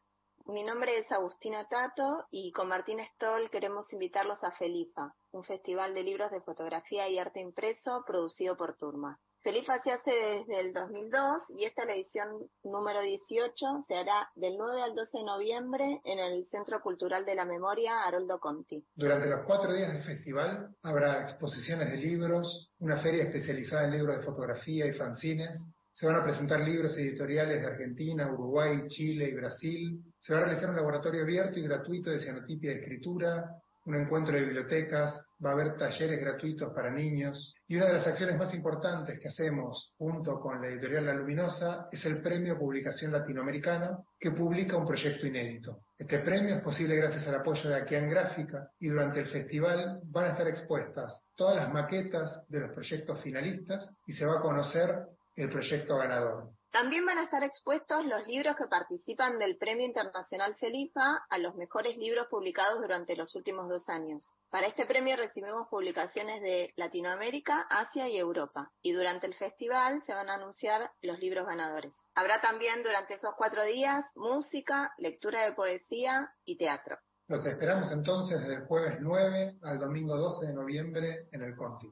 mi 0.47 0.62
nombre 0.62 0.99
es 0.99 1.11
Agustina 1.11 1.66
Tato 1.68 2.26
y 2.30 2.53
con 2.53 2.68
Martín 2.68 2.99
Stoll 3.01 3.49
queremos 3.51 3.90
invitarlos 3.92 4.42
a 4.45 4.53
Felifa, 4.53 5.14
un 5.32 5.42
festival 5.42 5.95
de 5.95 6.03
libros 6.03 6.30
de 6.30 6.42
fotografía 6.42 7.09
y 7.09 7.18
arte 7.18 7.40
impreso 7.40 8.05
producido 8.07 8.57
por 8.57 8.76
Turma. 8.76 9.18
Felifa 9.42 9.78
se 9.80 9.92
hace 9.92 10.11
desde 10.11 10.61
el 10.61 10.72
2002 10.72 11.42
y 11.59 11.64
esta 11.64 11.82
es 11.82 11.88
la 11.88 11.95
edición 11.95 12.28
número 12.62 13.03
18 13.03 13.84
se 13.86 13.95
hará 13.95 14.30
del 14.34 14.57
9 14.57 14.80
al 14.80 14.95
12 14.95 15.18
de 15.18 15.24
noviembre 15.24 16.01
en 16.05 16.18
el 16.18 16.47
Centro 16.49 16.80
Cultural 16.80 17.26
de 17.26 17.34
la 17.34 17.45
Memoria 17.45 18.05
Haroldo 18.05 18.38
Conti. 18.38 18.86
Durante 18.95 19.28
los 19.28 19.45
cuatro 19.47 19.74
días 19.74 19.92
del 19.92 20.03
festival 20.03 20.74
habrá 20.82 21.22
exposiciones 21.22 21.90
de 21.90 21.99
libros, 21.99 22.70
una 22.78 23.03
feria 23.03 23.24
especializada 23.24 23.84
en 23.84 23.92
libros 23.92 24.16
de 24.16 24.22
fotografía 24.22 24.86
y 24.86 24.92
fanzines, 24.92 25.59
se 25.95 26.07
van 26.07 26.16
a 26.16 26.24
presentar 26.24 26.61
libros 26.61 26.99
editoriales 26.99 27.61
de 27.61 27.68
Argentina, 27.68 28.30
Uruguay, 28.30 28.82
Chile 28.88 29.28
y 29.28 29.34
Brasil, 29.34 30.03
se 30.18 30.34
va 30.34 30.40
a 30.40 30.45
realizar 30.45 30.70
un 30.70 30.76
laboratorio 30.76 31.22
abierto 31.22 31.59
y 31.59 31.62
gratuito 31.62 32.11
de 32.11 32.18
cianotipia 32.18 32.72
y 32.72 32.78
escritura, 32.78 33.45
un 33.86 33.95
encuentro 33.95 34.34
de 34.34 34.45
bibliotecas, 34.45 35.24
va 35.45 35.51
a 35.51 35.53
haber 35.53 35.76
talleres 35.76 36.20
gratuitos 36.20 36.72
para 36.72 36.90
niños 36.90 37.55
y 37.68 37.76
una 37.76 37.86
de 37.86 37.92
las 37.92 38.07
acciones 38.07 38.36
más 38.38 38.55
importantes 38.55 39.20
que 39.20 39.28
hacemos 39.28 39.92
junto 39.99 40.40
con 40.40 40.61
la 40.61 40.68
editorial 40.68 41.07
La 41.07 41.14
Luminosa 41.14 41.88
es 41.92 42.05
el 42.07 42.22
Premio 42.22 42.59
Publicación 42.59 43.12
Latinoamericana 43.12 43.99
que 44.18 44.30
publica 44.30 44.76
un 44.76 44.86
proyecto 44.86 45.26
inédito. 45.26 45.82
Este 45.99 46.20
premio 46.20 46.57
es 46.57 46.62
posible 46.62 46.97
gracias 46.97 47.28
al 47.28 47.36
apoyo 47.36 47.68
de 47.68 47.76
Aquian 47.76 48.09
Gráfica 48.09 48.70
y 48.80 48.88
durante 48.88 49.20
el 49.20 49.28
festival 49.28 50.01
van 50.05 50.24
a 50.24 50.30
estar 50.30 50.49
expuestas 50.49 51.20
todas 51.36 51.57
las 51.57 51.72
maquetas 51.72 52.49
de 52.49 52.61
los 52.61 52.72
proyectos 52.72 53.22
finalistas 53.22 53.90
y 54.07 54.12
se 54.12 54.24
va 54.24 54.38
a 54.38 54.42
conocer 54.42 55.07
el 55.37 55.51
proyecto 55.51 55.97
ganador. 55.97 56.51
También 56.74 57.07
van 57.07 57.18
a 57.18 57.22
estar 57.22 57.45
expuestos 57.45 58.05
los 58.05 58.26
libros 58.26 58.57
que 58.57 58.66
participan 58.66 59.39
del 59.39 59.57
Premio 59.59 59.87
Internacional 59.87 60.57
Felifa 60.57 61.24
a 61.30 61.39
los 61.39 61.55
mejores 61.55 61.97
libros 61.97 62.26
publicados 62.26 62.80
durante 62.80 63.14
los 63.14 63.32
últimos 63.37 63.68
dos 63.68 63.89
años. 63.89 64.35
Para 64.51 64.66
este 64.66 64.85
premio 64.85 65.16
recibimos 65.16 65.68
publicaciones 65.68 66.43
de 66.43 66.72
Latinoamérica, 66.74 67.61
Asia 67.70 68.09
y 68.09 68.18
Europa. 68.18 68.72
Y 68.82 68.91
durante 68.91 69.28
el 69.28 69.37
festival 69.37 70.03
se 70.03 70.14
van 70.14 70.28
a 70.28 70.35
anunciar 70.35 70.91
los 71.01 71.20
libros 71.20 71.47
ganadores. 71.47 71.93
Habrá 72.16 72.41
también 72.41 72.82
durante 72.82 73.14
esos 73.14 73.35
cuatro 73.37 73.62
días 73.62 74.05
música, 74.16 74.93
lectura 74.99 75.45
de 75.45 75.53
poesía 75.53 76.28
y 76.45 76.57
teatro. 76.57 76.99
Los 77.28 77.47
esperamos 77.47 77.93
entonces 77.93 78.41
desde 78.41 78.57
el 78.57 78.66
jueves 78.66 78.97
9 79.01 79.59
al 79.62 79.78
domingo 79.78 80.16
12 80.16 80.47
de 80.49 80.53
noviembre 80.53 81.28
en 81.30 81.43
el 81.43 81.55
Conti. 81.55 81.87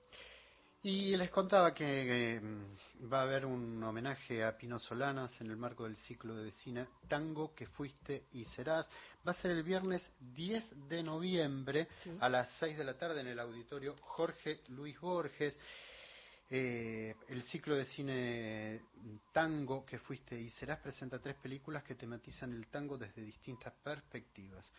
Y 0.88 1.18
les 1.18 1.32
contaba 1.32 1.74
que 1.74 2.36
eh, 2.36 2.42
va 3.12 3.22
a 3.22 3.24
haber 3.24 3.44
un 3.44 3.82
homenaje 3.84 4.44
a 4.44 4.56
Pino 4.56 4.78
Solanas 4.78 5.36
en 5.42 5.48
el 5.48 5.58
marco 5.58 5.86
del 5.86 5.98
ciclo 5.98 6.36
de 6.36 6.44
vecina 6.44 6.88
Tango 7.08 7.56
que 7.56 7.66
fuiste 7.66 8.26
y 8.34 8.46
serás. 8.46 8.88
Va 9.28 9.32
a 9.32 9.42
ser 9.42 9.50
el 9.50 9.64
viernes 9.64 10.08
10 10.20 10.88
de 10.88 11.02
noviembre 11.02 11.88
Sí. 12.04 12.16
a 12.20 12.30
las 12.30 12.48
6 12.60 12.78
de 12.78 12.84
la 12.84 12.94
tarde 12.96 13.22
en 13.22 13.26
el 13.26 13.40
auditorio 13.40 13.96
Jorge 14.00 14.60
Luis 14.68 15.00
Borges. 15.00 15.58
Eh, 16.52 17.16
el 17.30 17.42
ciclo 17.46 17.74
de 17.74 17.86
cine 17.86 18.82
Tango 19.34 19.84
que 19.84 19.98
fuiste 19.98 20.40
y 20.40 20.52
serás 20.52 20.78
presenta 20.82 21.18
tres 21.18 21.36
películas 21.38 21.84
que 21.84 21.96
tematizan 21.96 22.54
el 22.54 22.68
tango 22.68 22.96
desde 22.96 23.24
distintas 23.24 23.74
perspectivas. 23.84 24.72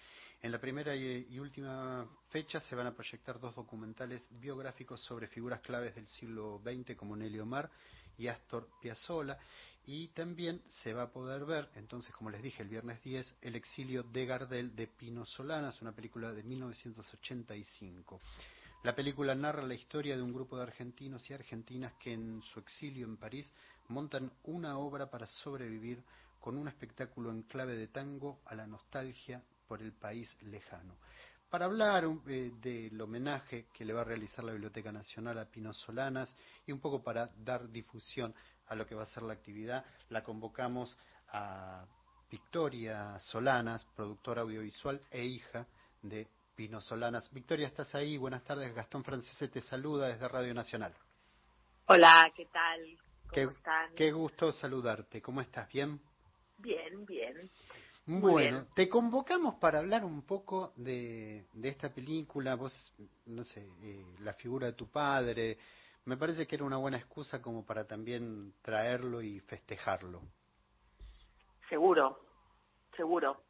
En 0.43 0.53
la 0.53 0.61
primera 0.61 0.95
y, 0.95 1.39
última 1.41 2.07
fecha 2.29 2.61
se 2.61 2.77
van 2.77 2.87
a 2.87 2.95
proyectar 2.95 3.41
dos 3.41 3.55
documentales 3.57 4.29
biográficos 4.39 5.03
sobre 5.03 5.27
figuras 5.29 5.61
claves 5.61 5.95
del 5.95 6.07
siglo 6.09 6.61
XX 6.63 6.95
como 6.95 7.17
Nelly 7.17 7.41
Omar 7.41 7.71
y 8.19 8.29
Astor 8.29 8.69
Piazzolla 8.81 9.39
y 9.87 10.09
también 10.09 10.63
se 10.69 10.93
va 10.93 11.05
a 11.05 11.11
poder 11.11 11.45
ver, 11.45 11.69
entonces 11.75 12.15
como 12.15 12.31
les 12.31 12.43
dije 12.43 12.63
el 12.63 12.69
viernes 12.69 13.03
10, 13.03 13.37
El 13.41 13.57
exilio 13.57 14.03
de 14.03 14.27
Gardel 14.27 14.77
de 14.77 14.87
Pino 14.87 15.25
Solanas, 15.25 15.81
una 15.81 15.93
película 15.93 16.33
de 16.33 16.43
1985. 16.43 18.21
La 18.83 18.95
película 18.95 19.35
narra 19.35 19.63
la 19.63 19.75
historia 19.75 20.17
de 20.17 20.23
un 20.23 20.33
grupo 20.33 20.57
de 20.57 20.65
argentinos 20.65 21.29
y 21.31 21.35
argentinas 21.35 21.95
que 21.95 22.13
en 22.13 22.43
su 22.43 22.61
exilio 22.61 23.07
en 23.07 23.17
París 23.17 23.51
montan 23.89 24.31
una 24.45 24.79
obra 24.79 25.11
para 25.11 25.27
sobrevivir 25.27 26.03
con 26.41 26.57
un 26.57 26.69
espectáculo 26.69 27.31
en 27.31 27.43
clave 27.43 27.75
de 27.75 27.89
tango 27.89 28.41
a 28.45 28.55
la 28.55 28.67
nostalgia 28.67 29.43
por 29.67 29.83
el 29.83 29.93
país 29.93 30.37
lejano. 30.43 30.97
Para 31.49 31.67
hablar 31.67 32.07
um, 32.07 32.23
eh, 32.27 32.53
del 32.61 33.01
homenaje 33.01 33.67
que 33.73 33.85
le 33.85 33.93
va 33.93 34.01
a 34.01 34.05
realizar 34.05 34.45
la 34.45 34.53
Biblioteca 34.53 34.91
Nacional 34.91 35.39
a 35.39 35.45
Pino 35.45 35.73
Solanas 35.73 36.37
y 36.67 36.73
un 36.73 36.81
poco 36.81 37.03
para 37.03 37.29
dar 37.37 37.69
difusión 37.69 38.35
a 38.67 38.75
lo 38.75 38.87
que 38.87 38.95
va 38.95 39.05
a 39.05 39.07
ser 39.07 39.23
la 39.23 39.35
actividad, 39.35 39.85
la 40.09 40.25
convocamos 40.25 40.99
a 41.29 41.87
Victoria 42.29 43.19
Solanas, 43.21 43.85
productora 43.95 44.43
audiovisual 44.43 45.01
e 45.11 45.25
hija 45.25 45.67
de 46.03 46.29
Pino 46.57 46.81
Solanas. 46.81 47.33
Victoria, 47.33 47.69
¿estás 47.69 47.95
ahí? 47.95 48.17
Buenas 48.19 48.43
tardes. 48.43 48.75
Gastón 48.75 49.05
Francese 49.05 49.49
te 49.49 49.61
saluda 49.61 50.09
desde 50.09 50.27
Radio 50.29 50.53
Nacional. 50.53 50.93
Hola, 51.87 52.33
¿qué 52.35 52.47
tal? 52.47 52.81
¿Cómo 53.29 53.33
Qué, 53.33 53.43
están? 53.43 53.95
qué 53.95 54.11
gusto 54.11 54.53
saludarte. 54.53 55.23
¿Cómo 55.23 55.41
estás? 55.41 55.69
¿Bien? 55.73 56.01
Bien, 56.59 57.07
bien. 57.07 57.51
Muy 58.07 58.21
Bueno, 58.21 58.59
bien. 58.59 58.67
te 58.75 58.89
convocamos 58.89 59.57
para 59.57 59.79
hablar 59.79 60.05
un 60.05 60.23
poco 60.23 60.73
de, 60.77 61.47
de 61.53 61.69
esta 61.69 61.93
película. 61.93 62.55
Vos, 62.55 62.93
no 63.27 63.43
sé, 63.45 63.67
eh, 63.83 64.05
la 64.21 64.33
figura 64.35 64.69
de 64.69 64.73
tu 64.75 64.89
padre. 64.89 65.59
Me 66.05 66.17
parece 66.17 66.47
que 66.47 66.55
era 66.55 66.65
una 66.65 66.77
buena 66.77 66.99
excusa 66.99 67.43
como 67.43 67.67
para 67.67 67.85
también 67.87 68.55
traerlo 68.63 69.21
y 69.23 69.41
festejarlo. 69.41 70.23
Seguro, 71.69 72.21
seguro. 72.97 73.43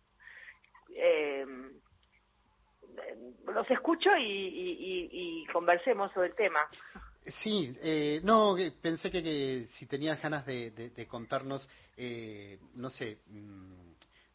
Eh, 0.89 1.45
los 3.47 3.71
escucho 3.71 4.17
y, 4.17 4.23
y, 4.23 4.71
y- 4.73 5.43
y 5.43 5.47
conversemos 5.53 6.11
sobre 6.13 6.29
el 6.29 6.35
tema. 6.35 6.61
Sí, 7.43 7.77
eh, 7.83 8.21
no, 8.23 8.57
pensé 8.81 9.11
que, 9.11 9.23
que 9.23 9.69
si 9.73 9.87
tenías 9.87 10.23
ganas 10.23 10.47
de, 10.47 10.71
de- 10.71 10.91
de 10.91 11.07
contarnos, 11.07 11.69
eh, 11.97 12.59
no 12.75 12.89
sé, 12.89 13.19
mm, 13.27 13.86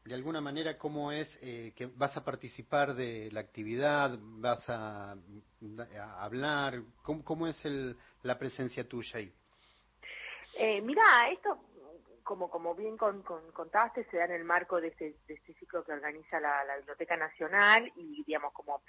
de 0.06 0.16
alguna 0.16 0.42
manera 0.42 0.78
cómo 0.78 1.12
es 1.12 1.38
eh, 1.42 1.74
que 1.76 1.86
vas 1.86 2.16
a 2.18 2.26
participar 2.26 2.96
de 2.96 3.30
la 3.32 3.42
actividad, 3.42 4.18
vas 4.20 4.64
a, 4.68 5.16
hablar, 6.18 6.82
cómo, 7.04 7.24
cómo 7.24 7.48
es 7.48 7.64
el, 7.66 7.96
la 8.24 8.38
presencia 8.38 8.88
tuya 8.88 9.20
ahí. 9.20 9.32
Eh, 10.58 10.82
mira, 10.82 11.30
esto, 11.32 11.58
como 12.24 12.50
como 12.50 12.76
bien 12.76 12.98
con- 12.98 13.22
con- 13.24 13.52
contaste, 13.52 14.06
se 14.06 14.18
da 14.18 14.26
en 14.26 14.32
el 14.32 14.44
marco 14.44 14.82
de 14.82 14.90
este, 14.90 15.16
de 15.28 15.34
este 15.36 15.54
ciclo 15.54 15.84
que 15.84 15.94
organiza 15.94 16.40
la, 16.40 16.64
la 16.64 16.78
Biblioteca 16.78 17.16
Nacional 17.16 17.92
y, 17.96 18.24
digamos, 18.24 18.54
como 18.54 18.82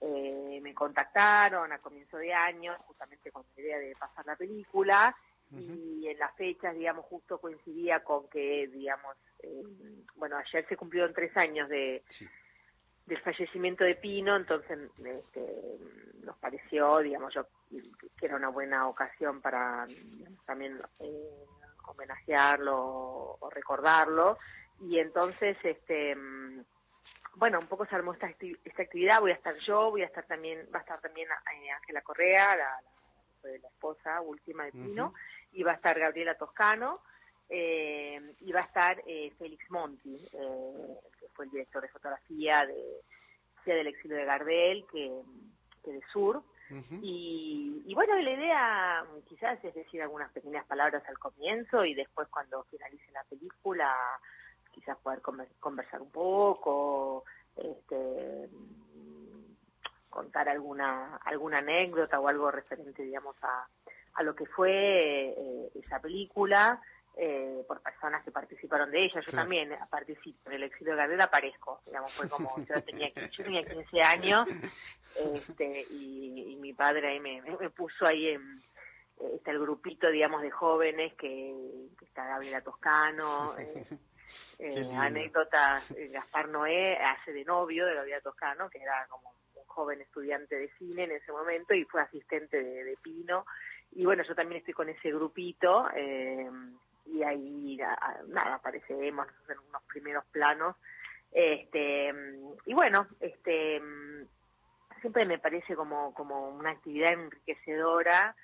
eh, 0.00 0.60
me 0.62 0.74
contactaron 0.74 1.72
a 1.72 1.78
comienzo 1.78 2.16
de 2.18 2.32
año, 2.32 2.76
justamente 2.86 3.30
con 3.30 3.44
la 3.56 3.62
idea 3.62 3.78
de 3.78 3.94
pasar 3.96 4.26
la 4.26 4.36
película, 4.36 5.14
y 5.60 6.08
en 6.08 6.18
las 6.18 6.34
fechas, 6.36 6.74
digamos, 6.74 7.04
justo 7.06 7.38
coincidía 7.38 8.02
con 8.02 8.28
que, 8.28 8.68
digamos, 8.68 9.16
eh, 9.40 9.62
bueno, 10.16 10.36
ayer 10.36 10.66
se 10.68 10.76
cumplieron 10.76 11.12
tres 11.14 11.36
años 11.36 11.68
de 11.68 12.02
del 13.06 13.20
fallecimiento 13.20 13.82
de 13.82 13.96
Pino, 13.96 14.36
entonces 14.36 14.78
este, 15.04 15.78
nos 16.22 16.36
pareció, 16.38 16.98
digamos, 16.98 17.34
yo 17.34 17.46
que 18.16 18.26
era 18.26 18.36
una 18.36 18.48
buena 18.48 18.86
ocasión 18.88 19.40
para 19.40 19.86
digamos, 19.86 20.44
también 20.46 20.80
eh, 21.00 21.44
homenajearlo 21.88 23.36
o 23.40 23.50
recordarlo. 23.50 24.38
Y 24.80 24.98
entonces, 24.98 25.56
este 25.64 26.16
bueno, 27.34 27.58
un 27.60 27.66
poco 27.66 27.86
se 27.86 27.94
armó 27.94 28.12
esta, 28.12 28.28
acti- 28.28 28.58
esta 28.64 28.82
actividad, 28.82 29.20
voy 29.20 29.30
a 29.32 29.34
estar 29.34 29.56
yo, 29.60 29.90
voy 29.90 30.02
a 30.02 30.06
estar 30.06 30.24
también, 30.26 30.68
va 30.72 30.78
a 30.78 30.82
estar 30.82 31.00
también 31.00 31.28
eh, 31.28 31.70
Ángela 31.70 32.02
Correa, 32.02 32.56
la, 32.56 32.80
la, 33.42 33.50
la 33.58 33.68
esposa 33.68 34.20
última 34.20 34.64
de 34.64 34.72
Pino. 34.72 35.14
Y 35.52 35.62
va 35.62 35.72
a 35.72 35.74
estar 35.76 35.98
Gabriela 35.98 36.36
Toscano, 36.36 37.00
eh, 37.48 38.34
y 38.40 38.52
va 38.52 38.60
a 38.60 38.64
estar 38.64 39.02
eh, 39.06 39.30
Félix 39.38 39.70
Monti, 39.70 40.28
eh, 40.32 40.96
que 41.20 41.28
fue 41.34 41.44
el 41.46 41.50
director 41.50 41.82
de 41.82 41.88
fotografía 41.88 42.66
de 42.66 43.02
Día 43.64 43.74
del 43.76 43.86
Exilio 43.88 44.16
de 44.16 44.24
Gardel, 44.24 44.84
que, 44.90 45.12
que 45.84 45.92
de 45.92 46.02
Sur, 46.12 46.42
y, 47.02 47.82
y 47.84 47.94
bueno, 47.94 48.16
la 48.18 48.30
idea 48.30 49.04
quizás 49.28 49.62
es 49.62 49.74
decir 49.74 50.00
algunas 50.00 50.32
pequeñas 50.32 50.64
palabras 50.64 51.02
al 51.06 51.18
comienzo 51.18 51.84
y 51.84 51.92
después 51.92 52.28
cuando 52.28 52.64
finalice 52.64 53.12
la 53.12 53.22
película 53.24 53.94
quizás 54.70 54.96
poder 54.98 55.20
conver- 55.20 55.50
conversar 55.60 56.00
un 56.00 56.10
poco, 56.10 57.24
este, 57.56 58.48
contar 60.08 60.48
alguna 60.48 61.16
alguna 61.24 61.58
anécdota 61.58 62.18
o 62.18 62.28
algo 62.28 62.50
referente, 62.50 63.02
digamos, 63.02 63.36
a, 63.42 63.66
a 64.14 64.22
lo 64.22 64.34
que 64.34 64.46
fue 64.46 64.70
eh, 65.36 65.70
esa 65.74 66.00
película 66.00 66.80
eh, 67.16 67.62
por 67.68 67.82
personas 67.82 68.24
que 68.24 68.30
participaron 68.30 68.90
de 68.90 69.04
ella. 69.04 69.20
Yo 69.20 69.30
Claro. 69.30 69.42
también 69.42 69.76
participo 69.90 70.48
en 70.50 70.56
el 70.56 70.62
exilio 70.64 70.92
de 70.92 70.98
Gardel, 70.98 71.20
aparezco, 71.20 71.80
digamos, 71.86 72.12
fue 72.14 72.28
como 72.28 72.56
yo 72.64 72.82
tenía, 72.82 73.10
yo 73.32 73.44
tenía 73.44 73.62
15 73.64 74.02
años 74.02 74.48
este, 75.16 75.86
y, 75.90 76.52
y 76.52 76.56
mi 76.56 76.72
padre 76.72 77.08
ahí 77.08 77.20
me, 77.20 77.42
me 77.42 77.70
puso 77.70 78.06
ahí 78.06 78.28
en 78.28 78.62
está 79.34 79.50
el 79.50 79.60
grupito 79.60 80.10
digamos 80.10 80.42
de 80.42 80.50
jóvenes 80.50 81.14
que, 81.14 81.54
que 81.98 82.04
está 82.04 82.26
Gabriela 82.26 82.60
Toscano 82.62 83.56
eh, 83.58 83.84
eh, 84.58 84.90
anécdotas 84.96 85.90
eh, 85.92 86.08
Gaspar 86.08 86.48
Noé 86.48 86.96
hace 86.96 87.32
de 87.32 87.44
novio 87.44 87.86
de 87.86 87.94
Gabriela 87.94 88.20
Toscano 88.20 88.68
que 88.70 88.78
era 88.80 89.06
como 89.08 89.30
un 89.54 89.64
joven 89.66 90.00
estudiante 90.00 90.56
de 90.56 90.70
cine 90.78 91.04
en 91.04 91.12
ese 91.12 91.30
momento 91.32 91.74
y 91.74 91.84
fue 91.84 92.02
asistente 92.02 92.62
de, 92.62 92.84
de 92.84 92.96
Pino 93.02 93.44
y 93.92 94.04
bueno 94.04 94.22
yo 94.22 94.34
también 94.34 94.58
estoy 94.58 94.74
con 94.74 94.88
ese 94.88 95.10
grupito 95.10 95.88
eh, 95.94 96.48
y 97.06 97.22
ahí 97.22 97.78
nada 98.28 98.54
aparecemos 98.54 99.26
en 99.48 99.58
unos 99.68 99.82
primeros 99.84 100.24
planos 100.26 100.76
este 101.32 102.12
y 102.66 102.74
bueno 102.74 103.06
este 103.20 103.80
siempre 105.02 105.26
me 105.26 105.38
parece 105.38 105.76
como, 105.76 106.14
como 106.14 106.48
una 106.48 106.70
actividad 106.70 107.12
enriquecedora, 107.12 108.34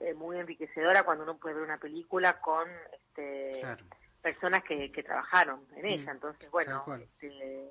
eh, 0.00 0.12
muy 0.12 0.38
enriquecedora 0.38 1.04
cuando 1.04 1.24
uno 1.24 1.38
puede 1.38 1.54
ver 1.54 1.64
una 1.64 1.78
película 1.78 2.40
con 2.40 2.68
este, 2.92 3.62
personas 4.20 4.62
que, 4.64 4.92
que 4.92 5.02
trabajaron 5.02 5.64
en 5.76 5.86
ella. 5.86 6.10
Entonces, 6.10 6.50
bueno, 6.50 6.84
este, 7.00 7.70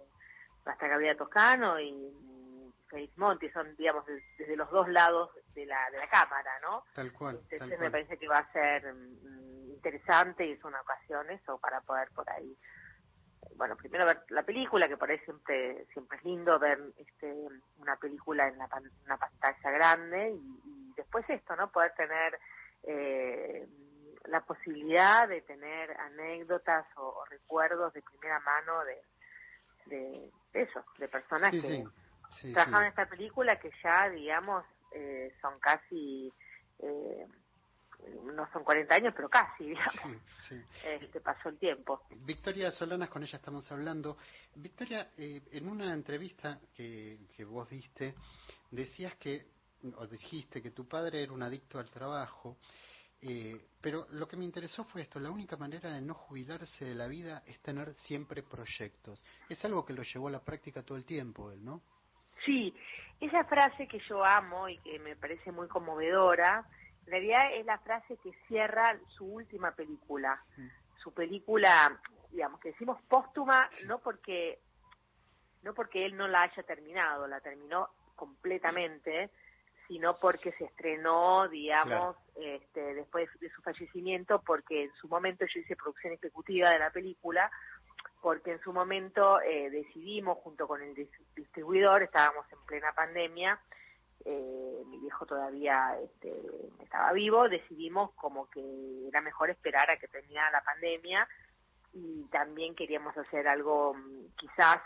hasta 0.66 0.88
Gabriela 0.88 1.18
Toscano 1.18 1.80
y 1.80 2.12
Félix 2.90 3.18
Monti 3.18 3.50
son, 3.52 3.76
digamos, 3.76 4.06
de- 4.06 4.24
desde 4.38 4.56
los 4.56 4.70
dos 4.72 4.88
lados 4.90 5.32
de 5.56 5.66
la, 5.66 5.90
de 5.92 5.98
la 6.00 6.10
cámara, 6.10 6.52
¿no? 6.62 6.84
Tal 6.94 7.12
cual, 7.14 7.38
tal 7.38 7.52
Entonces 7.52 7.70
me 7.80 7.90
cual. 7.90 7.92
parece 7.92 8.18
que 8.18 8.28
va 8.28 8.38
a 8.40 8.52
ser 8.52 8.94
mm, 8.94 9.72
interesante 9.72 10.46
y 10.46 10.52
es 10.54 10.64
una 10.64 10.82
ocasión 10.82 11.30
eso 11.30 11.58
para 11.60 11.82
poder 11.82 12.10
por 12.14 12.30
ahí 12.30 12.58
bueno 13.56 13.76
primero 13.78 14.06
ver 14.06 14.24
la 14.30 14.44
película 14.44 14.88
que 14.88 14.98
por 14.98 15.10
ahí 15.10 15.18
siempre 15.20 15.86
siempre 15.94 16.18
es 16.18 16.24
lindo 16.26 16.60
ver 16.60 16.78
este 16.98 17.34
una 17.78 17.96
película 17.96 18.48
en 18.48 18.58
la 18.58 18.68
pan- 18.68 18.92
una 19.06 19.18
pantalla 19.18 19.72
grande 19.72 20.32
y, 20.32 20.62
y 20.66 20.94
después 20.96 21.24
esto 21.30 21.56
no 21.56 21.72
poder 21.72 21.94
tener 21.96 22.38
eh, 22.84 23.66
la 24.26 24.42
posibilidad 24.42 25.28
de 25.28 25.42
tener 25.42 25.92
anécdotas 26.00 26.86
o, 26.98 27.08
o 27.08 27.26
recuerdos 27.26 27.94
de 27.94 28.02
primera 28.02 28.40
mano 28.42 28.84
de 28.86 29.02
de 29.86 30.32
eso 30.54 30.84
de 30.98 31.08
personas 31.08 31.52
Sí, 31.52 31.62
que 31.62 31.68
sí, 31.68 31.84
sí, 32.32 32.54
trabajaron 32.54 32.84
sí. 32.86 32.90
esta 32.90 33.06
película 33.10 33.60
que 33.60 33.72
ya 33.84 34.10
digamos 34.10 34.66
eh, 34.94 35.34
son 35.42 35.60
casi 35.60 36.32
eh, 36.80 37.28
no 38.24 38.50
son 38.52 38.64
40 38.64 38.96
años 38.96 39.14
pero 39.16 39.30
casi 39.30 39.66
digamos 39.70 40.22
Sí. 40.48 40.62
este 40.84 41.20
pasó 41.22 41.50
el 41.50 41.58
tiempo 41.60 42.02
Victoria 42.26 42.72
Solanas, 42.72 43.10
con 43.10 43.24
ella 43.24 43.38
estamos 43.38 43.72
hablando. 43.72 44.18
Victoria, 44.56 45.12
eh, 45.18 45.42
en 45.52 45.68
una 45.68 45.94
entrevista 45.94 46.60
que, 46.76 47.20
que 47.36 47.44
vos 47.46 47.70
diste, 47.70 48.16
decías 48.72 49.16
que, 49.16 49.46
o 49.96 50.08
dijiste 50.08 50.62
que 50.62 50.72
tu 50.72 50.88
padre 50.88 51.24
era 51.24 51.32
un 51.32 51.44
adicto 51.44 51.78
al 51.80 51.90
trabajo, 51.90 52.58
eh, 53.22 53.68
pero 53.82 54.08
lo 54.12 54.28
que 54.28 54.38
me 54.38 54.46
interesó 54.46 54.86
fue 54.86 55.02
esto, 55.02 55.20
la 55.20 55.30
única 55.30 55.58
manera 55.58 55.92
de 55.94 56.02
no 56.02 56.14
jubilarse 56.14 56.86
de 56.86 56.96
la 56.96 57.08
vida 57.08 57.44
es 57.46 57.60
tener 57.60 57.94
siempre 57.94 58.44
proyectos. 58.44 59.24
Es 59.50 59.64
algo 59.66 59.86
que 59.86 59.94
lo 59.94 60.04
llevó 60.04 60.30
a 60.30 60.32
la 60.32 60.44
práctica 60.44 60.84
todo 60.84 60.98
el 60.98 61.06
tiempo 61.06 61.52
él, 61.52 61.64
¿no? 61.64 61.82
Sí, 62.46 62.76
esa 63.20 63.44
frase 63.44 63.88
que 63.88 64.00
yo 64.08 64.24
amo 64.24 64.70
y 64.70 64.78
que 64.80 65.00
me 65.00 65.16
parece 65.16 65.52
muy 65.52 65.68
conmovedora, 65.68 66.66
en 67.06 67.12
realidad 67.12 67.54
es 67.54 67.66
la 67.66 67.80
frase 67.80 68.18
que 68.18 68.32
cierra 68.48 68.98
su 69.10 69.26
última 69.26 69.72
película. 69.72 70.42
Su 71.02 71.14
película, 71.14 72.00
digamos, 72.32 72.60
que 72.60 72.70
decimos 72.70 73.02
póstuma, 73.08 73.70
no 73.86 74.00
porque, 74.00 74.60
no 75.64 75.74
porque 75.74 76.06
él 76.06 76.16
no 76.16 76.28
la 76.28 76.44
haya 76.44 76.64
terminado, 76.64 77.28
la 77.28 77.42
terminó 77.42 77.90
completamente, 78.16 79.32
sino 79.88 80.16
porque 80.18 80.52
se 80.54 80.66
estrenó, 80.66 81.48
digamos, 81.48 82.16
este, 82.36 82.94
después 82.94 83.28
de 83.40 83.50
su 83.50 83.62
fallecimiento, 83.64 84.40
porque 84.42 84.84
en 84.84 84.94
su 84.94 85.08
momento 85.08 85.46
yo 85.46 85.60
hice 85.60 85.76
producción 85.76 86.14
ejecutiva 86.14 86.70
de 86.70 86.80
la 86.80 86.92
película, 86.92 87.50
porque 88.22 88.52
en 88.52 88.60
su 88.62 88.74
momento 88.74 89.42
eh, 89.42 89.70
decidimos, 89.70 90.38
junto 90.40 90.68
con 90.68 90.82
el 90.82 90.94
dis- 90.96 91.26
distribuidor, 91.36 92.04
estábamos 92.04 92.46
en 92.52 92.60
plena 92.66 92.92
pandemia, 92.94 93.60
eh, 94.26 94.84
mi 94.88 95.00
viejo 95.00 95.26
todavía 95.26 95.98
este, 96.04 96.34
estaba 96.84 97.14
vivo, 97.14 97.48
decidimos 97.48 98.12
como 98.16 98.50
que 98.50 99.08
era 99.08 99.22
mejor 99.22 99.50
esperar 99.50 99.90
a 99.90 99.98
que 99.98 100.08
terminara 100.10 100.52
la 100.52 100.62
pandemia 100.62 101.28
y 101.94 102.24
también 102.26 102.76
queríamos 102.76 103.18
hacer 103.18 103.48
algo 103.48 103.94
mm, 103.94 104.26
quizás 104.38 104.82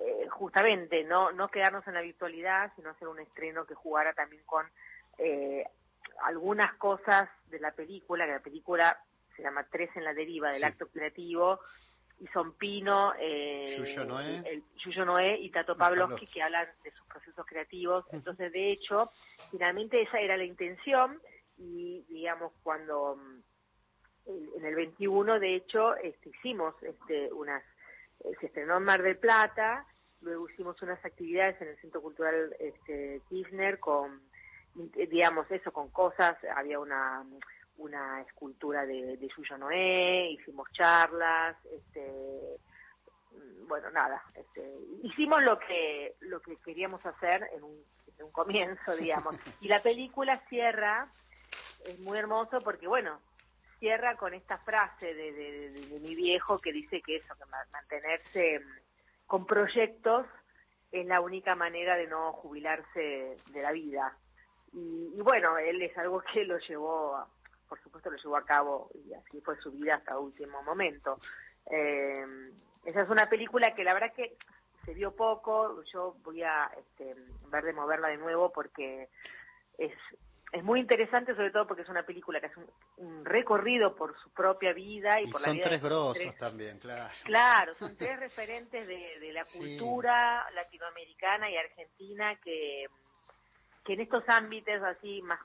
eh, 0.00 0.28
justamente 0.28 1.02
no 1.04 1.32
no 1.32 1.48
quedarnos 1.48 1.86
en 1.88 1.94
la 1.94 2.00
virtualidad 2.02 2.72
sino 2.76 2.90
hacer 2.90 3.08
un 3.08 3.18
estreno 3.20 3.64
que 3.64 3.74
jugara 3.74 4.12
también 4.12 4.42
con 4.44 4.66
eh, 5.18 5.64
algunas 6.22 6.74
cosas 6.74 7.28
de 7.48 7.58
la 7.58 7.72
película 7.72 8.26
que 8.26 8.32
la 8.32 8.40
película 8.40 8.98
se 9.34 9.42
llama 9.42 9.66
Tres 9.70 9.90
en 9.96 10.04
la 10.04 10.14
deriva 10.14 10.48
del 10.50 10.58
Sí. 10.60 10.64
acto 10.64 10.86
creativo 10.88 11.58
son 12.32 12.52
Pino 12.54 13.12
eh, 13.18 13.74
Yuyo 13.76 14.04
Noé. 14.04 14.42
el, 14.46 14.62
Yuyo 14.76 15.04
Noé 15.04 15.38
y 15.40 15.50
Tato 15.50 15.72
Y 15.74 15.76
Pavlovsky 15.76 16.26
que 16.26 16.42
hablan 16.42 16.68
de 16.82 16.90
sus 16.92 17.06
procesos 17.06 17.46
creativos. 17.46 18.04
Entonces 18.12 18.52
de 18.52 18.72
hecho 18.72 19.10
finalmente 19.50 20.00
esa 20.02 20.20
era 20.20 20.36
la 20.36 20.44
intención 20.44 21.20
y 21.58 22.04
digamos 22.08 22.52
cuando 22.62 23.16
mm, 23.16 23.42
en 24.58 24.64
el 24.64 24.74
21 24.74 25.38
de 25.38 25.56
hecho 25.56 25.96
este, 25.96 26.30
hicimos 26.30 26.74
este, 26.82 27.32
unas 27.32 27.62
eh, 28.20 28.32
se 28.40 28.46
estrenó 28.46 28.76
en 28.78 28.84
Mar 28.84 29.02
del 29.02 29.18
Plata 29.18 29.86
luego 30.20 30.48
hicimos 30.48 30.80
unas 30.82 31.04
actividades 31.04 31.60
en 31.60 31.68
el 31.68 31.76
Centro 31.80 32.00
Cultural 32.00 32.56
este, 32.58 33.20
Kirchner 33.28 33.78
con 33.78 34.22
digamos 34.74 35.48
eso 35.50 35.72
con 35.72 35.90
cosas 35.90 36.36
había 36.56 36.80
una 36.80 37.24
una 37.76 38.20
escultura 38.22 38.86
de, 38.86 39.16
de 39.16 39.28
Yuyo 39.28 39.58
Noé 39.58 40.30
hicimos 40.30 40.70
charlas 40.72 41.56
este 41.66 42.58
mm, 43.32 43.66
bueno 43.68 43.90
nada 43.90 44.22
este, 44.34 44.62
hicimos 45.02 45.42
lo 45.42 45.58
que 45.58 46.16
lo 46.20 46.40
que 46.40 46.56
queríamos 46.58 47.04
hacer 47.04 47.48
en 47.52 47.64
un, 47.64 47.84
en 48.18 48.24
un 48.26 48.32
comienzo 48.32 48.94
digamos. 48.96 49.36
Y 49.60 49.68
la 49.68 49.82
película 49.82 50.40
cierra 50.48 51.12
es 51.86 51.98
muy 51.98 52.18
hermoso 52.18 52.62
porque 52.62 52.86
bueno 52.86 53.20
cierra 53.80 54.16
con 54.16 54.32
esta 54.34 54.58
frase 54.58 55.12
de, 55.14 55.32
de- 55.32 55.70
de- 55.70 55.86
de 55.88 56.00
mi 56.00 56.14
viejo 56.14 56.60
que 56.60 56.72
dice 56.72 57.02
que 57.02 57.16
eso 57.16 57.34
que 57.36 57.44
ma- 57.46 57.66
mantenerse 57.72 58.60
mm, 58.60 59.26
con 59.26 59.46
proyectos 59.46 60.26
es 60.92 61.04
la 61.06 61.20
única 61.20 61.54
manera 61.56 61.96
de 61.96 62.06
no 62.06 62.32
jubilarse 62.34 63.40
de 63.46 63.62
la 63.62 63.72
vida. 63.72 64.16
Y, 64.72 65.12
y 65.16 65.20
bueno 65.22 65.58
él 65.58 65.82
es 65.82 65.96
algo 65.98 66.20
que 66.32 66.44
lo 66.44 66.56
llevó 66.58 67.16
a- 67.16 67.28
por 67.68 67.80
supuesto 67.82 68.10
lo 68.10 68.16
llevó 68.16 68.36
a 68.36 68.44
cabo 68.44 68.90
y 68.94 69.12
así 69.14 69.40
fue 69.40 69.56
su 69.60 69.70
vida 69.72 69.96
hasta 69.96 70.18
último 70.18 70.62
momento 70.62 71.18
eh, 71.70 72.24
esa 72.84 73.02
es 73.02 73.08
una 73.08 73.28
película 73.28 73.74
que 73.74 73.84
la 73.84 73.94
verdad 73.94 74.12
que 74.14 74.36
se 74.84 74.92
vio 74.94 75.14
poco 75.16 75.82
yo 75.92 76.16
voy 76.22 76.42
a 76.42 76.70
este, 76.78 77.14
ver 77.50 77.64
de 77.64 77.72
moverla 77.72 78.08
de 78.08 78.18
nuevo 78.18 78.52
porque 78.52 79.08
es 79.78 79.92
es 80.52 80.62
muy 80.62 80.78
interesante 80.78 81.34
sobre 81.34 81.50
todo 81.50 81.66
porque 81.66 81.82
es 81.82 81.88
una 81.88 82.04
película 82.04 82.38
que 82.40 82.46
es 82.46 82.56
un, 82.56 82.66
un 82.98 83.24
recorrido 83.24 83.96
por 83.96 84.16
su 84.20 84.30
propia 84.30 84.72
vida 84.72 85.20
y, 85.20 85.24
Y 85.26 85.32
por 85.32 85.40
la 85.40 85.46
son 85.48 85.56
vida 85.56 85.64
de 85.64 85.70
tres 85.70 85.82
grosos 85.82 86.22
tres- 86.22 86.38
también, 86.38 86.78
claro. 86.78 87.12
Claro, 87.24 87.74
son 87.76 87.96
tres 87.98 88.20
referentes 88.20 88.86
de, 88.86 89.18
de 89.18 89.32
la 89.32 89.44
Sí. 89.46 89.58
cultura 89.58 90.48
latinoamericana 90.54 91.50
y 91.50 91.56
argentina 91.56 92.36
que, 92.36 92.86
que 93.84 93.94
en 93.94 94.00
estos 94.02 94.22
ámbitos 94.28 94.80
así 94.82 95.22
más, 95.22 95.40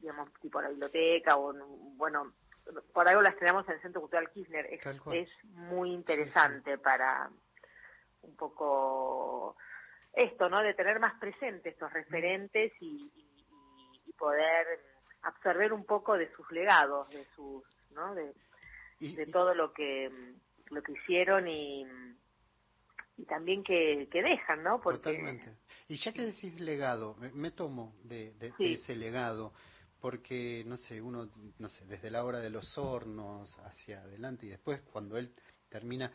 digamos, 0.00 0.32
tipo 0.40 0.60
la 0.60 0.68
biblioteca 0.70 1.36
o, 1.36 1.52
bueno, 1.96 2.32
por 2.92 3.08
algo 3.08 3.22
las 3.22 3.36
tenemos 3.36 3.66
en 3.68 3.74
el 3.76 3.80
Centro 3.82 4.00
Cultural 4.02 4.30
Kirchner. 4.30 4.66
Es, 4.66 4.80
es 5.14 5.30
muy 5.44 5.92
interesante 5.92 6.76
para 6.78 7.30
un 8.22 8.36
poco 8.36 9.56
esto, 10.12 10.48
¿no? 10.48 10.62
De 10.62 10.74
tener 10.74 10.98
más 11.00 11.14
presente 11.20 11.68
estos 11.70 11.92
referentes 11.92 12.72
y, 12.80 13.10
y- 13.14 14.02
y 14.06 14.12
poder 14.14 14.66
absorber 15.22 15.72
un 15.72 15.84
poco 15.84 16.16
de 16.16 16.30
sus 16.34 16.50
legados, 16.50 17.10
de 17.10 17.24
sus, 17.36 17.62
¿no? 17.90 18.14
De, 18.14 18.34
de 19.14 19.26
todo 19.32 19.54
lo 19.54 19.72
que 19.72 20.10
lo 20.70 20.82
que 20.82 20.92
hicieron 20.92 21.46
y 21.48 21.86
y 23.16 23.24
también 23.24 23.64
que, 23.64 24.08
que 24.12 24.22
dejan, 24.22 24.62
¿no? 24.62 24.80
Porque 24.80 24.98
Totalmente. 24.98 25.52
Y 25.88 25.96
ya 25.96 26.12
que 26.12 26.26
decís 26.26 26.54
legado, 26.60 27.14
me, 27.18 27.30
me 27.32 27.50
tomo 27.50 27.94
de, 28.04 28.32
de- 28.34 28.48
de 28.50 28.54
Sí. 28.56 28.64
ese 28.74 28.94
legado, 28.96 29.52
porque, 30.00 30.62
no 30.66 30.76
sé, 30.76 31.00
uno, 31.00 31.28
no 31.58 31.68
sé, 31.68 31.84
desde 31.86 32.10
la 32.10 32.24
hora 32.24 32.38
de 32.40 32.50
los 32.50 32.76
hornos 32.78 33.58
hacia 33.60 34.02
adelante 34.02 34.46
y 34.46 34.50
después 34.50 34.80
cuando 34.92 35.16
él 35.16 35.32
termina 35.68 36.10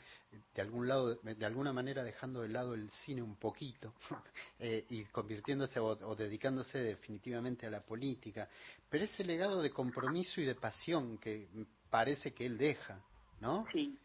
de 0.55 0.61
algún 0.61 0.87
lado, 0.87 1.15
de 1.15 1.45
alguna 1.45 1.73
manera 1.73 2.03
dejando 2.03 2.41
de 2.41 2.49
lado 2.49 2.73
el 2.73 2.89
cine 3.05 3.21
un 3.21 3.35
poquito 3.35 3.93
eh, 4.59 4.85
y 4.89 5.03
convirtiéndose 5.05 5.79
o, 5.79 5.87
o 5.87 6.15
dedicándose 6.15 6.79
definitivamente 6.79 7.67
a 7.67 7.69
la 7.69 7.81
política, 7.81 8.47
pero 8.89 9.03
ese 9.03 9.23
legado 9.23 9.61
de 9.61 9.69
compromiso 9.71 10.39
y 10.41 10.45
de 10.45 10.55
pasión 10.55 11.17
que 11.19 11.47
parece 11.89 12.33
que 12.33 12.45
él 12.45 12.57
deja, 12.57 12.99
¿no? 13.41 13.67
Sí. 13.71 13.97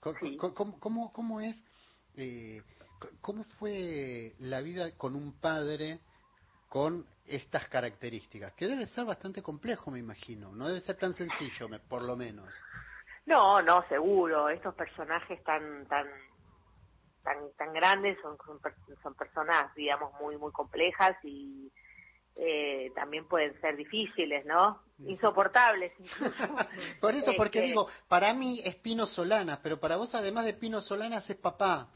Co- 0.00 0.14
¿Cómo, 0.54 0.78
cómo, 0.80 1.12
cómo 1.12 1.40
es, 1.40 1.56
eh, 2.16 2.62
cómo 3.24 3.42
fue 3.58 4.34
la 4.38 4.60
vida 4.60 4.92
con 4.98 5.16
un 5.16 5.32
padre 5.40 5.98
con 6.68 7.06
estas 7.24 7.66
características? 7.68 8.52
Que 8.52 8.66
debe 8.66 8.84
ser 8.84 9.06
bastante 9.06 9.42
complejo, 9.42 9.90
me 9.90 9.98
imagino. 9.98 10.52
No 10.52 10.68
debe 10.68 10.80
ser 10.80 10.96
tan 10.98 11.14
sencillo, 11.14 11.66
me- 11.70 11.78
por 11.80 12.02
lo 12.02 12.16
menos. 12.16 12.62
No, 13.24 13.62
no, 13.62 13.82
seguro. 13.88 14.50
Estos 14.50 14.74
personajes 14.74 15.42
tan 15.42 15.86
tan 15.88 16.06
tan 17.22 17.38
tan 17.56 17.72
grandes 17.72 18.18
son 18.20 18.36
son, 18.44 18.60
per- 18.60 18.76
son 19.02 19.14
personas, 19.14 19.74
digamos, 19.74 20.12
muy 20.20 20.36
muy 20.36 20.52
complejas 20.52 21.16
y 21.24 21.72
eh, 22.36 22.92
también 22.94 23.26
pueden 23.26 23.58
ser 23.62 23.74
difíciles, 23.76 24.44
¿no? 24.44 24.82
Insoportables 25.06 25.92
incluso. 25.98 26.44
Por 27.00 27.14
eso, 27.14 27.34
porque 27.34 27.60
Este, 27.60 27.68
digo, 27.68 27.88
para 28.08 28.34
mí 28.34 28.60
es 28.64 28.76
Pino 28.76 29.06
Solanas, 29.06 29.60
pero 29.62 29.80
para 29.80 29.96
vos 29.96 30.14
además 30.14 30.44
de 30.44 30.54
Pino 30.54 30.80
Solanas 30.82 31.28
es 31.30 31.36
papá. 31.36 31.88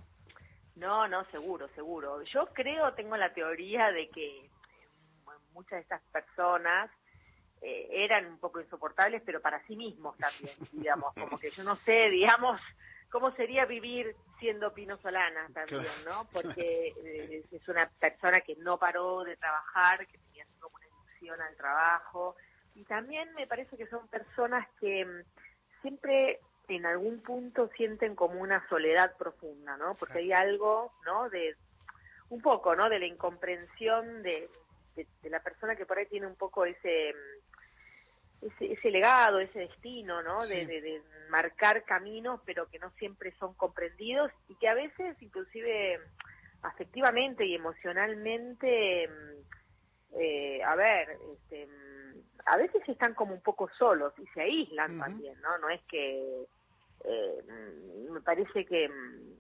No, 0.79 1.09
no, 1.09 1.25
seguro, 1.27 1.69
seguro. 1.75 2.23
Yo 2.23 2.47
creo, 2.53 2.95
tengo 2.95 3.17
la 3.17 3.33
teoría 3.35 3.91
de 3.91 4.09
que 4.09 4.49
muchas 5.53 5.73
de 5.73 5.81
estas 5.81 6.03
personas 6.13 6.91
eh, 7.61 7.89
eran 7.91 8.27
un 8.27 8.39
poco 8.39 8.61
insoportables, 8.61 9.23
pero 9.27 9.41
para 9.41 9.65
sí 9.67 9.77
mismos 9.77 10.17
también, 10.19 10.55
digamos, 10.73 11.13
como 11.15 11.39
que 11.39 11.51
yo 11.51 11.65
no 11.65 11.77
sé, 11.77 12.09
digamos, 12.11 12.61
cómo 13.11 13.33
sería 13.33 13.65
vivir 13.65 14.15
siendo 14.39 14.73
Pino 14.73 14.97
Solana 14.99 15.49
también, 15.53 15.93
¿no? 16.05 16.29
Porque 16.33 16.95
eh, 17.05 17.45
es 17.51 17.69
una 17.69 17.91
persona 17.99 18.41
que 18.41 18.55
no 18.57 18.79
paró 18.79 19.25
de 19.25 19.37
trabajar, 19.37 20.07
que 20.07 20.19
tenía 20.19 20.45
así 20.45 20.55
como 20.61 20.77
una 20.77 20.87
adicción 20.87 21.41
al 21.41 21.57
trabajo, 21.57 22.37
y 22.77 22.85
también 22.85 23.35
me 23.35 23.49
parece 23.49 23.77
que 23.77 23.89
son 23.89 24.07
personas 24.07 24.69
que 24.79 25.05
mm, 25.05 25.81
siempre 25.83 26.39
en 26.69 26.87
algún 26.87 27.21
punto 27.21 27.69
sienten 27.77 28.15
como 28.15 28.41
una 28.41 28.67
soledad 28.69 29.17
profunda, 29.17 29.77
¿no? 29.77 29.95
Porque 29.95 30.19
hay 30.19 30.33
algo, 30.33 30.93
¿no? 31.05 31.29
De 31.31 31.57
un 32.31 32.43
poco, 32.43 32.77
¿no? 32.77 32.89
De 32.89 32.99
la 32.99 33.07
incomprensión 33.07 34.23
de, 34.23 34.49
de, 34.95 35.07
de 35.23 35.31
la 35.31 35.41
persona 35.41 35.77
que 35.77 35.87
por 35.87 35.99
ahí 35.99 36.07
tiene 36.07 36.27
un 36.27 36.37
poco 36.37 36.65
ese 36.65 37.15
mm, 37.15 37.49
ese, 38.43 38.73
ese 38.73 38.91
legado, 38.91 39.41
ese 39.41 39.61
destino, 39.61 40.23
¿no? 40.23 40.43
Sí. 40.43 40.65
de, 40.65 40.81
de 40.81 41.03
marcar 41.31 41.83
caminos, 41.85 42.41
pero 42.45 42.69
que 42.69 42.79
no 42.79 42.91
siempre 42.93 43.35
son 43.39 43.55
comprendidos 43.55 44.31
y 44.49 44.55
que 44.57 44.69
a 44.69 44.75
veces, 44.75 45.21
inclusive 45.21 46.01
afectivamente 46.63 47.45
y 47.45 47.55
emocionalmente, 47.55 49.09
mm, 49.09 50.19
eh, 50.21 50.63
a 50.63 50.75
ver, 50.77 51.19
este, 51.35 51.67
mm, 51.67 52.21
a 52.47 52.57
veces 52.57 52.83
están 52.89 53.15
como 53.15 53.35
un 53.35 53.43
poco 53.43 53.69
solos 53.77 54.15
y 54.19 54.27
se 54.29 54.43
aíslan 54.43 54.99
también, 54.99 55.41
¿no? 55.41 55.59
No 55.59 55.69
es 55.69 55.83
que 55.83 56.47
eh, 57.05 57.43
mm, 57.47 58.13
me 58.13 58.21
parece 58.21 58.65
que 58.67 58.89
mm, 58.89 59.35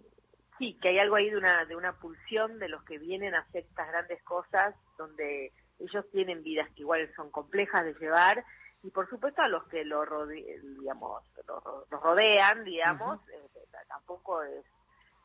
sí, 0.58 0.78
que 0.80 0.88
hay 0.88 0.98
algo 0.98 1.16
ahí 1.16 1.30
de 1.30 1.36
una 1.36 1.64
de 1.64 1.76
una 1.76 1.92
pulsión 1.98 2.58
de 2.58 2.68
los 2.68 2.82
que 2.84 2.98
vienen 2.98 3.34
a 3.34 3.40
hacer 3.40 3.64
estas 3.64 3.88
grandes 3.88 4.22
cosas 4.24 4.74
donde 4.96 5.52
ellos 5.78 6.04
tienen 6.10 6.42
vidas 6.42 6.68
que 6.74 6.82
igual 6.82 7.10
son 7.14 7.30
complejas 7.30 7.84
de 7.84 7.94
llevar 7.94 8.44
y 8.82 8.90
por 8.90 9.08
supuesto 9.08 9.42
a 9.42 9.48
los 9.48 9.64
que 9.68 9.84
lo 9.84 10.04
rode- 10.04 10.60
digamos 10.78 11.22
los, 11.46 11.62
los 11.90 12.02
rodean 12.02 12.64
digamos 12.64 13.20
eh, 13.30 13.48
t- 13.52 13.60
tampoco 13.88 14.42
es 14.42 14.64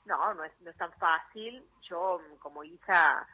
no 0.06 0.34
no 0.34 0.44
es 0.44 0.52
no 0.62 0.70
es 0.72 0.78
tan 0.78 0.92
fácil. 0.94 1.66
Yo 1.90 2.20
mm, 2.20 2.38
como 2.38 2.64
hija 2.64 3.28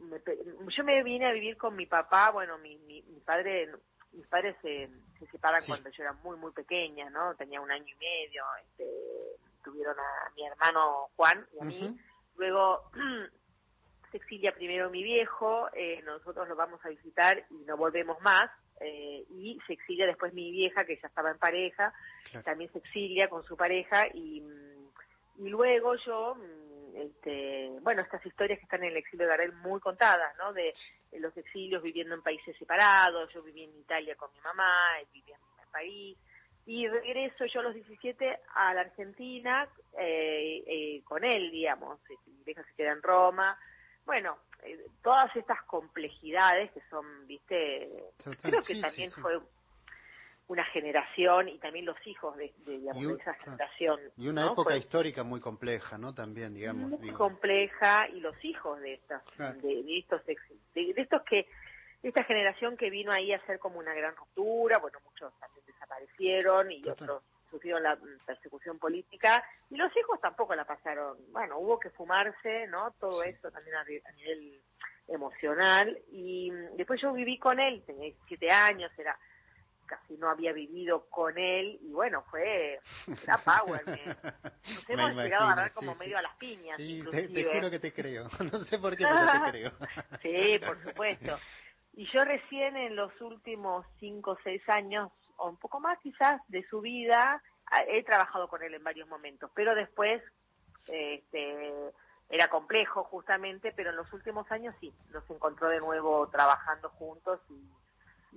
me 0.00 0.20
yo 0.68 0.84
me 0.84 1.02
vine 1.02 1.26
a 1.26 1.32
vivir 1.32 1.56
con 1.56 1.74
mi 1.76 1.86
papá 1.86 2.30
bueno 2.30 2.58
mi 2.58 2.76
mi, 2.78 3.02
mi 3.02 3.20
padre 3.20 3.70
mis 4.16 4.26
padres 4.26 4.56
se, 4.62 4.88
se 5.18 5.26
separan 5.28 5.60
Sí. 5.62 5.68
cuando 5.70 5.90
yo 5.90 6.02
era 6.02 6.12
muy 6.14 6.36
muy 6.36 6.52
pequeña 6.52 7.08
no 7.10 7.34
tenía 7.36 7.60
un 7.60 7.70
año 7.70 7.86
y 7.86 7.98
medio 7.98 8.44
este 8.62 8.84
tuvieron 9.62 9.96
a 9.98 10.30
mi 10.34 10.46
hermano 10.46 11.08
Juan 11.16 11.46
y 11.54 11.60
a 11.60 11.64
mí. 11.64 11.98
Luego 12.36 12.90
se 14.10 14.16
exilia 14.18 14.52
primero 14.52 14.90
mi 14.90 15.02
viejo, 15.02 15.68
eh, 15.72 16.00
nosotros 16.04 16.48
lo 16.48 16.54
vamos 16.54 16.80
a 16.84 16.88
visitar 16.88 17.44
y 17.50 17.64
no 17.64 17.76
volvemos 17.76 18.20
más, 18.22 18.50
eh, 18.80 19.24
y 19.30 19.58
se 19.66 19.72
exilia 19.72 20.06
después 20.06 20.32
mi 20.32 20.50
vieja, 20.52 20.84
que 20.84 20.98
ya 21.00 21.08
estaba 21.08 21.30
en 21.30 21.38
pareja, 21.38 21.92
también 22.44 22.70
se 22.72 22.78
exilia 22.78 23.28
con 23.28 23.42
su 23.42 23.56
pareja, 23.56 24.06
y, 24.14 24.40
mm, 24.42 25.44
y 25.44 25.48
luego 25.48 25.96
yo, 25.96 26.36
mm, 26.36 26.65
este, 26.96 27.70
bueno, 27.82 28.02
estas 28.02 28.24
historias 28.24 28.58
que 28.58 28.64
están 28.64 28.82
en 28.82 28.90
el 28.90 28.96
exilio 28.96 29.26
de 29.26 29.30
Gardel 29.30 29.52
muy 29.52 29.80
contadas, 29.80 30.36
¿no? 30.38 30.52
De, 30.52 30.72
de 31.10 31.20
los 31.20 31.36
exilios 31.36 31.82
viviendo 31.82 32.14
en 32.14 32.22
países 32.22 32.56
separados, 32.56 33.32
yo 33.32 33.42
viví 33.42 33.64
en 33.64 33.78
Italia 33.78 34.16
con 34.16 34.32
mi 34.32 34.40
mamá, 34.40 34.96
vivía 35.12 35.36
en 35.36 35.42
mi 35.42 35.72
país, 35.72 36.18
y 36.66 36.88
regreso 36.88 37.44
yo 37.46 37.60
a 37.60 37.64
los 37.64 37.74
17 37.74 38.38
a 38.54 38.74
la 38.74 38.80
Argentina 38.80 39.68
eh, 39.98 40.64
eh, 40.66 41.02
con 41.04 41.22
él, 41.22 41.50
digamos, 41.50 42.00
mi 42.26 42.42
vieja 42.44 42.64
se 42.64 42.74
queda 42.74 42.92
en 42.92 43.02
Roma, 43.02 43.58
bueno, 44.04 44.38
eh, 44.62 44.86
todas 45.02 45.34
estas 45.36 45.62
complejidades 45.64 46.72
que 46.72 46.80
son, 46.88 47.26
viste, 47.26 47.88
Total, 48.18 48.36
creo 48.40 48.60
que 48.62 48.74
sí, 48.74 48.80
también 48.80 49.10
sí, 49.10 49.14
sí. 49.16 49.20
fue 49.20 49.38
una 50.48 50.64
generación 50.66 51.48
y 51.48 51.58
también 51.58 51.84
los 51.86 51.96
hijos 52.06 52.36
de, 52.36 52.52
de, 52.58 52.78
digamos, 52.78 53.02
Y 53.02 53.06
de 53.06 53.12
un- 53.14 53.20
esa 53.20 53.34
generación. 53.34 54.00
Y 54.16 54.28
una 54.28 54.42
¿no? 54.46 54.52
época 54.52 54.70
Fue 54.70 54.78
histórica 54.78 55.24
muy 55.24 55.40
compleja, 55.40 55.98
¿no? 55.98 56.14
También, 56.14 56.54
digamos. 56.54 56.90
muy 56.90 56.98
digo. 57.00 57.18
compleja 57.18 58.08
y 58.08 58.20
los 58.20 58.36
hijos 58.44 58.78
de 58.80 58.94
estas, 58.94 59.22
Claro. 59.36 59.58
de, 59.60 59.82
de 59.82 59.98
estos 59.98 60.24
de, 60.24 60.36
estos 60.96 61.22
que 61.24 61.48
esta 62.02 62.22
generación 62.24 62.76
que 62.76 62.90
vino 62.90 63.10
ahí 63.10 63.32
a 63.32 63.38
hacer 63.38 63.58
como 63.58 63.78
una 63.80 63.92
gran 63.94 64.14
ruptura, 64.14 64.78
bueno, 64.78 64.98
muchos 65.04 65.32
también 65.40 65.64
desaparecieron 65.66 66.70
y 66.70 66.82
Total. 66.82 67.10
otros 67.10 67.22
sufrieron 67.50 67.82
la 67.82 67.98
persecución 68.24 68.78
política 68.78 69.42
y 69.70 69.76
los 69.76 69.90
hijos 69.96 70.20
tampoco 70.20 70.54
la 70.54 70.64
pasaron, 70.64 71.16
bueno, 71.32 71.58
hubo 71.58 71.80
que 71.80 71.90
fumarse, 71.90 72.66
¿no? 72.68 72.92
Todo 73.00 73.24
eso 73.24 73.50
también 73.50 73.76
a 73.76 73.84
nivel 73.84 74.60
emocional 75.08 75.98
y 76.12 76.50
mm, 76.50 76.76
después 76.76 77.00
yo 77.00 77.12
viví 77.12 77.38
con 77.38 77.58
él, 77.60 77.82
tenía 77.86 78.04
17 78.04 78.50
años, 78.50 78.90
era 78.98 79.18
casi 79.86 80.16
no 80.16 80.28
había 80.30 80.52
vivido 80.52 81.08
con 81.10 81.38
él 81.38 81.78
y 81.82 81.92
bueno, 81.92 82.24
fue 82.30 82.80
era 83.22 83.38
power, 83.44 83.84
me- 83.86 84.06
nos 84.74 84.90
hemos 84.90 85.10
imagino, 85.12 85.22
llegado 85.22 85.44
a 85.44 85.52
agarrar 85.52 85.72
como 85.72 85.92
sí, 85.92 85.98
medio 85.98 86.16
sí. 86.16 86.18
a 86.18 86.22
las 86.22 86.36
piñas, 86.36 86.78
Sí, 86.80 87.04
te, 87.10 87.44
juro 87.44 87.70
que 87.70 87.78
te 87.78 87.92
creo. 87.92 88.28
No 88.52 88.58
sé 88.64 88.78
por 88.78 88.96
qué, 88.96 89.06
pero 89.06 89.26
te 89.30 89.40
creo. 89.50 89.72
Sí, 90.22 90.58
por 90.66 90.82
supuesto. 90.82 91.38
Y 91.92 92.06
yo 92.12 92.24
recién 92.24 92.76
en 92.76 92.94
los 92.96 93.18
últimos 93.20 93.86
cinco 93.98 94.32
o 94.32 94.38
seis 94.44 94.62
años, 94.68 95.10
o 95.38 95.48
un 95.48 95.56
poco 95.58 95.80
más 95.80 95.98
quizás, 96.00 96.40
de 96.48 96.62
su 96.68 96.80
vida, 96.80 97.42
a- 97.66 97.82
he 97.84 98.02
trabajado 98.04 98.48
con 98.48 98.62
él 98.62 98.74
en 98.74 98.84
varios 98.84 99.08
momentos, 99.08 99.50
pero 99.54 99.74
después 99.74 100.22
este, 100.88 101.72
era 102.28 102.48
complejo 102.48 103.04
justamente, 103.04 103.72
pero 103.72 103.90
en 103.90 103.96
los 103.96 104.12
últimos 104.12 104.50
años 104.50 104.74
sí, 104.80 104.94
nos 105.10 105.28
encontró 105.30 105.68
de 105.68 105.78
nuevo 105.80 106.28
trabajando 106.28 106.90
juntos 106.90 107.40
y, 107.48 107.70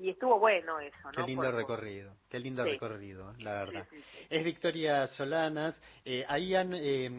y 0.02 0.10
estuvo 0.12 0.40
bueno 0.40 0.80
eso, 0.80 0.98
¿no? 1.04 1.12
Qué 1.12 1.24
lindo 1.24 1.44
Por- 1.44 1.56
recorrido, 1.56 2.14
qué 2.30 2.40
lindo 2.40 2.64
Sí. 2.64 2.72
recorrido, 2.72 3.34
la 3.40 3.52
verdad. 3.66 3.88
Es 4.30 4.44
Victoria 4.44 5.08
Solanas. 5.08 5.82
Eh, 6.06 6.24
ahí 6.28 6.56
han, 6.56 6.72
eh, 6.74 7.10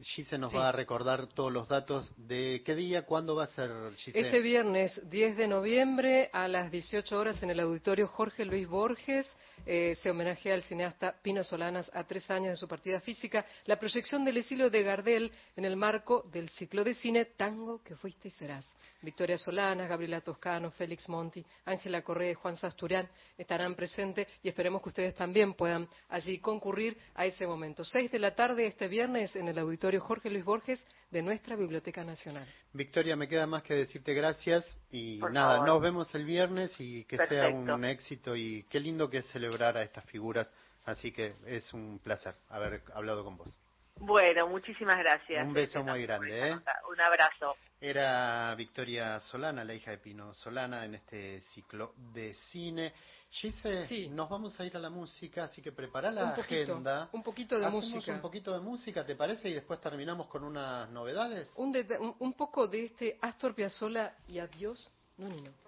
Gise 0.00 0.38
nos 0.38 0.52
Sí. 0.52 0.56
va 0.56 0.68
a 0.68 0.72
recordar 0.72 1.26
todos 1.28 1.52
los 1.52 1.68
datos 1.68 2.12
de 2.16 2.62
qué 2.64 2.74
día, 2.74 3.02
cuándo 3.02 3.34
va 3.34 3.44
a 3.44 3.48
ser, 3.48 3.70
Gise. 3.96 4.18
Este 4.20 4.40
viernes 4.40 5.00
10 5.10 5.36
de 5.36 5.48
noviembre 5.48 6.30
a 6.32 6.46
las 6.46 6.70
18 6.70 7.18
horas 7.18 7.42
en 7.42 7.50
el 7.50 7.60
auditorio 7.60 8.06
Jorge 8.06 8.44
Luis 8.44 8.68
Borges 8.68 9.34
eh, 9.66 9.94
se 10.02 10.10
homenajea 10.10 10.54
al 10.54 10.62
cineasta 10.62 11.14
Pino 11.22 11.42
Solanas 11.42 11.90
a 11.94 12.04
tres 12.04 12.30
años 12.30 12.50
de 12.50 12.56
su 12.56 12.68
partida 12.68 13.00
física, 13.00 13.46
la 13.64 13.78
proyección 13.78 14.22
del 14.24 14.36
exilio 14.36 14.68
de 14.68 14.82
Gardel 14.82 15.32
en 15.56 15.64
el 15.64 15.76
marco 15.76 16.22
del 16.30 16.50
ciclo 16.50 16.84
de 16.84 16.92
cine 16.94 17.24
Tango 17.24 17.82
que 17.82 17.96
fuiste 17.96 18.28
y 18.28 18.30
serás. 18.30 18.70
Victoria 19.00 19.38
Solanas, 19.38 19.88
Gabriela 19.88 20.20
Toscano, 20.20 20.70
Félix 20.70 21.08
Monti, 21.08 21.44
Ángela 21.64 22.02
Correa 22.04 22.30
y 22.30 22.34
Juan 22.34 22.56
Sasturian 22.56 23.08
estarán 23.36 23.74
presentes 23.74 24.28
y 24.42 24.48
esperemos 24.48 24.80
que 24.82 24.90
ustedes 24.90 25.14
también 25.14 25.54
puedan 25.54 25.88
allí 26.08 26.38
concurrir 26.38 26.96
a 27.14 27.26
ese 27.26 27.46
momento. 27.46 27.84
Seis 27.84 28.10
de 28.12 28.18
la 28.20 28.34
tarde 28.34 28.66
este 28.66 28.86
viernes 28.86 29.34
en 29.34 29.48
el 29.48 29.58
auditorio 29.58 30.00
Jorge 30.00 30.30
Luis 30.30 30.44
Borges 30.44 30.86
de 31.10 31.22
nuestra 31.22 31.56
Biblioteca 31.56 32.04
Nacional. 32.04 32.46
Victoria, 32.72 33.16
me 33.16 33.26
queda 33.26 33.46
más 33.46 33.62
que 33.62 33.74
decirte 33.74 34.14
gracias 34.14 34.76
y 34.90 35.18
Por 35.18 35.32
nada, 35.32 35.54
favor. 35.54 35.68
nos 35.68 35.82
vemos 35.82 36.14
el 36.14 36.24
viernes 36.24 36.78
y 36.78 37.04
que 37.04 37.16
sea 37.26 37.48
un 37.48 37.84
éxito 37.84 38.36
y 38.36 38.64
qué 38.70 38.78
lindo 38.78 39.08
que 39.10 39.18
es 39.18 39.26
celebrar 39.30 39.76
a 39.76 39.82
estas 39.82 40.04
figuras, 40.04 40.50
así 40.84 41.10
que 41.10 41.34
es 41.46 41.72
un 41.72 41.98
placer 41.98 42.34
haber 42.50 42.82
hablado 42.94 43.24
con 43.24 43.36
vos. 43.36 43.58
Bueno, 44.00 44.48
muchísimas 44.48 44.98
gracias. 44.98 45.46
Un 45.46 45.52
beso 45.54 45.82
muy 45.84 46.02
grande, 46.02 46.50
¿eh? 46.50 46.52
Un 46.90 47.00
abrazo. 47.00 47.56
Era 47.80 48.54
Victoria 48.54 49.20
Solana, 49.20 49.62
la 49.64 49.74
hija 49.74 49.90
de 49.92 49.98
Pino 49.98 50.32
Solana, 50.34 50.84
en 50.84 50.94
este 50.96 51.40
ciclo 51.52 51.94
de 52.12 52.34
cine. 52.34 52.92
Gise, 53.30 54.08
nos 54.10 54.28
vamos 54.28 54.58
a 54.60 54.64
ir 54.64 54.76
a 54.76 54.80
la 54.80 54.90
música, 54.90 55.44
así 55.44 55.60
que 55.60 55.72
prepara 55.72 56.10
la 56.10 56.24
Un 56.24 56.34
poquito, 56.36 56.72
agenda. 56.72 57.08
un 57.12 57.22
poquito 57.22 57.58
de 57.58 57.66
Hacemos 57.66 57.84
música. 57.90 58.12
un 58.14 58.20
poquito 58.20 58.52
de 58.52 58.60
música, 58.60 59.04
¿te 59.04 59.16
parece? 59.16 59.48
Y 59.48 59.54
después 59.54 59.80
terminamos 59.80 60.28
con 60.28 60.44
unas 60.44 60.88
novedades. 60.90 61.52
Un, 61.56 61.74
un- 62.00 62.16
un 62.18 62.32
poco 62.34 62.66
de 62.66 62.84
este 62.84 63.18
Astor 63.20 63.54
Piazzolla 63.54 64.14
y 64.28 64.38
adiós, 64.38 64.92
Nonino. 65.18 65.50
La 65.50 65.63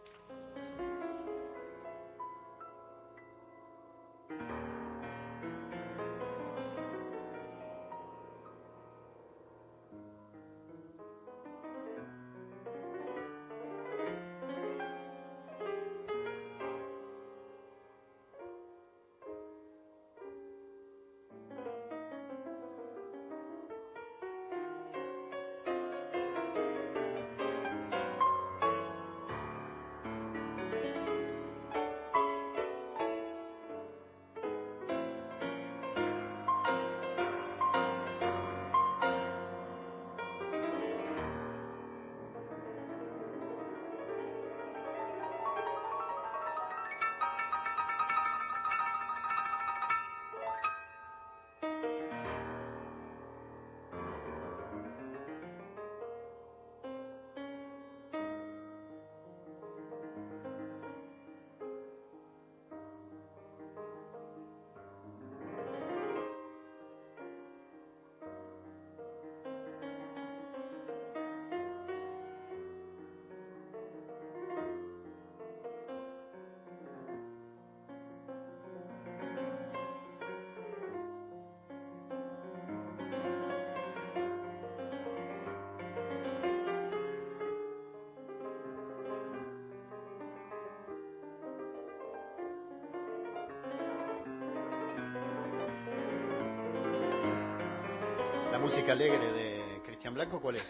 música 98.66 98.92
alegre 98.92 99.32
de 99.32 99.80
Cristian 99.84 100.12
Blanco, 100.14 100.40
¿cuál 100.40 100.56
es? 100.56 100.64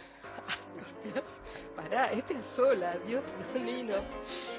Dios, 1.03 1.25
pará, 1.75 2.13
este 2.13 2.35
es 2.35 2.45
sola, 2.55 2.95
Dios 3.07 3.25
Nonino. 3.55 3.95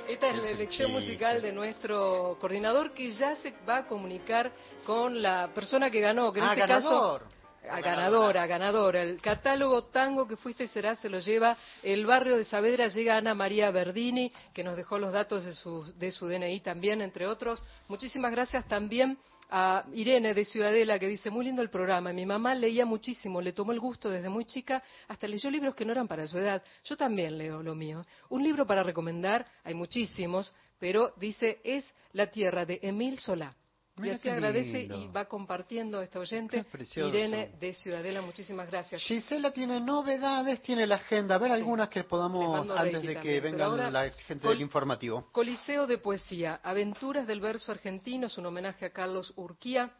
Esta 0.07 0.29
es 0.29 0.38
Es 0.38 0.43
la 0.43 0.49
elección 0.49 0.91
musical 0.91 1.39
de 1.43 1.51
nuestro 1.51 2.35
coordinador 2.41 2.93
que 2.93 3.11
ya 3.11 3.35
se 3.35 3.53
va 3.69 3.77
a 3.79 3.85
comunicar 3.88 4.51
con 4.83 5.21
la 5.21 5.49
persona 5.53 5.91
que 5.91 5.99
ganó, 6.01 6.33
que 6.33 6.39
en 6.39 6.45
Ah, 6.45 6.53
este 6.53 6.61
ganador. 6.61 7.21
caso 7.21 7.38
a 7.69 7.79
ganadora, 7.81 8.47
ganadora. 8.47 9.03
El 9.03 9.21
catálogo 9.21 9.83
tango 9.85 10.27
que 10.27 10.35
fuiste 10.35 10.67
será 10.67 10.95
se 10.95 11.07
lo 11.07 11.19
lleva 11.19 11.55
el 11.83 12.07
barrio 12.07 12.38
de 12.38 12.45
Saavedra. 12.45 12.88
Llega 12.88 13.17
Ana 13.17 13.35
María 13.35 13.69
Verdini, 13.69 14.31
que 14.51 14.63
nos 14.63 14.75
dejó 14.77 14.97
los 14.97 15.11
datos 15.13 15.45
de 15.45 15.53
su, 15.53 15.83
de 15.95 16.09
su 16.11 16.27
DNI 16.27 16.61
también, 16.61 17.01
entre 17.03 17.27
otros. 17.27 17.63
Muchísimas 17.88 18.31
gracias 18.31 18.67
también 18.67 19.19
a 19.50 19.86
Irene 19.93 20.34
de 20.34 20.45
Ciudadela, 20.45 21.00
que 21.00 21.08
dice, 21.08 21.30
muy 21.30 21.45
lindo 21.45 21.62
el 21.62 21.70
programa. 21.70 22.12
Mi 22.14 22.26
mamá 22.26 22.56
leía 22.56 22.86
muchísimo, 22.86 23.41
le 23.41 23.54
tomó 23.54 23.72
el 23.72 23.80
gusto 23.80 24.10
desde 24.10 24.30
muy 24.30 24.45
chica, 24.45 24.84
hasta 25.08 25.28
leyó 25.28 25.50
libros 25.50 25.76
que 25.76 25.86
no 25.86 25.91
eran 25.91 26.08
para 26.08 26.28
su 26.28 26.38
edad. 26.38 26.62
Yo 26.84 26.98
también 26.98 27.38
leo 27.38 27.64
lo 27.64 27.76
mío. 27.76 28.02
Un 28.30 28.43
libro 28.43 28.66
para 28.66 28.84
recomendar, 28.84 29.45
hay 29.64 29.74
muchísimos, 29.74 30.54
pero 30.80 31.14
dice, 31.18 31.60
es 31.64 31.93
La 32.14 32.28
Tierra, 32.28 32.66
de 32.66 32.80
Emil 32.82 33.20
Solá. 33.20 33.56
Y 33.98 34.02
Mira 34.02 34.16
así 34.16 34.24
qué 34.24 34.32
agradece 34.32 34.80
lindo. 34.80 34.95
y 35.00 35.08
va 35.08 35.26
compartiendo 35.26 36.02
esta 36.02 36.20
oyente. 36.20 36.64
Irene 36.95 37.52
de 37.60 37.74
Ciudadela. 37.74 38.22
Muchísimas 38.22 38.70
gracias. 38.70 39.02
Gisela 39.02 39.52
tiene 39.52 39.80
novedades, 39.80 40.62
tiene 40.62 40.86
la 40.86 40.95
agenda. 40.95 41.36
A 41.36 41.38
ver 41.39 41.52
algunas 41.52 41.89
que 41.89 42.04
podamos, 42.04 42.70
antes 42.70 43.02
de 43.02 43.08
que 43.08 43.14
también, 43.16 43.41
pero 43.41 43.52
venga 43.52 43.66
ahora, 43.66 43.91
la 43.91 44.12
gente 44.12 44.48
del 44.48 44.62
informativo. 44.62 45.30
Coliseo 45.32 45.88
de 45.88 45.98
Poesía, 45.98 46.60
Aventuras 46.64 47.26
del 47.26 47.41
Verso 47.41 47.72
Argentino, 47.72 48.28
es 48.28 48.38
un 48.38 48.45
homenaje 48.45 48.86
a 48.86 48.91
Carlos 48.91 49.34
Urquía. 49.36 49.91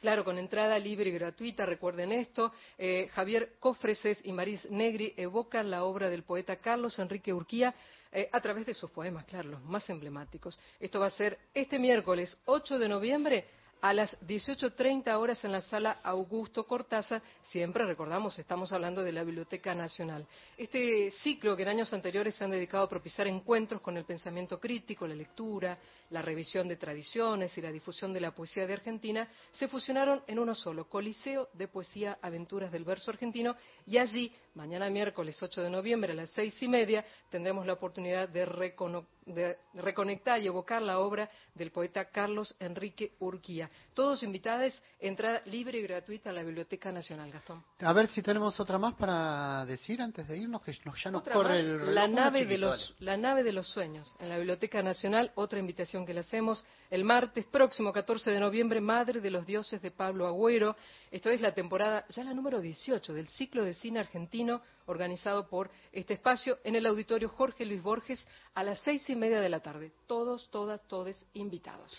Claro, 0.00 0.24
con 0.24 0.38
entrada 0.38 0.78
libre 0.78 1.10
y 1.10 1.12
gratuita, 1.12 1.66
recuerden 1.66 2.12
esto. 2.12 2.52
Eh, 2.78 3.08
Javier 3.12 3.56
Cofreses 3.58 4.18
y 4.24 4.32
Maris 4.32 4.70
Negri 4.70 5.12
evocan 5.16 5.70
la 5.70 5.84
obra 5.84 6.08
del 6.08 6.22
poeta 6.22 6.56
Carlos 6.56 6.98
Enrique 6.98 7.34
Urquía 7.34 7.74
eh, 8.12 8.28
a 8.32 8.40
través 8.40 8.66
de 8.66 8.74
sus 8.74 8.90
poemas, 8.90 9.24
claro, 9.24 9.50
los 9.50 9.62
más 9.62 9.88
emblemáticos. 9.88 10.58
Esto 10.78 11.00
va 11.00 11.06
a 11.06 11.10
ser 11.10 11.38
este 11.54 11.78
miércoles 11.78 12.38
8 12.46 12.78
de 12.78 12.88
noviembre 12.88 13.44
a 13.80 13.94
las 13.94 14.18
18.30 14.20 15.14
horas 15.16 15.44
en 15.44 15.52
la 15.52 15.60
sala 15.60 16.00
Augusto 16.02 16.66
Cortázar. 16.66 17.22
Siempre 17.42 17.84
recordamos, 17.84 18.38
estamos 18.38 18.72
hablando 18.72 19.02
de 19.02 19.12
la 19.12 19.24
Biblioteca 19.24 19.74
Nacional. 19.74 20.26
Este 20.56 21.10
ciclo 21.22 21.56
que 21.56 21.62
en 21.62 21.68
años 21.68 21.92
anteriores 21.92 22.34
se 22.34 22.44
han 22.44 22.50
dedicado 22.50 22.84
a 22.84 22.88
propiciar 22.88 23.26
encuentros 23.26 23.80
con 23.80 23.96
el 23.96 24.04
pensamiento 24.04 24.60
crítico, 24.60 25.06
la 25.06 25.14
lectura, 25.14 25.78
la 26.10 26.22
revisión 26.22 26.68
de 26.68 26.76
tradiciones 26.76 27.56
y 27.56 27.60
la 27.62 27.70
difusión 27.72 28.12
de 28.12 28.20
la 28.20 28.32
poesía 28.34 28.66
de 28.66 28.72
Argentina, 28.74 29.28
se 29.52 29.68
fusionaron 29.68 30.22
en 30.26 30.38
uno 30.38 30.54
solo, 30.54 30.88
Coliseo 30.88 31.48
de 31.54 31.68
Poesía 31.68 32.18
Aventuras 32.20 32.70
del 32.72 32.84
Verso 32.84 33.10
Argentino, 33.10 33.56
y 33.86 33.98
allí, 33.98 34.32
mañana 34.54 34.90
miércoles 34.90 35.40
8 35.42 35.62
de 35.62 35.70
noviembre 35.70 36.12
a 36.12 36.14
las 36.16 36.30
seis 36.30 36.60
y 36.62 36.68
media, 36.68 37.04
tendremos 37.30 37.66
la 37.66 37.74
oportunidad 37.74 38.28
de, 38.28 38.44
recono- 38.46 39.06
de 39.24 39.56
reconectar 39.74 40.40
y 40.42 40.46
evocar 40.48 40.82
la 40.82 40.98
obra 40.98 41.28
del 41.54 41.70
poeta 41.70 42.06
Carlos 42.06 42.54
Enrique 42.58 43.12
Urquía. 43.20 43.70
Todos 43.94 44.22
invitados, 44.22 44.80
entrada 44.98 45.42
libre 45.46 45.78
y 45.78 45.82
gratuita 45.82 46.30
a 46.30 46.32
la 46.32 46.42
Biblioteca 46.42 46.90
Nacional, 46.90 47.30
Gastón. 47.30 47.64
A 47.80 47.92
ver 47.92 48.08
si 48.08 48.20
tenemos 48.22 48.58
otra 48.58 48.78
más 48.78 48.94
para 48.94 49.64
decir 49.66 50.02
antes 50.02 50.26
de 50.26 50.36
irnos, 50.38 50.62
que 50.62 50.76
nos- 50.84 51.02
ya 51.02 51.10
nos 51.10 51.20
Otra 51.22 51.34
corre 51.34 51.48
más, 51.50 51.58
el 51.60 51.78
reloj. 51.78 51.94
la 51.94 52.04
Una 52.06 52.20
nave 52.22 52.38
de 52.40 52.44
chiquita, 52.46 52.66
los 52.66 52.96
la 52.98 53.16
nave 53.16 53.42
de 53.44 53.52
los 53.52 53.68
sueños 53.68 54.16
en 54.18 54.28
la 54.28 54.36
Biblioteca 54.38 54.82
Nacional 54.82 55.30
otra 55.36 55.58
invitación 55.60 55.99
que 56.06 56.14
le 56.14 56.20
hacemos 56.20 56.64
el 56.90 57.04
martes 57.04 57.44
próximo 57.46 57.92
14 57.92 58.30
de 58.30 58.40
noviembre 58.40 58.80
Madre 58.80 59.20
de 59.20 59.30
los 59.30 59.46
Dioses 59.46 59.80
de 59.82 59.90
Pablo 59.90 60.26
Agüero. 60.26 60.76
Esto 61.10 61.30
es 61.30 61.40
la 61.40 61.54
temporada 61.54 62.04
ya 62.08 62.24
la 62.24 62.34
número 62.34 62.60
18 62.60 63.12
del 63.12 63.28
ciclo 63.28 63.64
de 63.64 63.74
cine 63.74 64.00
argentino 64.00 64.62
organizado 64.86 65.48
por 65.48 65.70
este 65.92 66.14
espacio 66.14 66.58
en 66.64 66.74
el 66.74 66.86
auditorio 66.86 67.28
Jorge 67.28 67.64
Luis 67.64 67.82
Borges 67.82 68.26
a 68.54 68.64
las 68.64 68.80
seis 68.80 69.08
y 69.08 69.16
media 69.16 69.40
de 69.40 69.48
la 69.48 69.60
tarde. 69.60 69.92
Todos 70.06 70.50
todas 70.50 70.86
todes 70.88 71.24
invitados 71.34 71.92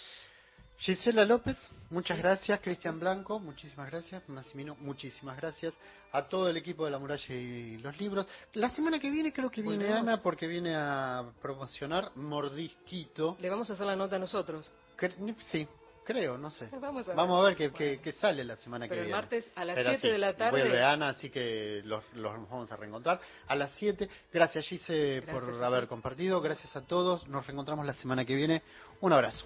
Gisela 0.82 1.26
López, 1.26 1.56
muchas 1.92 2.18
gracias. 2.18 2.60
Cristian 2.60 3.00
Blanco, 3.00 3.40
muchísimas 3.40 3.88
gracias. 3.92 4.28
Massimino, 4.28 4.76
muchísimas 4.80 5.38
gracias. 5.38 5.78
A 6.12 6.24
todo 6.28 6.50
el 6.50 6.58
equipo 6.58 6.86
de 6.86 6.92
La 6.92 6.98
Muralla 6.98 7.36
y 7.36 7.78
los 7.78 7.96
Libros. 8.00 8.26
La 8.54 8.72
semana 8.72 8.98
que 8.98 9.12
viene 9.12 9.32
creo 9.32 9.52
que 9.52 9.62
viene. 9.62 9.88
Ana 9.94 10.24
porque 10.24 10.48
viene 10.48 10.74
a 10.76 11.24
promocionar 11.40 12.12
Mordisquito. 12.16 13.38
Le 13.40 13.50
vamos 13.52 13.70
a 13.70 13.74
hacer 13.74 13.86
la 13.86 13.96
nota 13.96 14.16
a 14.16 14.20
nosotros. 14.20 14.74
Cre- 14.98 15.36
sí, 15.52 15.68
creo, 16.04 16.40
no 16.40 16.50
sé. 16.50 16.68
Vamos 16.82 17.06
a 17.06 17.10
ver. 17.10 17.16
Vamos 17.16 17.40
a 17.46 17.50
ver 17.54 17.72
qué, 18.02 18.12
sale 18.14 18.44
la 18.44 18.58
semana 18.58 18.86
Pero 18.86 18.96
que 18.96 19.00
el 19.02 19.06
viene. 19.06 19.22
martes 19.22 19.52
a 19.54 19.64
las 19.64 19.76
Pero 19.76 19.90
7 19.92 20.02
sí, 20.02 20.12
de 20.14 20.18
la 20.18 20.36
tarde. 20.36 20.62
Vuelve 20.62 20.84
Ana, 20.84 21.10
así 21.10 21.30
que 21.30 21.82
los, 21.86 22.04
los 22.16 22.34
vamos 22.50 22.72
a 22.72 22.76
reencontrar. 22.76 23.22
A 23.48 23.54
las 23.56 23.72
7. 23.74 24.10
Gracias, 24.34 24.66
Gise, 24.66 25.22
por 25.32 25.44
Gracias 25.44 25.62
haber 25.62 25.82
ti. 25.84 25.88
compartido. 25.90 26.42
Gracias 26.42 26.76
a 26.76 26.82
todos. 26.82 27.28
Nos 27.28 27.46
reencontramos 27.46 27.86
la 27.86 27.94
semana 27.94 28.26
que 28.26 28.34
viene. 28.34 28.64
Un 29.02 29.14
abrazo. 29.14 29.46